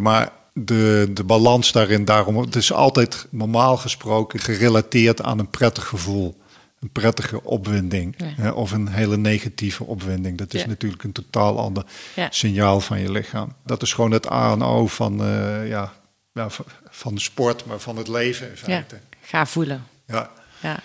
Maar 0.02 0.32
de, 0.54 1.10
de 1.14 1.24
balans 1.24 1.72
daarin, 1.72 2.06
daarom, 2.06 2.38
het 2.38 2.56
is 2.56 2.72
altijd 2.74 3.28
normaal 3.30 3.78
gesproken 3.78 4.40
gerelateerd 4.40 5.22
aan 5.22 5.40
een 5.40 5.50
prettig 5.50 5.86
gevoel. 5.88 6.38
Een 6.80 6.90
prettige 6.92 7.44
opwinding 7.44 8.16
Ja. 8.18 8.26
hè, 8.36 8.50
of 8.50 8.72
een 8.72 8.88
hele 8.88 9.18
negatieve 9.18 9.84
opwinding. 9.84 10.38
Dat 10.38 10.54
is 10.54 10.62
Ja. 10.62 10.68
natuurlijk 10.68 11.04
een 11.04 11.12
totaal 11.12 11.60
ander 11.60 11.86
Ja. 12.16 12.28
signaal 12.32 12.80
van 12.80 13.00
je 13.00 13.12
lichaam. 13.12 13.54
Dat 13.66 13.82
is 13.82 13.94
gewoon 13.94 14.12
het 14.12 14.32
A 14.32 14.52
en 14.52 14.62
O 14.64 14.88
van, 14.88 15.18
ja, 15.66 15.94
ja, 16.38 16.50
van- 16.90 17.16
de 17.16 17.22
sport, 17.22 17.66
maar 17.66 17.80
van 17.80 17.98
het 17.98 18.08
leven 18.08 18.48
in 18.48 18.54
Ja, 18.56 18.64
feite. 18.64 19.00
ga 19.22 19.46
voelen. 19.46 19.88
Ja. 20.08 20.30
Ja. 20.60 20.76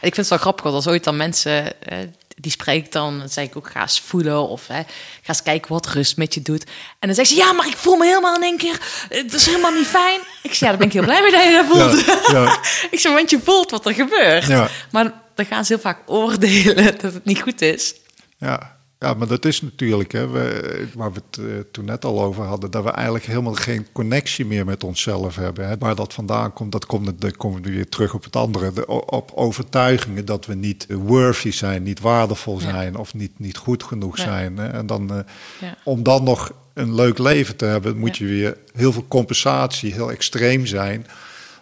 Ik 0.00 0.14
vind 0.14 0.16
het 0.16 0.28
wel 0.28 0.38
grappig, 0.38 0.62
want 0.62 0.74
als 0.76 0.86
ooit 0.86 1.04
dan 1.04 1.16
mensen, 1.16 1.82
eh, 1.82 1.98
die 2.36 2.50
spreekt 2.50 2.92
dan, 2.92 3.18
dan 3.18 3.28
zeg 3.28 3.44
ik 3.44 3.56
ook, 3.56 3.70
ga 3.70 3.80
eens 3.80 4.00
voelen 4.00 4.48
of 4.48 4.66
hè, 4.66 4.82
ga 4.82 5.28
eens 5.28 5.42
kijken 5.42 5.72
wat 5.72 5.86
rust 5.86 6.16
met 6.16 6.34
je 6.34 6.42
doet. 6.42 6.64
En 6.98 7.06
dan 7.06 7.14
zegt 7.14 7.28
ze, 7.28 7.34
ja, 7.36 7.52
maar 7.52 7.66
ik 7.66 7.76
voel 7.76 7.96
me 7.96 8.04
helemaal 8.06 8.34
in 8.36 8.42
één 8.42 8.56
keer, 8.56 8.80
het 9.08 9.32
is 9.34 9.46
helemaal 9.46 9.72
niet 9.72 9.86
fijn. 9.86 10.20
Ik 10.42 10.50
zeg, 10.54 10.58
ja, 10.58 10.66
daar 10.68 10.76
ben 10.76 10.86
ik 10.86 10.92
heel 10.92 11.02
blij 11.04 11.22
mee 11.22 11.30
dat 11.30 11.42
je 11.44 11.50
dat 11.50 11.66
voelt. 11.66 12.04
Ja, 12.32 12.42
ja. 12.42 12.58
ik 12.90 12.98
zeg, 13.00 13.12
want 13.12 13.30
je 13.30 13.40
voelt 13.44 13.70
wat 13.70 13.86
er 13.86 13.94
gebeurt. 13.94 14.48
Maar 14.90 15.12
dan 15.34 15.46
gaan 15.46 15.64
ze 15.64 15.72
heel 15.72 15.82
vaak 15.82 15.98
oordelen 16.06 16.84
dat 17.00 17.12
het 17.12 17.24
niet 17.24 17.40
goed 17.42 17.60
is. 17.60 17.94
Ja, 18.38 18.76
ja 19.02 19.14
maar 19.14 19.26
dat 19.26 19.44
is 19.44 19.60
natuurlijk, 19.62 20.12
hè, 20.12 20.28
we, 20.28 20.88
waar 20.94 21.12
we 21.12 21.20
het 21.30 21.38
eh, 21.38 21.44
toen 21.72 21.84
net 21.84 22.04
al 22.04 22.22
over 22.22 22.44
hadden, 22.44 22.70
dat 22.70 22.84
we 22.84 22.90
eigenlijk 22.90 23.24
helemaal 23.24 23.54
geen 23.54 23.86
connectie 23.92 24.46
meer 24.46 24.64
met 24.64 24.84
onszelf 24.84 25.36
hebben. 25.36 25.68
Hè. 25.68 25.78
Waar 25.78 25.94
dat 25.94 26.14
vandaan 26.14 26.52
komt, 26.52 26.72
dat 26.72 26.86
komt, 26.86 27.20
dan 27.20 27.36
komen 27.36 27.62
we 27.62 27.70
weer 27.70 27.88
terug 27.88 28.14
op 28.14 28.24
het 28.24 28.36
andere. 28.36 28.72
De, 28.72 28.86
op 29.06 29.32
overtuigingen 29.34 30.24
dat 30.24 30.46
we 30.46 30.54
niet 30.54 30.86
worthy 30.88 31.50
zijn, 31.50 31.82
niet 31.82 32.00
waardevol 32.00 32.60
Ja. 32.60 32.70
zijn 32.70 32.96
of 32.96 33.14
niet, 33.14 33.38
niet 33.38 33.56
goed 33.56 33.82
genoeg 33.82 34.16
Ja. 34.16 34.22
zijn. 34.24 34.56
Hè. 34.56 34.68
En 34.68 34.86
dan, 34.86 35.10
eh, 35.10 35.18
Ja. 35.60 35.74
om 35.84 36.02
dan 36.02 36.24
nog 36.24 36.52
een 36.74 36.94
leuk 36.94 37.18
leven 37.18 37.56
te 37.56 37.64
hebben, 37.64 37.96
moet 37.98 38.16
je 38.16 38.24
weer 38.24 38.56
heel 38.74 38.92
veel 38.92 39.04
compensatie, 39.08 39.92
heel 39.92 40.10
extreem 40.10 40.66
zijn. 40.66 41.06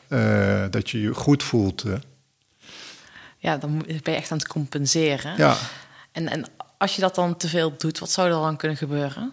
eh, 0.08 0.64
dat 0.70 0.90
je 0.90 1.00
je 1.00 1.14
goed 1.14 1.42
voelt. 1.42 1.84
Ja, 3.38 3.56
dan 3.56 3.78
ben 3.86 4.00
je 4.12 4.18
echt 4.18 4.30
aan 4.30 4.38
het 4.38 4.48
compenseren. 4.48 5.34
Ja. 5.36 5.56
En, 6.12 6.28
en 6.28 6.44
als 6.80 6.94
je 6.94 7.00
dat 7.00 7.14
dan 7.14 7.36
te 7.36 7.48
veel 7.48 7.74
doet, 7.76 7.98
wat 7.98 8.10
zou 8.10 8.26
er 8.26 8.32
dan 8.32 8.56
kunnen 8.56 8.76
gebeuren? 8.76 9.32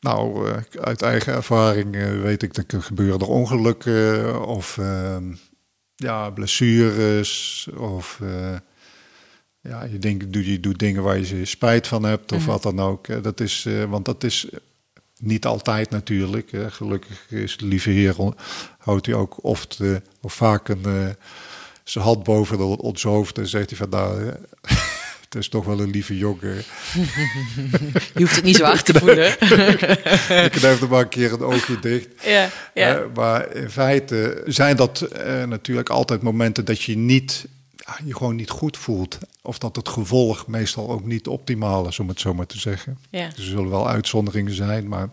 Nou, 0.00 0.50
eh, 0.50 0.82
uit 0.82 1.02
eigen 1.02 1.32
ervaring 1.32 1.94
eh, 1.94 2.20
weet 2.20 2.42
ik 2.42 2.54
dat 2.54 2.72
er 2.72 2.82
gebeuren 2.82 3.20
er 3.20 3.28
ongelukken 3.28 4.46
of 4.46 4.78
ehm, 4.78 5.34
ja, 5.96 6.30
blessures 6.30 7.68
of 7.76 8.18
eh, 8.22 8.56
ja, 9.60 9.84
je, 9.84 9.98
denkt, 9.98 10.34
je 10.34 10.60
doet 10.60 10.78
dingen 10.78 11.02
waar 11.02 11.18
je 11.18 11.44
spijt 11.44 11.86
van 11.86 12.02
hebt 12.02 12.32
of 12.32 12.46
wat 12.46 12.62
dan 12.62 12.80
ook. 12.80 13.22
Dat 13.22 13.40
is, 13.40 13.66
want 13.88 14.04
dat 14.04 14.24
is 14.24 14.48
niet 15.18 15.46
altijd 15.46 15.90
natuurlijk. 15.90 16.50
hè. 16.50 16.70
Gelukkig 16.70 17.30
is 17.30 17.56
de 17.56 17.66
lieve 17.66 17.90
Heer 17.90 18.34
houdt 18.78 19.06
hij 19.06 19.14
ook 19.14 19.44
oft 19.44 19.80
of 20.20 20.34
vaak 20.34 20.68
een, 20.68 21.16
zijn 21.84 22.04
hand 22.04 22.22
boven 22.22 22.78
ons 22.78 23.02
hoofd 23.02 23.38
en 23.38 23.46
zegt 23.46 23.70
hij 23.70 23.78
van 23.78 23.88
nou, 23.88 24.34
het 25.30 25.42
is 25.42 25.48
toch 25.48 25.64
wel 25.64 25.80
een 25.80 25.90
lieve 25.90 26.18
jongen. 26.18 26.56
Je 28.14 28.20
hoeft 28.20 28.36
het 28.36 28.44
niet 28.44 28.56
zo 28.56 28.64
hard 28.64 28.84
te 28.84 28.98
voelen. 28.98 29.30
Ik 30.44 30.50
knijp 30.50 30.80
er 30.80 30.88
maar 30.88 31.00
een 31.00 31.08
keer 31.08 31.32
een 31.32 31.42
oogje 31.42 31.78
dicht. 31.78 32.08
ja, 32.24 32.48
ja. 32.74 32.96
Eh, 32.96 33.04
maar 33.14 33.54
in 33.54 33.70
feite 33.70 34.42
zijn 34.46 34.76
dat 34.76 35.00
eh, 35.00 35.44
natuurlijk 35.44 35.88
altijd 35.88 36.22
momenten 36.22 36.64
dat 36.64 36.82
je 36.82 36.96
niet, 36.96 37.46
je 38.04 38.14
gewoon 38.16 38.36
niet 38.36 38.50
goed 38.50 38.76
voelt. 38.76 39.18
Of 39.42 39.58
dat 39.58 39.76
het 39.76 39.88
gevolg 39.88 40.46
meestal 40.46 40.90
ook 40.90 41.04
niet 41.04 41.26
optimaal 41.26 41.88
is, 41.88 41.98
om 41.98 42.08
het 42.08 42.20
zo 42.20 42.34
maar 42.34 42.46
te 42.46 42.58
zeggen. 42.58 42.98
Ja. 43.10 43.24
Er 43.24 43.32
zullen 43.42 43.70
wel 43.70 43.88
uitzonderingen 43.88 44.54
zijn, 44.54 44.88
maar 44.88 45.08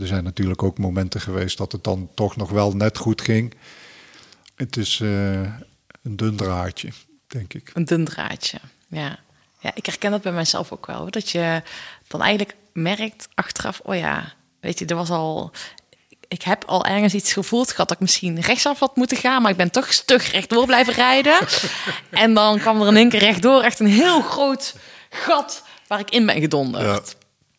er 0.00 0.06
zijn 0.06 0.24
natuurlijk 0.24 0.62
ook 0.62 0.78
momenten 0.78 1.20
geweest 1.20 1.58
dat 1.58 1.72
het 1.72 1.84
dan 1.84 2.08
toch 2.14 2.36
nog 2.36 2.50
wel 2.50 2.72
net 2.72 2.98
goed 2.98 3.20
ging. 3.20 3.54
Het 4.54 4.76
is 4.76 5.00
eh, 5.00 5.40
een 6.02 6.16
dun 6.16 6.36
draadje, 6.36 6.88
denk 7.26 7.54
ik. 7.54 7.70
Een 7.74 7.84
dun 7.84 8.04
draadje. 8.04 8.58
Ja. 8.88 9.18
Ja, 9.62 9.70
ik 9.74 9.86
herken 9.86 10.10
dat 10.10 10.22
bij 10.22 10.32
mezelf 10.32 10.72
ook 10.72 10.86
wel. 10.86 11.10
Dat 11.10 11.30
je 11.30 11.62
dan 12.08 12.22
eigenlijk 12.22 12.54
merkt 12.72 13.28
achteraf, 13.34 13.80
oh 13.82 13.96
ja, 13.96 14.32
weet 14.60 14.78
je, 14.78 14.86
er 14.86 14.96
was 14.96 15.10
al. 15.10 15.50
ik 16.28 16.42
heb 16.42 16.64
al 16.64 16.84
ergens 16.84 17.14
iets 17.14 17.32
gevoeld 17.32 17.70
gehad 17.70 17.88
dat 17.88 17.96
ik 17.96 18.02
misschien 18.02 18.40
rechtsaf 18.40 18.78
had 18.78 18.96
moeten 18.96 19.16
gaan, 19.16 19.42
maar 19.42 19.50
ik 19.50 19.56
ben 19.56 19.70
toch 19.70 19.92
stug 19.92 20.32
rechtdoor 20.32 20.66
blijven 20.66 20.94
rijden. 20.94 21.38
en 22.10 22.34
dan 22.34 22.58
kwam 22.58 22.80
er 22.80 22.88
in 22.88 22.96
één 22.96 23.08
keer 23.08 23.20
rechtdoor 23.20 23.62
echt 23.62 23.80
een 23.80 23.86
heel 23.86 24.22
groot 24.22 24.74
gat 25.10 25.62
waar 25.86 26.00
ik 26.00 26.10
in 26.10 26.26
ben 26.26 26.40
gedonderd. 26.40 27.16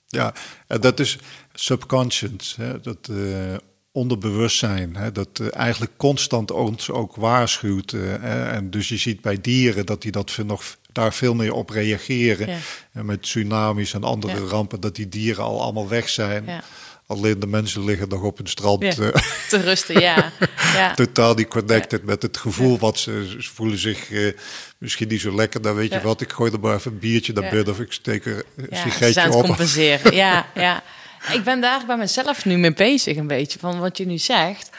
Ja, 0.08 0.34
en 0.68 0.82
dat 0.82 1.00
is 1.00 1.18
subconscious, 1.54 2.56
hè, 2.56 2.80
dat 2.80 3.10
eh, 3.10 3.56
onderbewustzijn, 3.92 4.96
hè, 4.96 5.12
dat 5.12 5.40
eh, 5.40 5.48
eigenlijk 5.56 5.92
constant 5.98 6.52
ons 6.52 6.90
ook 6.90 7.16
waarschuwt. 7.16 7.94
eh, 7.94 8.02
hè, 8.02 8.50
en 8.50 8.70
dus 8.70 8.90
je 8.90 8.98
ziet 8.98 9.22
bij 9.22 9.42
dieren 9.42 9.86
dat 9.86 10.02
die 10.02 10.12
dat 10.12 10.38
nog 10.46 10.78
daar 10.94 11.14
veel 11.14 11.34
meer 11.34 11.54
op 11.54 11.70
reageren. 11.70 12.48
Ja. 12.50 12.58
En 12.94 13.06
met 13.06 13.22
tsunamis 13.22 13.94
en 13.94 14.04
andere 14.04 14.42
Ja. 14.42 14.48
rampen, 14.48 14.80
dat 14.80 14.96
die 14.96 15.10
dieren 15.10 15.44
al 15.44 15.62
allemaal 15.62 15.88
weg 15.88 16.10
zijn. 16.10 16.44
Ja. 16.46 16.64
Alleen 17.08 17.40
de 17.40 17.48
mensen 17.48 17.84
liggen 17.86 18.10
nog 18.10 18.22
op 18.22 18.40
een 18.40 18.48
strand. 18.48 18.82
Ja. 18.82 19.12
eh, 19.12 19.22
Te 19.50 19.58
rusten, 19.58 20.00
ja. 20.00 20.32
ja. 20.76 20.94
totaal 20.94 21.34
niet 21.34 21.48
connected 21.48 22.04
met 22.04 22.22
het 22.22 22.38
gevoel 22.38 22.80
wat 22.80 23.00
ze, 23.00 23.36
ze 23.40 23.50
voelen 23.54 23.78
zich 23.78 24.12
eh, 24.12 24.34
misschien 24.78 25.08
niet 25.08 25.22
zo 25.22 25.36
lekker. 25.36 25.62
Dan 25.62 25.76
weet 25.76 25.92
je 25.94 26.02
wat, 26.02 26.22
ik 26.22 26.32
gooi 26.32 26.52
er 26.52 26.60
maar 26.60 26.76
even 26.76 26.92
een 26.92 27.00
biertje 27.00 27.34
naar 27.34 27.50
binnen 27.50 27.70
of 27.74 27.80
ik 27.80 27.92
steek 27.92 28.26
er 28.26 28.44
een 28.58 28.68
Ja, 28.70 28.76
ze 28.76 28.90
sigaretje 28.90 29.32
op. 29.34 29.44
compenseren. 29.46 30.16
Ja, 30.16 30.46
ja. 30.56 30.84
Ik 31.32 31.44
ben 31.44 31.62
daar 31.62 31.86
bij 31.86 31.98
mezelf 31.98 32.46
nu 32.46 32.58
mee 32.58 32.74
bezig, 32.74 33.18
een 33.18 33.28
beetje. 33.28 33.60
Van 33.60 33.80
wat 33.80 33.98
je 33.98 34.06
nu 34.06 34.18
zegt, 34.18 34.70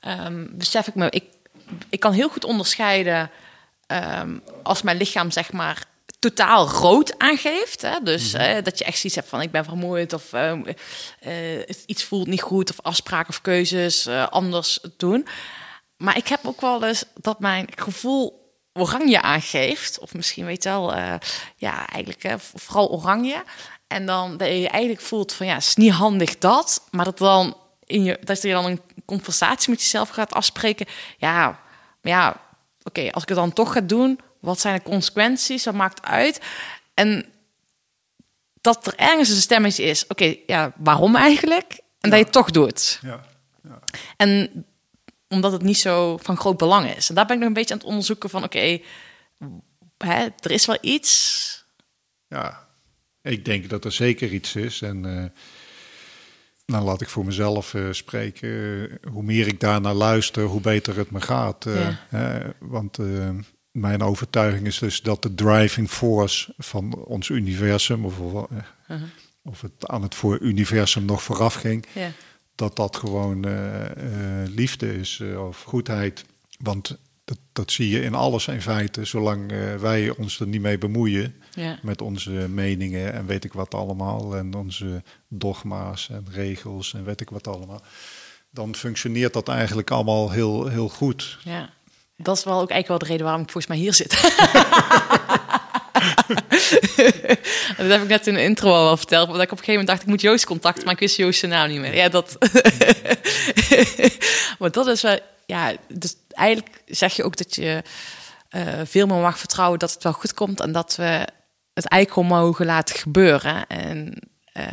ehm, 0.00 0.46
besef 0.50 0.86
ik 0.86 0.94
me... 0.94 1.06
Ik, 1.10 1.24
ik 1.88 2.00
kan 2.00 2.12
heel 2.12 2.28
goed 2.28 2.44
onderscheiden 2.44 3.30
ehm, 3.90 4.38
als 4.62 4.82
mijn 4.82 4.96
lichaam, 4.96 5.30
zeg 5.30 5.52
maar, 5.52 5.84
totaal 6.18 6.68
rood 6.68 7.18
aangeeft. 7.18 7.82
Hè? 7.82 8.00
Dus 8.02 8.32
eh, 8.32 8.62
dat 8.62 8.78
je 8.78 8.84
echt 8.84 8.98
zoiets 8.98 9.14
hebt 9.14 9.28
van, 9.28 9.40
ik 9.40 9.50
ben 9.50 9.64
vermoeid... 9.64 10.12
of 10.12 10.32
ehm, 10.32 10.72
eh, 11.20 11.58
iets 11.86 12.04
voelt 12.04 12.26
niet 12.26 12.42
goed... 12.42 12.70
of 12.70 12.80
afspraken 12.82 13.28
of 13.28 13.40
keuzes 13.40 14.06
eh, 14.06 14.28
anders 14.28 14.78
doen. 14.96 15.26
Maar 15.96 16.16
ik 16.16 16.28
heb 16.28 16.40
ook 16.46 16.60
wel 16.60 16.84
eens 16.84 17.04
dat 17.14 17.40
mijn 17.40 17.68
gevoel 17.74 18.40
oranje 18.72 19.22
aangeeft. 19.22 19.98
Of 19.98 20.14
misschien 20.14 20.44
weet 20.44 20.62
je 20.62 20.68
wel, 20.68 20.94
eh, 20.94 21.14
ja, 21.56 21.86
eigenlijk 21.86 22.40
vooral 22.54 22.90
oranje. 22.90 23.44
En 23.86 24.06
dan 24.06 24.36
dat 24.36 24.48
je 24.48 24.68
eigenlijk 24.68 25.00
voelt 25.02 25.32
van 25.32 25.46
ja, 25.46 25.54
het 25.54 25.62
is 25.62 25.74
niet 25.74 25.92
handig 25.92 26.38
dat. 26.38 26.82
Maar 26.90 27.04
dat, 27.04 27.18
dan 27.18 27.56
in 27.84 28.04
je, 28.04 28.18
dat 28.24 28.42
je 28.42 28.52
dan 28.52 28.64
een 28.64 28.80
conversatie 29.04 29.70
met 29.70 29.80
jezelf 29.80 30.08
gaat 30.08 30.32
afspreken. 30.32 30.86
Ja, 31.16 31.60
maar 32.02 32.12
ja, 32.12 32.40
oké, 32.90 33.10
als 33.10 33.22
ik 33.22 33.28
het 33.28 33.38
dan 33.38 33.52
toch 33.52 33.72
ga 33.72 33.80
doen, 33.80 34.20
wat 34.40 34.60
zijn 34.60 34.74
de 34.74 34.82
consequenties? 34.82 35.64
Wat 35.64 35.74
maakt 35.74 36.02
uit? 36.02 36.40
En 36.94 37.24
dat 38.60 38.86
er 38.86 38.94
ergens 38.96 39.28
een 39.28 39.36
stemmetje 39.36 39.82
is. 39.82 40.06
Oké, 40.06 40.36
ja, 40.46 40.72
waarom 40.76 41.16
eigenlijk? 41.16 41.80
En 42.00 42.10
dat 42.10 42.18
je 42.18 42.24
het 42.24 42.32
toch 42.32 42.50
doet. 42.50 43.00
Ja. 43.02 43.20
En 44.16 44.64
omdat 45.28 45.52
het 45.52 45.62
niet 45.62 45.78
zo 45.78 46.16
van 46.16 46.36
groot 46.36 46.56
belang 46.56 46.96
is. 46.96 47.08
En 47.08 47.14
daar 47.14 47.26
ben 47.26 47.34
ik 47.34 47.40
nog 47.40 47.48
een 47.48 47.54
beetje 47.54 47.74
aan 47.74 47.80
het 47.80 47.88
onderzoeken 47.88 48.30
van... 48.30 48.44
oké, 48.44 48.80
hè, 49.98 50.26
er 50.40 50.50
is 50.50 50.66
wel 50.66 50.78
iets. 50.80 51.64
Ja, 52.28 52.68
ik 53.22 53.44
denk 53.44 53.68
dat 53.68 53.84
er 53.84 53.92
zeker 53.92 54.32
iets 54.32 54.56
is. 54.56 54.82
En 54.82 55.04
eh, 55.04 55.24
nou 56.70 56.84
laat 56.84 57.00
ik 57.00 57.08
voor 57.08 57.24
mezelf 57.24 57.74
eh, 57.74 57.82
spreken. 57.90 58.48
Eh, 58.90 59.12
hoe 59.12 59.22
meer 59.22 59.46
ik 59.46 59.60
daarnaar 59.60 59.94
luister, 59.94 60.44
hoe 60.44 60.60
beter 60.60 60.96
het 60.96 61.10
me 61.10 61.20
gaat. 61.20 61.66
Eh, 61.66 61.88
Ja. 62.10 62.54
want 62.58 62.98
mijn 63.70 64.02
overtuiging 64.02 64.66
is 64.66 64.78
dus 64.78 65.02
dat 65.02 65.22
de 65.22 65.34
driving 65.34 65.90
force 65.90 66.54
van 66.58 66.94
ons 66.94 67.28
universum... 67.28 68.04
of, 68.04 68.18
of 69.42 69.60
het 69.60 69.88
aan 69.88 70.02
het 70.02 70.14
voor 70.14 70.38
universum 70.38 71.04
nog 71.04 71.22
vooraf 71.22 71.54
ging... 71.54 71.86
Ja, 71.94 72.10
dat 72.54 72.76
dat 72.76 72.96
gewoon 72.96 73.46
liefde 74.54 74.98
is 74.98 75.22
of 75.38 75.62
goedheid. 75.62 76.24
Want 76.58 76.98
dat, 77.30 77.38
dat 77.52 77.70
zie 77.70 77.88
je 77.88 78.02
in 78.02 78.14
alles 78.14 78.48
in 78.48 78.62
feite, 78.62 79.04
zolang 79.04 79.52
eh, 79.52 79.74
wij 79.74 80.10
ons 80.10 80.40
er 80.40 80.46
niet 80.46 80.60
mee 80.60 80.78
bemoeien 80.78 81.34
ja, 81.54 81.78
met 81.82 82.02
onze 82.02 82.30
meningen 82.30 83.12
en 83.12 83.26
weet 83.26 83.44
ik 83.44 83.52
wat 83.52 83.74
allemaal 83.74 84.36
en 84.36 84.54
onze 84.54 85.02
dogma's 85.28 86.08
en 86.08 86.26
regels 86.30 86.94
en 86.94 87.04
weet 87.04 87.20
ik 87.20 87.30
wat 87.30 87.46
allemaal. 87.46 87.82
Dan 88.50 88.74
functioneert 88.74 89.32
dat 89.32 89.48
eigenlijk 89.48 89.90
allemaal 89.90 90.30
heel, 90.30 90.66
heel 90.66 90.88
goed. 90.88 91.38
ja. 91.44 91.70
Dat 92.16 92.36
is 92.36 92.44
wel 92.44 92.60
ook 92.60 92.70
eigenlijk 92.70 92.88
wel 92.88 92.98
de 92.98 93.04
reden 93.04 93.24
waarom 93.24 93.42
ik 93.42 93.50
volgens 93.50 93.72
mij 93.72 93.82
hier 93.82 93.94
zit. 93.94 94.10
dat 97.76 97.90
heb 97.90 98.02
ik 98.02 98.08
net 98.08 98.26
in 98.26 98.34
de 98.34 98.42
intro 98.42 98.72
al 98.72 98.84
wel 98.84 98.96
verteld. 98.96 99.26
Dat 99.26 99.36
ik 99.36 99.42
op 99.42 99.58
een 99.58 99.64
gegeven 99.64 99.72
moment 99.72 99.88
dacht, 99.88 100.02
ik 100.02 100.06
moet 100.06 100.20
Joost 100.20 100.44
contacten, 100.44 100.84
maar 100.84 100.92
ik 100.92 100.98
wist 100.98 101.16
Joost 101.16 101.38
zijn 101.38 101.50
naam 101.50 101.68
niet 101.68 101.80
meer. 101.80 101.94
Ja, 101.94 102.08
dat... 102.08 102.36
maar 104.58 104.70
dat 104.70 104.86
is 104.86 105.02
wel... 105.02 105.18
Ja, 105.50 105.72
dus 105.88 106.16
eigenlijk 106.28 106.82
zeg 106.86 107.12
je 107.12 107.24
ook 107.24 107.36
dat 107.36 107.54
je 107.54 107.82
eh, 108.48 108.80
veel 108.84 109.06
meer 109.06 109.16
mag 109.20 109.38
vertrouwen 109.38 109.78
dat 109.78 109.92
het 109.92 110.02
wel 110.02 110.12
goed 110.12 110.34
komt. 110.34 110.60
En 110.60 110.72
dat 110.72 110.96
we 110.96 111.26
het 111.74 111.86
eigenlijk 111.86 112.12
gewoon 112.12 112.44
mogen 112.44 112.66
laten 112.66 112.96
gebeuren. 112.96 113.66
En 113.66 114.14
eh, 114.52 114.64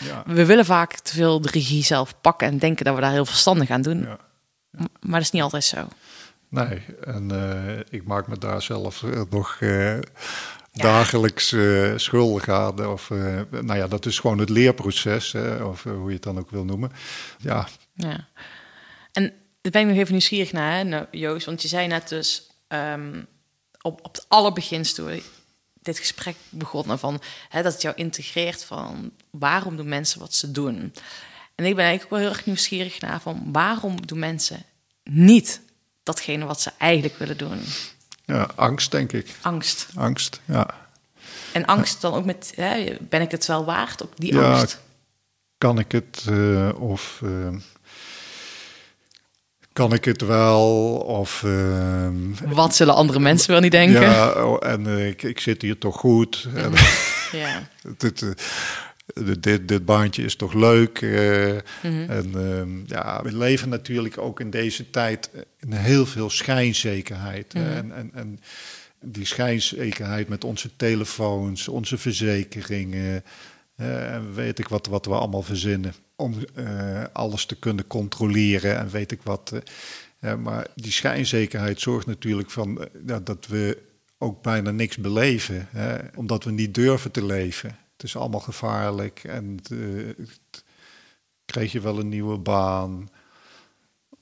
Ja. 0.00 0.22
we 0.26 0.44
willen 0.44 0.64
vaak 0.64 0.98
te 0.98 1.12
veel 1.14 1.40
de 1.40 1.50
regie 1.50 1.84
zelf 1.84 2.20
pakken 2.20 2.48
en 2.48 2.58
denken 2.58 2.84
dat 2.84 2.94
we 2.94 3.00
daar 3.00 3.12
heel 3.12 3.24
verstandig 3.24 3.70
aan 3.70 3.82
doen. 3.82 4.00
Ja. 4.00 4.18
Maar 5.00 5.12
dat 5.12 5.20
is 5.20 5.30
niet 5.30 5.42
altijd 5.42 5.64
zo. 5.64 5.88
Nee, 6.48 6.84
en 7.04 7.30
eh, 7.30 7.78
ik 7.90 8.06
maak 8.06 8.26
me 8.26 8.38
daar 8.38 8.62
zelf 8.62 9.04
nog 9.30 9.58
dagelijks 10.72 11.54
schuldig 11.96 12.48
aan. 12.48 12.86
Of, 12.86 13.10
nou 13.50 13.74
ja, 13.74 13.86
dat 13.88 14.06
is 14.06 14.18
gewoon 14.18 14.38
het 14.38 14.48
leerproces, 14.48 15.32
hè, 15.32 15.64
of 15.64 15.82
hoe 15.82 16.08
je 16.08 16.14
het 16.14 16.22
dan 16.22 16.38
ook 16.38 16.50
wil 16.50 16.64
noemen. 16.64 16.92
Ja, 17.38 17.66
Ja. 17.94 18.26
Daar 19.66 19.82
ben 19.82 19.90
ik 19.90 19.94
nog 19.94 20.04
even 20.04 20.12
nieuwsgierig 20.12 20.52
naar, 20.52 20.76
hè, 20.76 20.84
nou, 20.84 21.06
Joost. 21.10 21.46
Want 21.46 21.62
je 21.62 21.68
zei 21.68 21.86
net 21.86 22.08
dus 22.08 22.50
ehm, 22.68 23.22
op, 23.80 24.04
op 24.04 24.14
het 24.14 24.24
allerbeginst 24.28 24.94
toen 24.94 25.06
we 25.06 25.22
dit 25.82 25.98
gesprek 25.98 26.36
begonnen 26.48 26.98
van 26.98 27.20
hè, 27.48 27.62
dat 27.62 27.72
het 27.72 27.82
jou 27.82 27.94
integreert 27.96 28.64
van 28.64 29.12
waarom 29.30 29.76
doen 29.76 29.88
mensen 29.88 30.20
wat 30.20 30.34
ze 30.34 30.50
doen. 30.50 30.92
En 31.54 31.64
ik 31.64 31.74
ben 31.74 31.84
eigenlijk 31.84 32.04
ook 32.04 32.10
wel 32.10 32.18
heel 32.18 32.28
erg 32.28 32.46
nieuwsgierig 32.46 33.00
naar 33.00 33.20
van 33.20 33.48
waarom 33.52 34.06
doen 34.06 34.18
mensen 34.18 34.62
niet 35.02 35.60
datgene 36.02 36.44
wat 36.44 36.60
ze 36.60 36.70
eigenlijk 36.78 37.16
willen 37.16 37.38
doen. 37.38 37.60
ja, 38.24 38.50
angst 38.54 38.90
denk 38.90 39.12
ik. 39.12 39.34
Angst. 39.40 39.88
Angst, 39.94 40.40
ja. 40.44 40.88
En 41.52 41.64
angst 41.64 42.00
dan 42.00 42.14
ook 42.14 42.24
met, 42.24 42.52
hè, 42.54 42.96
ben 43.00 43.20
ik 43.20 43.30
het 43.30 43.46
wel 43.46 43.64
waard? 43.64 44.02
Ook 44.02 44.16
die 44.16 44.34
Ja, 44.34 44.58
angst. 44.58 44.80
Kan 45.58 45.78
ik 45.78 45.92
het 45.92 46.24
eh, 46.28 46.70
of 46.78 47.20
eh, 47.22 47.56
kan 49.76 49.92
ik 49.92 50.04
het 50.04 50.22
wel 50.22 50.94
of 50.96 51.42
ehm, 51.44 52.14
Wat 52.44 52.74
zullen 52.74 52.94
andere 52.94 53.18
mensen 53.20 53.50
wel 53.50 53.60
niet 53.60 53.70
denken? 53.72 54.00
ja 54.00 54.44
oh, 54.44 54.56
en 54.68 54.86
eh, 54.86 55.08
ik, 55.08 55.22
ik 55.22 55.40
zit 55.40 55.62
hier 55.62 55.78
toch 55.78 55.96
goed 55.96 56.48
ja. 57.32 57.68
dit, 57.98 58.22
eh, 58.22 58.30
dit, 59.40 59.68
dit, 59.68 59.84
baantje 59.84 60.24
is 60.24 60.36
toch 60.36 60.52
leuk 60.52 61.00
eh, 61.02 61.52
Mhm. 61.82 62.10
en 62.10 62.30
ehm, 62.34 62.70
ja 62.86 63.20
we 63.22 63.36
leven 63.36 63.68
natuurlijk 63.68 64.18
ook 64.18 64.40
in 64.40 64.50
deze 64.50 64.90
tijd 64.90 65.30
in 65.60 65.72
heel 65.72 66.06
veel 66.06 66.30
schijnzekerheid 66.30 67.54
Mhm. 67.54 67.64
en, 67.64 67.92
en, 67.92 68.10
en 68.14 68.40
die 69.00 69.26
schijnzekerheid 69.26 70.28
met 70.28 70.44
onze 70.44 70.70
telefoons 70.76 71.68
onze 71.68 71.98
verzekeringen 71.98 73.24
en 73.76 74.34
weet 74.34 74.58
ik 74.58 74.68
wat, 74.68 74.86
wat 74.86 75.06
we 75.06 75.12
allemaal 75.14 75.42
verzinnen. 75.42 75.94
Om 76.16 76.34
eh, 76.54 77.04
alles 77.12 77.46
te 77.46 77.58
kunnen 77.58 77.86
controleren 77.86 78.78
en 78.78 78.88
weet 78.88 79.12
ik 79.12 79.22
wat. 79.22 79.52
eh. 80.20 80.34
Maar 80.34 80.66
die 80.74 80.92
schijnzekerheid 80.92 81.80
zorgt 81.80 82.06
natuurlijk 82.06 82.50
van 82.50 82.80
eh, 82.82 82.86
ja, 83.06 83.20
dat 83.20 83.46
we 83.46 83.82
ook 84.18 84.42
bijna 84.42 84.70
niks 84.70 84.96
beleven. 84.96 85.68
Hè, 85.70 85.96
omdat 86.14 86.44
we 86.44 86.50
niet 86.50 86.74
durven 86.74 87.10
te 87.10 87.24
leven. 87.24 87.68
Het 87.92 88.02
is 88.06 88.16
allemaal 88.16 88.40
gevaarlijk. 88.40 89.24
En 89.24 89.58
krijg 91.44 91.72
je 91.72 91.80
wel 91.80 91.98
een 91.98 92.08
nieuwe 92.08 92.38
baan? 92.38 93.08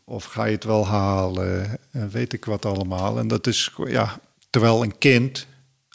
Of 0.05 0.25
ga 0.25 0.45
je 0.45 0.55
het 0.55 0.65
wel 0.65 0.87
halen? 0.87 1.79
En 1.91 2.11
weet 2.11 2.33
ik 2.33 2.45
wat 2.45 2.65
allemaal. 2.65 3.19
En 3.19 3.29
dat 3.29 3.47
is, 3.47 3.73
ja, 3.87 4.21
terwijl 4.51 4.83
een 4.83 4.99
kind 4.99 5.47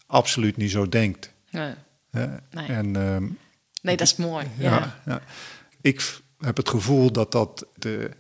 absoluut 0.06 0.58
niet 0.58 0.72
zo 0.72 0.90
denkt. 0.90 1.32
Nee. 1.52 1.74
Nee. 2.12 2.66
En 2.68 2.96
ehm, 2.96 3.28
nee, 3.82 3.98
dat 3.98 4.08
is 4.08 4.16
mooi. 4.16 4.48
Ja. 4.58 4.70
ja. 4.70 4.96
Ja, 5.06 5.22
Ik 5.82 6.20
heb 6.38 6.58
het 6.58 6.70
gevoel 6.70 7.12
dat 7.12 7.32
dat 7.32 7.66
de 7.76 8.12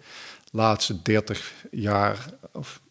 laatste 0.52 1.02
30 1.02 1.66
jaar 1.72 2.34
of 2.54 2.82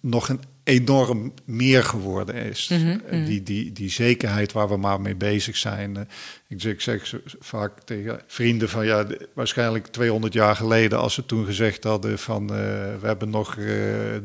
nog 0.00 0.28
een 0.28 0.40
enorm 0.66 1.32
meer 1.44 1.84
geworden 1.84 2.34
is. 2.34 2.70
Die, 3.10 3.42
die, 3.42 3.72
die 3.72 3.90
zekerheid 3.90 4.52
waar 4.52 4.68
we 4.68 4.76
maar 4.76 5.00
mee 5.00 5.14
bezig 5.16 5.56
zijn. 5.56 5.96
Eh, 5.96 6.02
Ik 6.48 6.60
zeg, 6.60 6.72
ik 6.72 6.80
zeg 6.80 7.20
vaak 7.38 7.80
tegen 7.84 8.20
vrienden 8.26 8.68
van 8.68 8.86
ja, 8.86 9.06
waarschijnlijk 9.34 9.86
200 9.86 10.32
jaar 10.32 10.56
geleden, 10.56 10.98
als 10.98 11.14
ze 11.14 11.26
toen 11.26 11.46
gezegd 11.46 11.84
hadden 11.84 12.18
van 12.18 12.42
eh, 12.42 12.56
we 13.00 13.06
hebben 13.06 13.30
nog 13.30 13.56
eh 13.56 13.64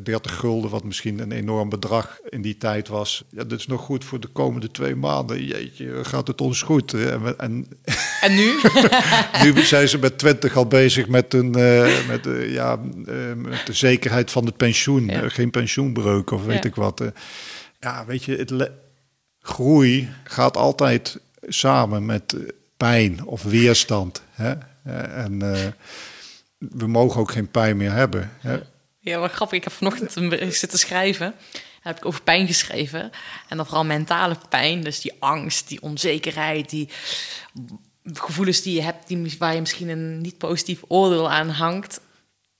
30 0.03 0.35
gulden, 0.35 0.69
wat 0.69 0.83
misschien 0.83 1.19
een 1.19 1.31
enorm 1.31 1.69
bedrag 1.69 2.19
in 2.29 2.41
die 2.41 2.57
tijd 2.57 2.87
was. 2.87 3.23
Ja, 3.29 3.43
dat 3.43 3.59
is 3.59 3.67
nog 3.67 3.81
goed 3.81 4.05
voor 4.05 4.19
de 4.19 4.27
komende 4.27 4.71
twee 4.71 4.95
maanden. 4.95 5.45
Jeetje, 5.45 5.99
gaat 6.03 6.27
het 6.27 6.41
ons 6.41 6.61
goed? 6.61 6.91
hè? 6.91 7.09
En, 7.15 7.35
en 7.37 7.67
En 8.21 8.35
nu? 8.35 8.51
nu 9.53 9.61
zijn 9.63 9.89
ze 9.89 9.97
met 9.97 10.17
20 10.17 10.55
al 10.55 10.67
bezig 10.67 11.07
met, 11.07 11.33
een, 11.33 11.55
eh, 11.55 12.07
met, 12.07 12.27
eh, 12.27 12.53
ja, 12.53 12.79
eh, 13.05 13.15
met 13.35 13.65
de 13.65 13.73
zekerheid 13.73 14.31
van 14.31 14.45
het 14.45 14.57
pensioen. 14.57 15.05
Ja. 15.05 15.21
Eh, 15.21 15.29
geen 15.29 15.49
pensioenbreuk 15.51 16.30
of 16.31 16.45
weet 16.45 16.63
Ja. 16.63 16.69
ik 16.69 16.75
wat. 16.75 17.01
eh. 17.01 17.07
ja, 17.79 18.05
weet 18.05 18.23
je, 18.23 18.35
het 18.35 18.69
groei 19.39 20.09
gaat 20.23 20.57
altijd 20.57 21.19
samen 21.41 22.05
met 22.05 22.33
eh, 22.33 22.39
pijn 22.77 23.25
of 23.25 23.43
weerstand. 23.43 24.21
Hè? 24.31 24.53
Eh, 24.83 25.23
en 25.23 25.39
we 26.57 26.87
mogen 26.87 27.19
ook 27.21 27.31
geen 27.31 27.51
pijn 27.51 27.77
meer 27.77 27.91
hebben. 27.91 28.31
Hè? 28.39 28.59
Ja, 28.99 29.19
wat 29.19 29.31
grappig. 29.31 29.57
Ik 29.57 29.63
heb 29.63 29.73
vanochtend 29.73 30.15
een 30.15 30.29
bericht 30.29 30.59
zitten 30.59 30.79
schrijven. 30.79 31.33
Daar 31.51 31.93
heb 31.93 31.97
ik 31.97 32.05
over 32.05 32.21
pijn 32.21 32.47
geschreven. 32.47 33.11
En 33.49 33.57
dan 33.57 33.65
vooral 33.65 33.85
mentale 33.85 34.35
pijn. 34.49 34.81
Dus 34.83 35.01
die 35.01 35.13
angst, 35.19 35.67
die 35.67 35.81
onzekerheid, 35.81 36.69
die 36.69 36.89
gevoelens 38.13 38.61
die 38.61 38.75
je 38.75 38.81
hebt... 38.81 39.07
Die, 39.07 39.35
waar 39.39 39.53
je 39.53 39.59
misschien 39.59 39.89
een 39.89 40.21
niet 40.21 40.37
positief 40.37 40.81
oordeel 40.87 41.31
aan 41.31 41.49
hangt. 41.49 41.99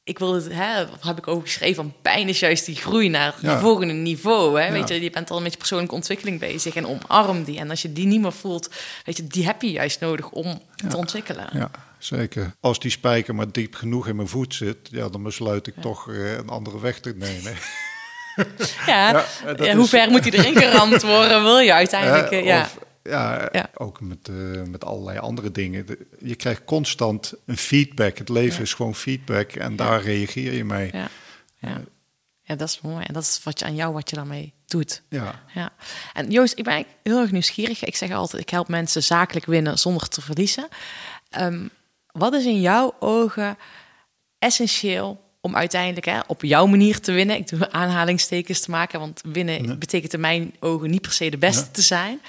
Ik 0.03 0.19
wil 0.19 0.33
het, 0.33 0.47
hè, 0.53 0.85
heb 0.99 1.17
ik 1.17 1.27
over 1.27 1.43
geschreven? 1.47 1.75
Van 1.75 1.93
pijn 2.01 2.27
is 2.27 2.39
juist 2.39 2.65
die 2.65 2.75
groei 2.75 3.09
naar 3.09 3.35
Ja. 3.41 3.59
volgende 3.59 3.93
niveau. 3.93 4.59
Hè? 4.59 4.65
Ja. 4.65 4.71
Weet 4.71 4.87
je, 4.87 5.01
je 5.01 5.09
bent 5.09 5.31
al 5.31 5.41
met 5.41 5.51
je 5.51 5.57
persoonlijke 5.57 5.95
ontwikkeling 5.95 6.39
bezig 6.39 6.75
en 6.75 6.87
omarm 6.87 7.43
die. 7.43 7.59
En 7.59 7.69
als 7.69 7.81
je 7.81 7.93
die 7.93 8.05
niet 8.05 8.21
meer 8.21 8.31
voelt, 8.33 8.69
weet 9.05 9.17
je, 9.17 9.27
die 9.27 9.45
heb 9.45 9.61
je 9.61 9.71
juist 9.71 9.99
nodig 9.99 10.29
om 10.29 10.61
te 10.89 10.97
ontwikkelen. 10.97 11.49
Ja, 11.53 11.71
zeker. 11.99 12.55
Als 12.59 12.79
die 12.79 12.91
spijker 12.91 13.35
maar 13.35 13.51
diep 13.51 13.75
genoeg 13.75 14.07
in 14.07 14.15
mijn 14.15 14.27
voet 14.27 14.53
zit, 14.55 14.77
ja, 14.91 15.09
dan 15.09 15.23
besluit 15.23 15.67
ik 15.67 15.73
toch 15.81 16.09
eh, 16.11 16.33
een 16.33 16.49
andere 16.49 16.79
weg 16.79 16.99
te 16.99 17.13
nemen. 17.17 17.53
Ja, 18.85 19.25
ja, 19.57 19.75
hoe 19.75 19.87
ver 19.87 20.09
moet 20.09 20.23
die 20.23 20.33
erin 20.33 20.55
geramd 20.55 21.01
worden? 21.01 21.43
Wil 21.43 21.59
je 21.59 21.73
uiteindelijk? 21.73 22.31
Eh, 22.41 22.45
ja. 22.45 22.61
Of, 22.61 22.77
ja, 23.03 23.49
Ja. 23.51 23.69
ook 23.73 24.01
met, 24.01 24.29
eh, 24.29 24.35
met 24.63 24.85
allerlei 24.85 25.17
andere 25.19 25.51
dingen. 25.51 25.85
De- 25.85 26.07
je 26.19 26.35
krijgt 26.35 26.63
constant 26.65 27.33
een 27.45 27.57
feedback. 27.57 28.17
Het 28.17 28.29
leven 28.29 28.61
is 28.61 28.73
gewoon 28.73 28.95
feedback 28.95 29.51
en 29.51 29.75
daar 29.75 30.01
reageer 30.01 30.53
je 30.53 30.65
mee. 30.65 30.89
Ja, 30.93 31.07
ja. 31.57 31.81
ja, 32.41 32.55
dat 32.55 32.67
is 32.69 32.81
mooi. 32.81 33.03
En 33.05 33.13
dat 33.13 33.23
is 33.23 33.41
wat 33.43 33.59
je 33.59 33.65
aan 33.65 33.75
jou 33.75 33.93
wat 33.93 34.09
je 34.09 34.15
daarmee 34.15 34.53
doet. 34.65 35.01
Ja. 35.09 35.43
Ja. 35.53 35.69
En 36.13 36.31
Joost, 36.31 36.57
ik 36.57 36.63
ben 36.63 36.73
eigenlijk 36.73 37.03
heel 37.07 37.19
erg 37.21 37.31
nieuwsgierig. 37.31 37.83
Ik 37.83 37.95
zeg 37.95 38.11
altijd, 38.11 38.41
ik 38.41 38.49
help 38.49 38.67
mensen 38.67 39.03
zakelijk 39.03 39.45
winnen 39.45 39.79
zonder 39.79 40.07
te 40.07 40.21
verliezen. 40.21 40.67
Ehm, 41.29 41.67
wat 42.11 42.33
is 42.33 42.45
in 42.45 42.61
jouw 42.61 42.95
ogen 42.99 43.57
essentieel 44.39 45.29
om 45.41 45.55
uiteindelijk 45.55 46.05
hè, 46.05 46.19
op 46.27 46.41
jouw 46.43 46.65
manier 46.65 46.99
te 46.99 47.11
winnen? 47.11 47.35
Ik 47.37 47.47
doe 47.47 47.71
aanhalingstekens 47.71 48.59
te 48.59 48.71
maken, 48.71 48.99
want 48.99 49.21
winnen 49.25 49.79
betekent 49.79 50.13
in 50.13 50.19
mijn 50.19 50.55
ogen 50.59 50.89
niet 50.89 51.01
per 51.01 51.11
se 51.11 51.29
de 51.29 51.37
beste 51.37 51.71
te 51.71 51.81
zijn. 51.81 52.21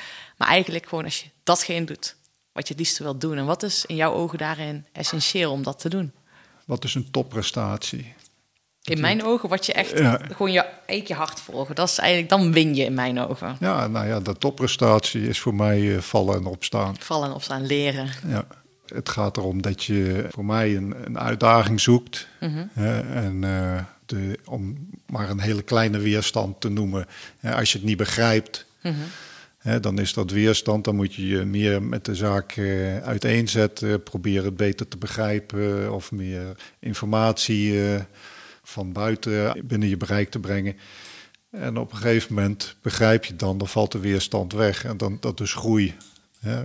Maar 0.42 0.50
eigenlijk 0.50 0.88
gewoon 0.88 1.04
als 1.04 1.20
je 1.20 1.26
datgene 1.42 1.84
doet 1.86 2.16
wat 2.52 2.66
je 2.68 2.74
het 2.74 2.82
liefste 2.82 3.02
wilt 3.02 3.20
doen. 3.20 3.36
En 3.38 3.44
wat 3.44 3.62
is 3.62 3.84
in 3.86 3.96
jouw 3.96 4.12
ogen 4.12 4.38
daarin 4.38 4.86
essentieel 4.92 5.52
om 5.52 5.62
dat 5.62 5.78
te 5.80 5.88
doen? 5.88 6.12
Wat 6.64 6.84
is 6.84 6.94
een 6.94 7.10
topprestatie? 7.10 8.14
In 8.82 9.00
mijn 9.00 9.24
ogen, 9.24 9.48
wat 9.48 9.66
je 9.66 9.72
echt 9.72 9.98
Ja. 9.98 10.20
gewoon 10.32 10.52
je, 10.52 10.60
eigenlijk 10.60 11.06
je 11.08 11.14
hart 11.14 11.40
volgen. 11.40 11.74
Dat 11.74 11.88
is 11.88 11.98
eigenlijk, 11.98 12.28
dan 12.30 12.52
win 12.52 12.74
je 12.74 12.84
in 12.84 12.94
mijn 12.94 13.18
ogen. 13.20 13.56
Ja, 13.60 13.86
nou 13.86 14.06
ja, 14.06 14.20
de 14.20 14.38
topprestatie 14.38 15.28
is 15.28 15.38
voor 15.40 15.54
mij 15.54 15.94
eh, 15.96 16.00
vallen 16.02 16.36
en 16.36 16.46
opstaan. 16.46 16.96
Vallen 16.98 17.28
en 17.28 17.34
opstaan, 17.34 17.66
leren. 17.66 18.08
Ja. 18.26 18.46
Het 18.86 19.08
gaat 19.08 19.36
erom 19.36 19.62
dat 19.62 19.84
je 19.84 20.26
voor 20.30 20.44
mij 20.44 20.76
een, 20.76 20.94
een 21.04 21.18
uitdaging 21.18 21.80
zoekt. 21.80 22.26
hè, 22.72 23.00
en 23.00 23.44
eh, 23.44 23.84
de, 24.06 24.38
om 24.44 24.88
maar 25.06 25.30
een 25.30 25.40
hele 25.40 25.62
kleine 25.62 25.98
weerstand 25.98 26.60
te 26.60 26.68
noemen. 26.68 27.06
Als 27.42 27.72
je 27.72 27.78
het 27.78 27.86
niet 27.86 27.96
begrijpt, 27.96 28.66
dan 29.80 29.98
is 29.98 30.12
dat 30.12 30.30
weerstand. 30.30 30.84
Dan 30.84 30.96
moet 30.96 31.14
je 31.14 31.26
je 31.26 31.44
meer 31.44 31.82
met 31.82 32.04
de 32.04 32.14
zaak 32.14 32.52
eh, 32.52 32.98
uiteenzetten. 32.98 34.02
Proberen 34.02 34.44
het 34.44 34.56
beter 34.56 34.88
te 34.88 34.96
begrijpen. 34.96 35.92
Of 35.92 36.12
meer 36.12 36.56
informatie 36.78 37.92
eh, 37.92 38.00
van 38.62 38.92
buiten 38.92 39.66
binnen 39.66 39.88
je 39.88 39.96
bereik 39.96 40.30
te 40.30 40.38
brengen. 40.38 40.76
En 41.50 41.76
op 41.76 41.90
een 41.90 41.96
gegeven 41.96 42.34
moment 42.34 42.76
begrijp 42.82 43.24
je 43.24 43.36
dan, 43.36 43.58
dan 43.58 43.68
valt 43.68 43.92
de 43.92 43.98
weerstand 43.98 44.52
weg. 44.52 44.84
En 44.84 44.96
dan, 44.96 45.16
dat 45.20 45.40
is 45.40 45.54
groei. 45.54 45.94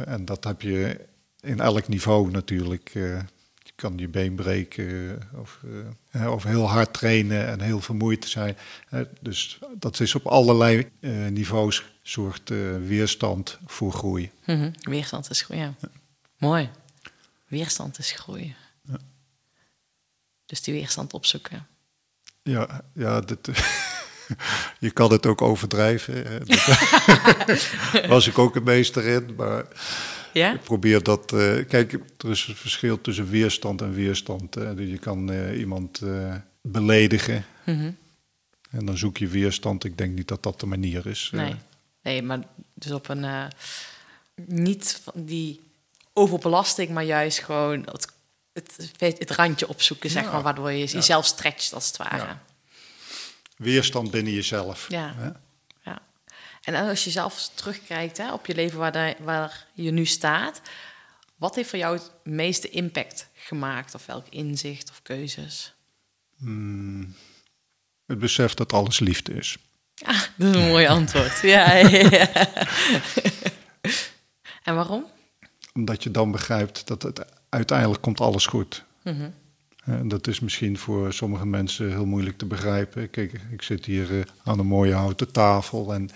En 0.05 0.25
dat 0.25 0.43
heb 0.43 0.61
je 0.61 0.99
in 1.41 1.59
elk 1.59 1.87
niveau 1.87 2.31
natuurlijk. 2.31 2.89
je 2.93 3.19
kan 3.77 3.97
je 3.97 4.07
been 4.07 4.35
breken 4.35 5.19
of, 5.35 5.59
eh, 6.11 6.31
of 6.31 6.43
heel 6.43 6.69
hard 6.69 6.93
trainen 6.93 7.47
en 7.47 7.61
heel 7.61 7.81
vermoeid 7.81 8.25
zijn. 8.25 8.57
Dus 9.21 9.59
dat 9.73 9.99
is 9.99 10.15
op 10.15 10.25
allerlei 10.25 10.89
eh, 10.99 11.11
niveaus 11.11 11.83
soort 12.03 12.51
eh, 12.51 12.57
weerstand 12.77 13.57
voor 13.65 13.91
groei. 13.91 14.31
Mhm. 14.45 14.71
Weerstand 14.79 15.29
is 15.29 15.41
groei, 15.41 15.59
ja. 15.59 15.75
Mooi. 16.37 16.69
Weerstand 17.47 17.99
is 17.99 18.11
groei. 18.11 18.55
Dus 20.45 20.61
die 20.61 20.73
weerstand 20.73 21.13
opzoeken. 21.13 21.67
Ja, 22.43 22.81
ja 22.93 23.23
je 24.79 24.91
kan 24.91 25.11
het 25.11 25.25
ook 25.25 25.41
overdrijven. 25.41 26.23
Dat 27.45 28.05
was 28.07 28.27
ik 28.27 28.37
ook 28.37 28.55
een 28.55 28.63
meester 28.63 29.05
in, 29.05 29.35
maar... 29.35 29.65
Ja? 30.37 30.53
Ik 30.53 30.61
probeer 30.63 31.03
dat. 31.03 31.33
eh, 31.33 31.67
kijk, 31.67 31.93
er 32.17 32.29
is 32.29 32.47
een 32.47 32.55
verschil 32.55 33.01
tussen 33.01 33.29
weerstand 33.29 33.81
en 33.81 33.93
weerstand. 33.93 34.55
hè. 34.55 34.75
Dus 34.75 34.89
je 34.89 34.97
kan 34.97 35.31
eh, 35.31 35.59
iemand 35.59 36.01
eh, 36.01 36.35
beledigen. 36.61 37.45
Mhm. 37.65 37.91
En 38.69 38.85
dan 38.85 38.97
zoek 38.97 39.17
je 39.17 39.27
weerstand. 39.27 39.83
Ik 39.83 39.97
denk 39.97 40.15
niet 40.15 40.27
dat 40.27 40.43
dat 40.43 40.59
de 40.59 40.65
manier 40.65 41.05
is. 41.05 41.29
Nee. 41.33 41.55
Nee, 42.01 42.21
maar 42.21 42.39
dus 42.73 42.91
op 42.91 43.09
een... 43.09 43.49
niet 44.45 44.99
van 45.03 45.25
die 45.25 45.61
overbelasting, 46.13 46.89
maar 46.89 47.03
juist 47.03 47.39
gewoon 47.39 47.87
het, 47.91 48.07
het, 48.53 49.19
het 49.19 49.31
randje 49.31 49.67
opzoeken, 49.67 50.09
zeg 50.09 50.23
Ja. 50.23 50.31
maar, 50.31 50.41
waardoor 50.41 50.71
je 50.71 50.85
jezelf 50.85 51.25
stretcht, 51.25 51.73
als 51.73 51.87
het 51.87 51.97
ware. 51.97 52.17
Ja. 52.17 52.41
Weerstand 53.57 54.11
binnen 54.11 54.33
jezelf. 54.33 54.85
Ja. 54.89 55.13
hè. 55.17 55.29
En 56.67 56.75
als 56.75 57.03
je 57.03 57.09
zelf 57.09 57.49
terugkijkt 57.53 58.17
hè, 58.17 58.33
op 58.33 58.45
je 58.45 58.55
leven 58.55 58.79
waar, 58.79 58.91
de- 58.91 59.15
waar 59.19 59.65
je 59.73 59.91
nu 59.91 60.05
staat, 60.05 60.61
wat 61.35 61.55
heeft 61.55 61.69
voor 61.69 61.79
jou 61.79 61.97
het 61.97 62.11
meeste 62.23 62.69
impact 62.69 63.27
gemaakt? 63.33 63.95
Of 63.95 64.05
welk 64.05 64.25
inzicht 64.29 64.89
of 64.89 65.01
keuzes? 65.01 65.73
Hmm. 66.37 67.15
Het 68.05 68.19
besef 68.19 68.53
dat 68.53 68.73
alles 68.73 68.99
liefde 68.99 69.33
is. 69.33 69.57
Ah, 70.05 70.21
dat 70.37 70.55
is 70.55 70.61
een 70.61 70.67
mooi 70.67 70.87
antwoord. 70.87 71.39
Ja, 71.55 71.75
ja, 71.75 72.09
ja. 72.11 72.29
En 74.63 74.75
waarom? 74.75 75.05
Omdat 75.73 76.03
je 76.03 76.11
dan 76.11 76.31
begrijpt 76.31 76.87
dat 76.87 77.01
het 77.01 77.25
uiteindelijk 77.49 78.01
komt 78.01 78.19
alles 78.21 78.45
goed. 78.45 78.83
En 79.83 80.07
dat 80.07 80.27
is 80.27 80.39
misschien 80.39 80.77
voor 80.77 81.13
sommige 81.13 81.45
mensen 81.45 81.89
heel 81.89 82.05
moeilijk 82.05 82.37
te 82.37 82.45
begrijpen. 82.45 83.09
Kijk, 83.09 83.41
ik 83.51 83.61
zit 83.61 83.85
hier 83.85 84.19
eh, 84.19 84.25
aan 84.43 84.59
een 84.59 84.65
mooie 84.65 84.93
houten 84.93 85.31
tafel 85.31 85.93
en 85.93 86.09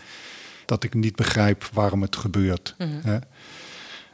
dat 0.71 0.83
ik 0.83 0.93
niet 0.93 1.15
begrijp 1.15 1.69
waarom 1.73 2.01
het 2.01 2.15
gebeurt. 2.15 2.75
hè. 2.77 3.17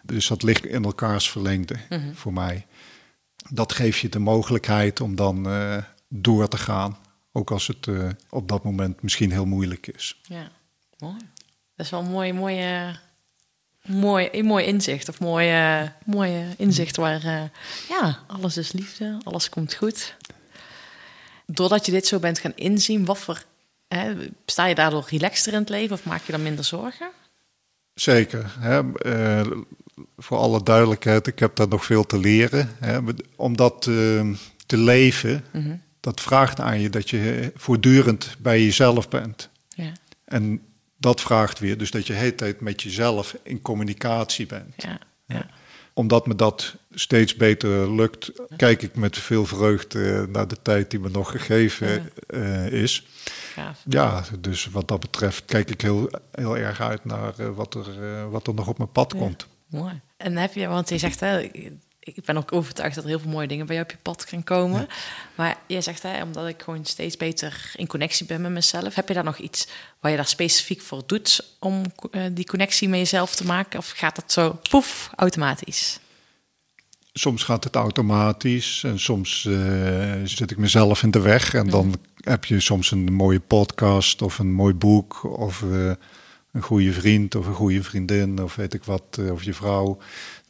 Dus 0.04 0.28
dat 0.28 0.44
ligt 0.44 0.66
in 0.66 0.84
elkaars 0.84 1.30
verlengde 1.30 1.76
voor 2.14 2.34
mij. 2.34 2.66
Dat 3.50 3.74
geeft 3.74 4.00
je 4.00 4.10
de 4.10 4.20
mogelijkheid 4.20 5.02
om 5.02 5.16
dan 5.16 5.50
eh, 5.50 5.78
door 6.10 6.48
te 6.48 6.58
gaan. 6.58 6.98
Ook 7.32 7.52
als 7.52 7.68
het 7.68 7.88
eh, 7.88 8.10
op 8.30 8.48
dat 8.48 8.64
moment 8.64 9.02
misschien 9.02 9.32
heel 9.32 9.46
moeilijk 9.46 9.88
is. 9.88 10.20
Ja, 10.22 10.50
mooi. 10.98 11.18
Dat 11.76 11.86
is 11.86 11.92
wel 11.92 12.00
een 12.00 12.12
mooi, 12.12 12.34
mooie, 12.34 13.00
mooi, 13.86 14.44
mooi 14.44 14.66
inzicht. 14.66 15.10
Of 15.10 15.20
mooi, 15.20 15.50
eh, 15.50 15.90
mooie 16.06 16.46
inzicht 16.58 16.96
waar, 16.96 17.24
eh, 17.24 17.44
ja, 17.90 18.20
alles 18.28 18.58
is 18.58 18.72
liefde, 18.72 19.18
alles 19.24 19.50
komt 19.50 19.74
goed. 19.74 20.16
Doordat 21.46 21.86
je 21.86 21.92
dit 21.92 22.08
zo 22.08 22.20
bent 22.20 22.40
gaan 22.40 22.56
inzien, 22.56 23.06
wat 23.06 23.18
voor, 23.18 23.44
sta 24.46 24.66
je 24.66 24.76
daardoor 24.76 25.06
relaxter 25.10 25.54
in 25.54 25.60
het 25.60 25.70
leven 25.70 25.96
of 25.96 26.06
maak 26.06 26.24
je 26.26 26.32
dan 26.32 26.44
minder 26.44 26.66
zorgen? 26.66 27.10
Zeker. 27.94 28.56
Hè? 28.60 28.94
eh, 28.94 29.52
voor 30.18 30.38
alle 30.38 30.64
duidelijkheid, 30.64 31.28
ik 31.28 31.40
heb 31.40 31.56
daar 31.56 31.68
nog 31.68 31.86
veel 31.86 32.06
te 32.06 32.20
leren. 32.20 32.70
Hè? 32.80 33.00
Om 33.36 33.58
dat 33.58 33.88
eh, 33.88 34.30
te 34.66 34.78
leven, 34.78 35.44
dat 36.00 36.22
vraagt 36.22 36.60
aan 36.60 36.80
je 36.80 36.90
dat 36.90 37.10
je 37.10 37.52
voortdurend 37.56 38.36
bij 38.40 38.64
jezelf 38.64 39.10
bent. 39.10 39.50
Ja, 39.68 39.92
En 40.26 40.62
dat 40.98 41.22
vraagt 41.22 41.60
weer 41.60 41.78
dus 41.78 41.92
dat 41.92 42.08
je 42.08 42.14
de 42.14 42.20
hele 42.20 42.36
tijd 42.36 42.62
met 42.62 42.82
jezelf 42.82 43.38
in 43.44 43.62
communicatie 43.62 44.46
bent. 44.46 44.74
ja, 44.78 45.00
ja. 45.26 45.48
Omdat 45.98 46.28
me 46.28 46.36
dat 46.36 46.76
steeds 46.94 47.36
beter 47.36 47.96
lukt, 47.96 48.32
kijk 48.56 48.82
ik 48.82 48.96
met 48.96 49.18
veel 49.18 49.46
vreugde 49.46 50.28
naar 50.30 50.48
de 50.48 50.58
tijd 50.62 50.92
die 50.92 51.00
me 51.00 51.10
nog 51.10 51.32
gegeven 51.32 52.10
eh, 52.28 52.72
is. 52.72 53.06
Ja, 53.90 54.24
dus 54.40 54.66
wat 54.66 54.88
dat 54.88 55.00
betreft 55.00 55.46
kijk 55.46 55.70
ik 55.70 55.82
heel, 55.82 56.10
heel 56.32 56.58
erg 56.58 56.82
uit 56.82 57.06
naar 57.06 57.40
eh, 57.40 57.50
wat, 57.56 57.74
er, 57.74 58.04
eh, 58.04 58.30
wat 58.30 58.48
er 58.48 58.54
nog 58.54 58.68
op 58.68 58.78
mijn 58.78 58.92
pad 58.92 59.14
komt. 59.14 59.48
Mooi. 59.68 60.02
En 60.18 60.38
heb 60.38 60.54
je, 60.54 60.68
want 60.68 60.90
je 60.90 60.98
zegt, 60.98 61.20
hè, 61.20 61.50
ik- 62.08 62.26
ben 62.26 62.38
ook 62.38 62.52
overtuigd 62.54 62.96
dat 62.96 63.04
er 63.04 63.10
heel 63.10 63.20
veel 63.20 63.32
mooie 63.32 63.48
dingen 63.48 63.66
bij 63.66 63.76
jou 63.76 63.88
op 63.88 63.94
je 63.96 64.02
pad 64.02 64.26
gaan 64.30 64.44
komen. 64.44 64.88
Maar 65.36 65.58
je 65.68 65.82
zegt, 65.82 66.04
hè, 66.04 66.22
omdat 66.24 66.48
ik 66.48 66.62
gewoon 66.62 66.86
steeds 66.86 67.18
beter 67.18 67.72
in 67.76 67.88
connectie 67.88 68.26
ben 68.26 68.42
met 68.42 68.52
mezelf, 68.52 68.96
heb 68.96 69.08
je 69.08 69.14
daar 69.14 69.24
nog 69.24 69.38
iets 69.38 69.68
waar 70.00 70.12
je 70.12 70.18
daar 70.18 70.28
specifiek 70.28 70.82
voor 70.82 71.04
doet 71.06 71.56
om 71.60 71.82
eh, 72.12 72.22
die 72.32 72.46
connectie 72.46 72.90
met 72.90 73.00
jezelf 73.00 73.36
te 73.36 73.46
maken? 73.46 73.80
Of 73.80 73.90
gaat 73.96 74.16
dat 74.16 74.32
zo 74.32 74.60
poef, 74.70 75.10
automatisch? 75.16 76.00
Soms 77.14 77.44
gaat 77.44 77.64
het 77.64 77.76
automatisch 77.76 78.84
en 78.84 79.00
soms 79.00 79.46
eh, 79.46 80.14
zit 80.24 80.52
ik 80.52 80.58
mezelf 80.58 81.04
in 81.04 81.12
de 81.12 81.20
weg. 81.20 81.54
En 81.54 81.70
dan 81.70 81.96
heb 82.16 82.46
je 82.46 82.60
soms 82.60 82.92
een 82.92 83.14
mooie 83.14 83.40
podcast 83.40 84.22
of 84.22 84.40
een 84.40 84.52
mooi 84.54 84.74
boek 84.74 85.24
of 85.38 85.64
eh, 85.64 85.92
een 86.52 86.62
goede 86.62 86.94
vriend 86.94 87.36
of 87.36 87.48
een 87.48 87.54
goede 87.54 87.84
vriendin 87.84 88.44
of 88.44 88.56
weet 88.56 88.74
ik 88.74 88.84
wat, 88.84 89.04
eh, 89.20 89.32
of 89.32 89.44
je 89.44 89.54
vrouw, 89.54 89.98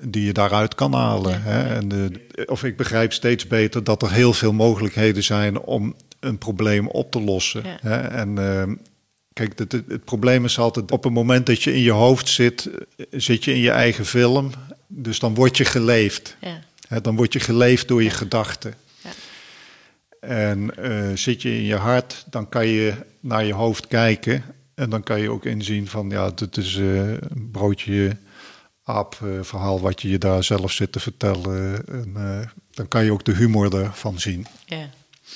die 0.02 0.26
je 0.26 0.34
daaruit 0.34 0.76
kan 0.76 0.94
halen. 0.94 1.42
Hè? 1.44 1.76
En, 1.76 2.14
of 2.46 2.64
ik 2.64 2.78
begrijp 2.78 3.14
steeds 3.14 3.48
beter 3.48 3.84
dat 3.84 4.02
er 4.02 4.12
heel 4.12 4.34
veel 4.34 4.54
mogelijkheden 4.54 5.24
zijn 5.24 5.60
om 5.60 5.96
een 6.20 6.38
probleem 6.38 6.88
op 6.88 7.12
te 7.12 7.22
lossen. 7.22 7.64
Ja. 7.64 7.78
Hè? 7.82 7.98
En 7.98 8.38
eh, 8.38 8.74
kijk, 9.34 9.60
het, 9.60 9.72
het, 9.72 9.84
het 9.88 10.06
probleem 10.06 10.46
is 10.46 10.60
altijd 10.60 10.92
op 10.92 11.04
het 11.04 11.14
moment 11.14 11.46
dat 11.46 11.64
je 11.64 11.74
in 11.74 11.82
je 11.82 11.92
hoofd 11.92 12.30
zit, 12.30 12.70
eh, 12.98 13.06
zit 13.12 13.44
je 13.44 13.54
in 13.54 13.60
je 13.60 13.72
eigen 13.72 14.06
film. 14.06 14.52
Dus 14.88 15.20
dan 15.20 15.36
word 15.36 15.58
je 15.58 15.66
geleefd. 15.66 16.38
Ja. 16.42 16.60
Hè, 16.88 17.02
dan 17.02 17.16
word 17.16 17.34
je 17.34 17.40
geleefd 17.40 17.88
door 17.88 18.04
je 18.04 18.10
gedachten. 18.10 18.74
En 20.20 20.76
eh, 20.76 21.16
zit 21.16 21.42
je 21.42 21.50
in 21.50 21.64
je 21.64 21.76
hart, 21.76 22.26
dan 22.30 22.50
kan 22.50 22.68
je 22.68 22.94
naar 23.20 23.46
je 23.46 23.54
hoofd 23.54 23.88
kijken. 23.88 24.44
En 24.78 24.90
dan 24.90 25.04
kan 25.04 25.22
je 25.22 25.32
ook 25.32 25.46
inzien 25.46 25.88
van, 25.88 26.10
ja, 26.10 26.30
dit 26.30 26.58
is 26.58 26.76
eh, 26.76 27.10
een 27.10 27.50
broodje 27.52 28.18
aap 28.84 29.18
eh, 29.24 29.30
verhaal 29.42 29.80
wat 29.82 30.02
je 30.02 30.10
je 30.10 30.18
daar 30.18 30.44
zelf 30.44 30.72
zit 30.72 30.92
te 30.92 31.00
vertellen. 31.00 31.84
En, 31.88 32.12
eh, 32.16 32.48
dan 32.72 32.88
kan 32.88 33.04
je 33.06 33.12
ook 33.12 33.24
de 33.26 33.34
humor 33.34 33.76
ervan 33.76 34.20
zien. 34.20 34.48
Ja. 34.66 34.90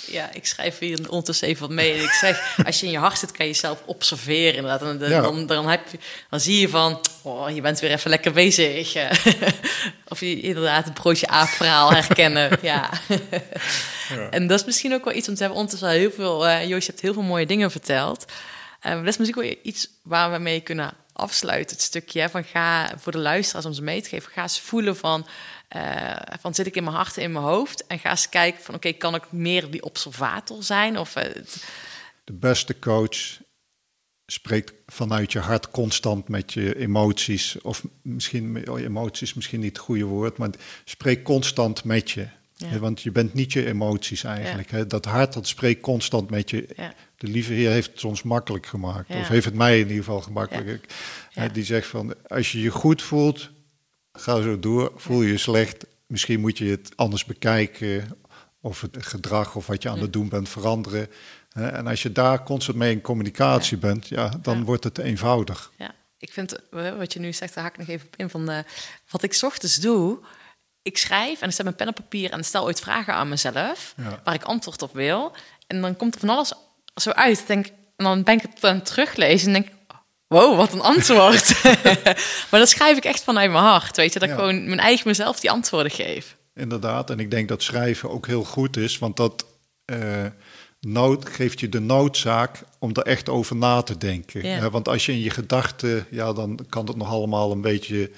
Ja, 0.07 0.33
ik 0.33 0.45
schrijf 0.45 0.79
hier 0.79 0.99
ondertussen 1.09 1.47
even 1.47 1.61
wat 1.61 1.75
mee. 1.75 2.03
Ik 2.03 2.09
zeg, 2.09 2.53
als 2.65 2.79
je 2.79 2.85
in 2.85 2.91
je 2.91 2.97
hart 2.97 3.17
zit, 3.17 3.31
kan 3.31 3.45
je 3.45 3.51
jezelf 3.51 3.83
observeren. 3.85 4.55
Inderdaad. 4.55 4.81
En 4.81 4.99
dan, 4.99 5.09
Ja. 5.09 5.21
dan, 5.21 5.45
dan, 5.45 5.67
heb 5.69 5.87
je, 5.91 5.97
dan 6.29 6.39
zie 6.39 6.59
je 6.59 6.69
van, 6.69 6.99
oh, 7.21 7.49
je 7.49 7.61
bent 7.61 7.79
weer 7.79 7.91
even 7.91 8.09
lekker 8.09 8.31
bezig. 8.31 8.95
of 10.07 10.19
je 10.19 10.39
inderdaad 10.41 10.85
het 10.85 10.93
broodje 10.93 11.27
aap-verhaal 11.27 11.91
herkennen. 11.91 12.57
ja. 12.61 12.89
En 14.31 14.47
dat 14.47 14.59
is 14.59 14.65
misschien 14.65 14.93
ook 14.93 15.05
wel 15.05 15.13
iets, 15.13 15.25
want 15.25 15.37
we 15.37 15.43
hebben 15.43 15.61
ondertussen 15.61 15.89
al 15.89 16.01
heel 16.01 16.11
veel... 16.11 16.47
eh 16.47 16.67
Joost, 16.67 16.85
je 16.85 16.91
hebt 16.91 17.03
heel 17.03 17.13
veel 17.13 17.21
mooie 17.23 17.45
dingen 17.45 17.71
verteld. 17.71 18.25
Eh, 18.81 18.95
dat 18.95 19.07
is 19.07 19.17
misschien 19.17 19.41
wel 19.41 19.55
iets 19.61 19.89
waar 20.03 20.31
we 20.31 20.37
mee 20.37 20.61
kunnen 20.61 20.93
afsluiten. 21.13 21.75
Het 21.75 21.85
stukje 21.85 22.29
van 22.29 22.43
ga 22.43 22.97
voor 22.97 23.11
de 23.11 23.17
luisteraars 23.17 23.65
om 23.65 23.73
ze 23.73 23.81
mee 23.81 24.01
te 24.01 24.09
geven. 24.09 24.31
Ga 24.31 24.41
eens 24.41 24.59
voelen 24.59 24.97
van, 24.97 25.27
eh, 25.67 26.15
van 26.39 26.53
zit 26.53 26.65
ik 26.65 26.75
in 26.75 26.83
mijn 26.83 26.95
hart 26.95 27.17
en 27.17 27.23
in 27.23 27.31
mijn 27.31 27.45
hoofd? 27.45 27.87
En 27.87 27.99
ga 27.99 28.09
eens 28.09 28.29
kijken 28.29 28.63
van 28.63 28.75
oké, 28.75 28.91
kan 28.91 29.15
ik 29.15 29.31
meer 29.31 29.71
die 29.71 29.83
observator 29.83 30.63
zijn? 30.63 30.97
Of, 30.97 31.15
eh, 31.15 31.43
De 32.23 32.33
beste 32.33 32.79
coach 32.79 33.39
spreekt 34.25 34.73
vanuit 34.85 35.31
je 35.31 35.39
hart 35.39 35.71
constant 35.71 36.27
met 36.27 36.53
je 36.53 36.77
emoties. 36.77 37.61
Of 37.61 37.83
misschien, 38.01 38.69
oh, 38.69 38.79
emoties 38.79 39.33
misschien 39.33 39.59
niet 39.59 39.75
het 39.75 39.85
goede 39.85 40.05
woord, 40.05 40.37
maar 40.37 40.49
spreek 40.85 41.23
constant 41.23 41.83
met 41.83 42.11
je. 42.11 42.27
Ja. 42.71 42.79
Want 42.79 43.01
je 43.01 43.11
bent 43.11 43.33
niet 43.33 43.53
je 43.53 43.65
emoties 43.65 44.23
eigenlijk. 44.23 44.71
Hè. 44.71 44.87
Dat 44.87 45.05
hart, 45.05 45.33
dat 45.33 45.47
spreekt 45.47 45.81
constant 45.81 46.29
met 46.29 46.49
je. 46.49 46.67
Ja. 46.75 46.93
De 47.17 47.27
lieve 47.27 47.53
Heer 47.53 47.71
heeft 47.71 47.91
het 47.91 48.03
ons 48.03 48.23
makkelijk 48.23 48.65
gemaakt. 48.65 49.09
Of 49.09 49.27
heeft 49.27 49.45
het 49.45 49.53
mij 49.53 49.73
in 49.79 49.87
ieder 49.87 50.03
geval 50.03 50.21
gemakkelijk. 50.21 50.93
Hè, 51.31 51.51
Die 51.51 51.63
zegt 51.63 51.87
van, 51.87 52.13
als 52.27 52.51
je 52.51 52.61
je 52.61 52.69
goed 52.69 53.01
voelt, 53.01 53.49
ga 54.13 54.41
zo 54.41 54.59
door. 54.59 54.91
Voel 54.95 55.21
je 55.21 55.31
je 55.31 55.37
slecht, 55.37 55.85
misschien 56.07 56.39
moet 56.39 56.57
je 56.57 56.65
het 56.65 56.91
anders 56.95 57.25
bekijken. 57.25 58.17
Of 58.61 58.81
het 58.81 58.97
gedrag 58.99 59.55
of 59.55 59.67
wat 59.67 59.83
je 59.83 59.89
aan 59.89 59.99
het 59.99 60.13
doen 60.13 60.29
bent 60.29 60.49
veranderen. 60.49 61.07
En 61.51 61.87
als 61.87 62.01
je 62.01 62.11
daar 62.11 62.43
constant 62.43 62.77
mee 62.77 62.91
in 62.91 63.01
communicatie 63.01 63.77
bent, 63.77 64.07
ja, 64.07 64.29
dan 64.41 64.57
Ja. 64.57 64.63
wordt 64.63 64.83
het 64.83 64.97
eenvoudig. 64.97 65.71
Ja, 65.77 65.93
ik 66.17 66.31
vind 66.31 66.59
wat 66.97 67.13
je 67.13 67.19
nu 67.19 67.33
zegt, 67.33 67.53
daar 67.53 67.63
haak 67.63 67.73
ik 67.73 67.79
nog 67.79 67.87
even 67.87 68.07
op 68.07 68.15
in. 68.15 68.29
Van, 68.29 68.49
eh, 68.49 68.57
wat 69.09 69.23
ik 69.23 69.39
ochtends 69.41 69.75
doe, 69.79 70.19
ik 70.81 70.97
schrijf 70.97 71.41
en 71.41 71.47
ik 71.47 71.53
zet 71.53 71.63
mijn 71.65 71.75
pen 71.75 71.87
op 71.87 71.95
papier 71.95 72.31
en 72.31 72.43
stel 72.43 72.63
ooit 72.63 72.79
vragen 72.79 73.13
aan 73.13 73.29
mezelf 73.29 73.93
Ja. 73.97 74.21
waar 74.23 74.33
ik 74.33 74.43
antwoord 74.43 74.81
op 74.81 74.93
wil. 74.93 75.31
En 75.67 75.81
dan 75.81 75.95
komt 75.95 76.13
er 76.13 76.19
van 76.19 76.29
alles 76.29 76.53
zo 76.95 77.09
uit. 77.09 77.43
Denk, 77.47 77.65
en 77.95 78.05
dan 78.05 78.23
ben 78.23 78.35
ik 78.35 78.41
het 78.41 78.63
aan 78.63 78.75
het 78.75 78.85
teruglezen 78.85 79.47
en 79.47 79.53
denk 79.53 79.67
ik, 79.67 79.73
wow, 80.27 80.55
wat 80.55 80.73
een 80.73 80.81
antwoord. 80.81 81.63
maar 82.49 82.59
dat 82.59 82.69
schrijf 82.69 82.97
ik 82.97 83.05
echt 83.05 83.23
vanuit 83.23 83.51
mijn 83.51 83.63
hart, 83.63 83.97
weet 83.97 84.13
je. 84.13 84.19
Dat 84.19 84.29
ik 84.29 84.35
gewoon 84.35 84.65
mijn 84.65 84.79
eigen 84.79 85.07
mezelf 85.07 85.39
die 85.39 85.51
antwoorden 85.51 85.91
geef. 85.91 86.35
Inderdaad, 86.53 87.09
en 87.09 87.19
ik 87.19 87.31
denk 87.31 87.47
dat 87.49 87.63
schrijven 87.63 88.09
ook 88.09 88.27
heel 88.27 88.43
goed 88.43 88.77
is, 88.77 88.99
want 88.99 89.17
dat 89.17 89.45
eh, 89.85 90.25
nood, 90.79 91.29
geeft 91.29 91.59
je 91.59 91.69
de 91.69 91.79
noodzaak 91.79 92.63
om 92.79 92.89
er 92.93 93.03
echt 93.03 93.29
over 93.29 93.55
na 93.55 93.81
te 93.81 93.97
denken. 93.97 94.47
Ja. 94.47 94.69
Want 94.69 94.87
als 94.87 95.05
je 95.05 95.11
in 95.11 95.19
je 95.19 95.29
gedachten, 95.29 96.05
ja, 96.09 96.33
dan 96.33 96.59
kan 96.69 96.87
het 96.87 96.95
nog 96.95 97.09
allemaal 97.09 97.51
een 97.51 97.61
beetje 97.61 98.11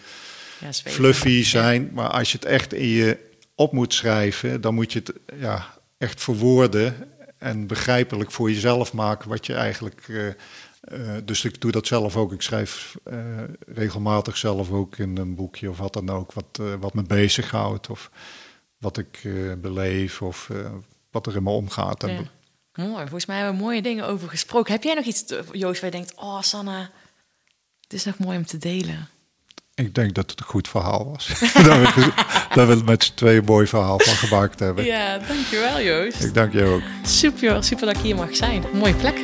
Ja, 0.64 0.72
fluffy 0.72 1.44
zijn, 1.44 1.90
maar 1.94 2.10
als 2.10 2.32
je 2.32 2.38
het 2.38 2.46
echt 2.46 2.74
in 2.74 2.88
je 2.88 3.18
op 3.56 3.72
moet 3.72 3.94
schrijven, 3.94 4.62
dan 4.62 4.74
moet 4.74 4.94
je 4.94 5.00
het 5.00 5.14
ja, 5.40 5.78
echt 5.98 6.24
verwoorden 6.24 7.14
en 7.38 7.68
begrijpelijk 7.68 8.32
voor 8.32 8.52
jezelf 8.52 8.94
maken 8.94 9.30
wat 9.30 9.46
je 9.46 9.54
eigenlijk. 9.54 10.08
eh, 10.08 10.28
eh, 10.28 11.24
dus 11.24 11.46
ik 11.46 11.62
doe 11.62 11.72
dat 11.72 11.88
zelf 11.88 12.18
ook. 12.18 12.32
Ik 12.32 12.42
schrijf 12.42 12.96
eh, 13.04 13.18
regelmatig 13.66 14.38
zelf 14.38 14.72
ook 14.72 14.98
in 14.98 15.18
een 15.18 15.36
boekje 15.36 15.70
of 15.70 15.78
wat 15.78 15.94
dan 15.94 16.10
ook, 16.10 16.34
wat, 16.34 16.60
wat 16.80 16.94
me 16.94 17.04
bezighoudt 17.04 17.90
of 17.90 18.12
wat 18.78 18.98
ik 18.98 19.22
beleef 19.62 20.22
of 20.22 20.50
wat 21.12 21.28
er 21.28 21.36
in 21.36 21.44
me 21.44 21.50
omgaat. 21.50 22.02
Ja. 22.02 22.22
Mooi, 22.74 23.02
volgens 23.02 23.26
mij 23.26 23.38
hebben 23.38 23.56
we 23.56 23.62
mooie 23.62 23.82
dingen 23.82 24.08
over 24.08 24.30
gesproken. 24.30 24.74
Heb 24.74 24.84
jij 24.84 24.94
nog 24.94 25.06
iets, 25.06 25.26
Joost, 25.52 25.82
waar 25.82 25.92
je 25.92 25.98
denkt, 25.98 26.16
oh 26.16 26.42
Sanne, 26.42 26.90
dit 27.80 28.00
is 28.00 28.06
nog 28.06 28.18
mooi 28.18 28.38
om 28.38 28.46
te 28.46 28.58
delen? 28.58 29.10
Ik 29.76 29.94
denk 29.94 30.14
dat 30.14 30.30
het 30.30 30.40
een 30.40 30.46
goed 30.46 30.68
verhaal 30.68 31.12
was. 31.12 31.28
dat, 31.54 31.94
we, 31.94 32.12
dat 32.54 32.68
we 32.68 32.74
het 32.74 32.86
met 32.86 33.04
z'n 33.04 33.14
tweeën 33.14 33.38
een 33.38 33.46
mooi 33.46 33.68
verhaal 33.68 34.00
van 34.00 34.14
gemaakt 34.14 34.60
hebben. 34.60 34.86
Ja, 34.86 35.18
dankjewel 35.28 35.82
Joost. 35.82 36.24
Ik 36.24 36.34
dank 36.34 36.54
je 36.54 36.64
ook. 36.64 36.82
Super, 37.04 37.64
super 37.64 37.86
dat 37.86 37.96
ik 37.96 38.02
hier 38.02 38.16
mag 38.16 38.36
zijn. 38.36 38.64
Mooie 38.74 38.94
plek. 38.94 39.16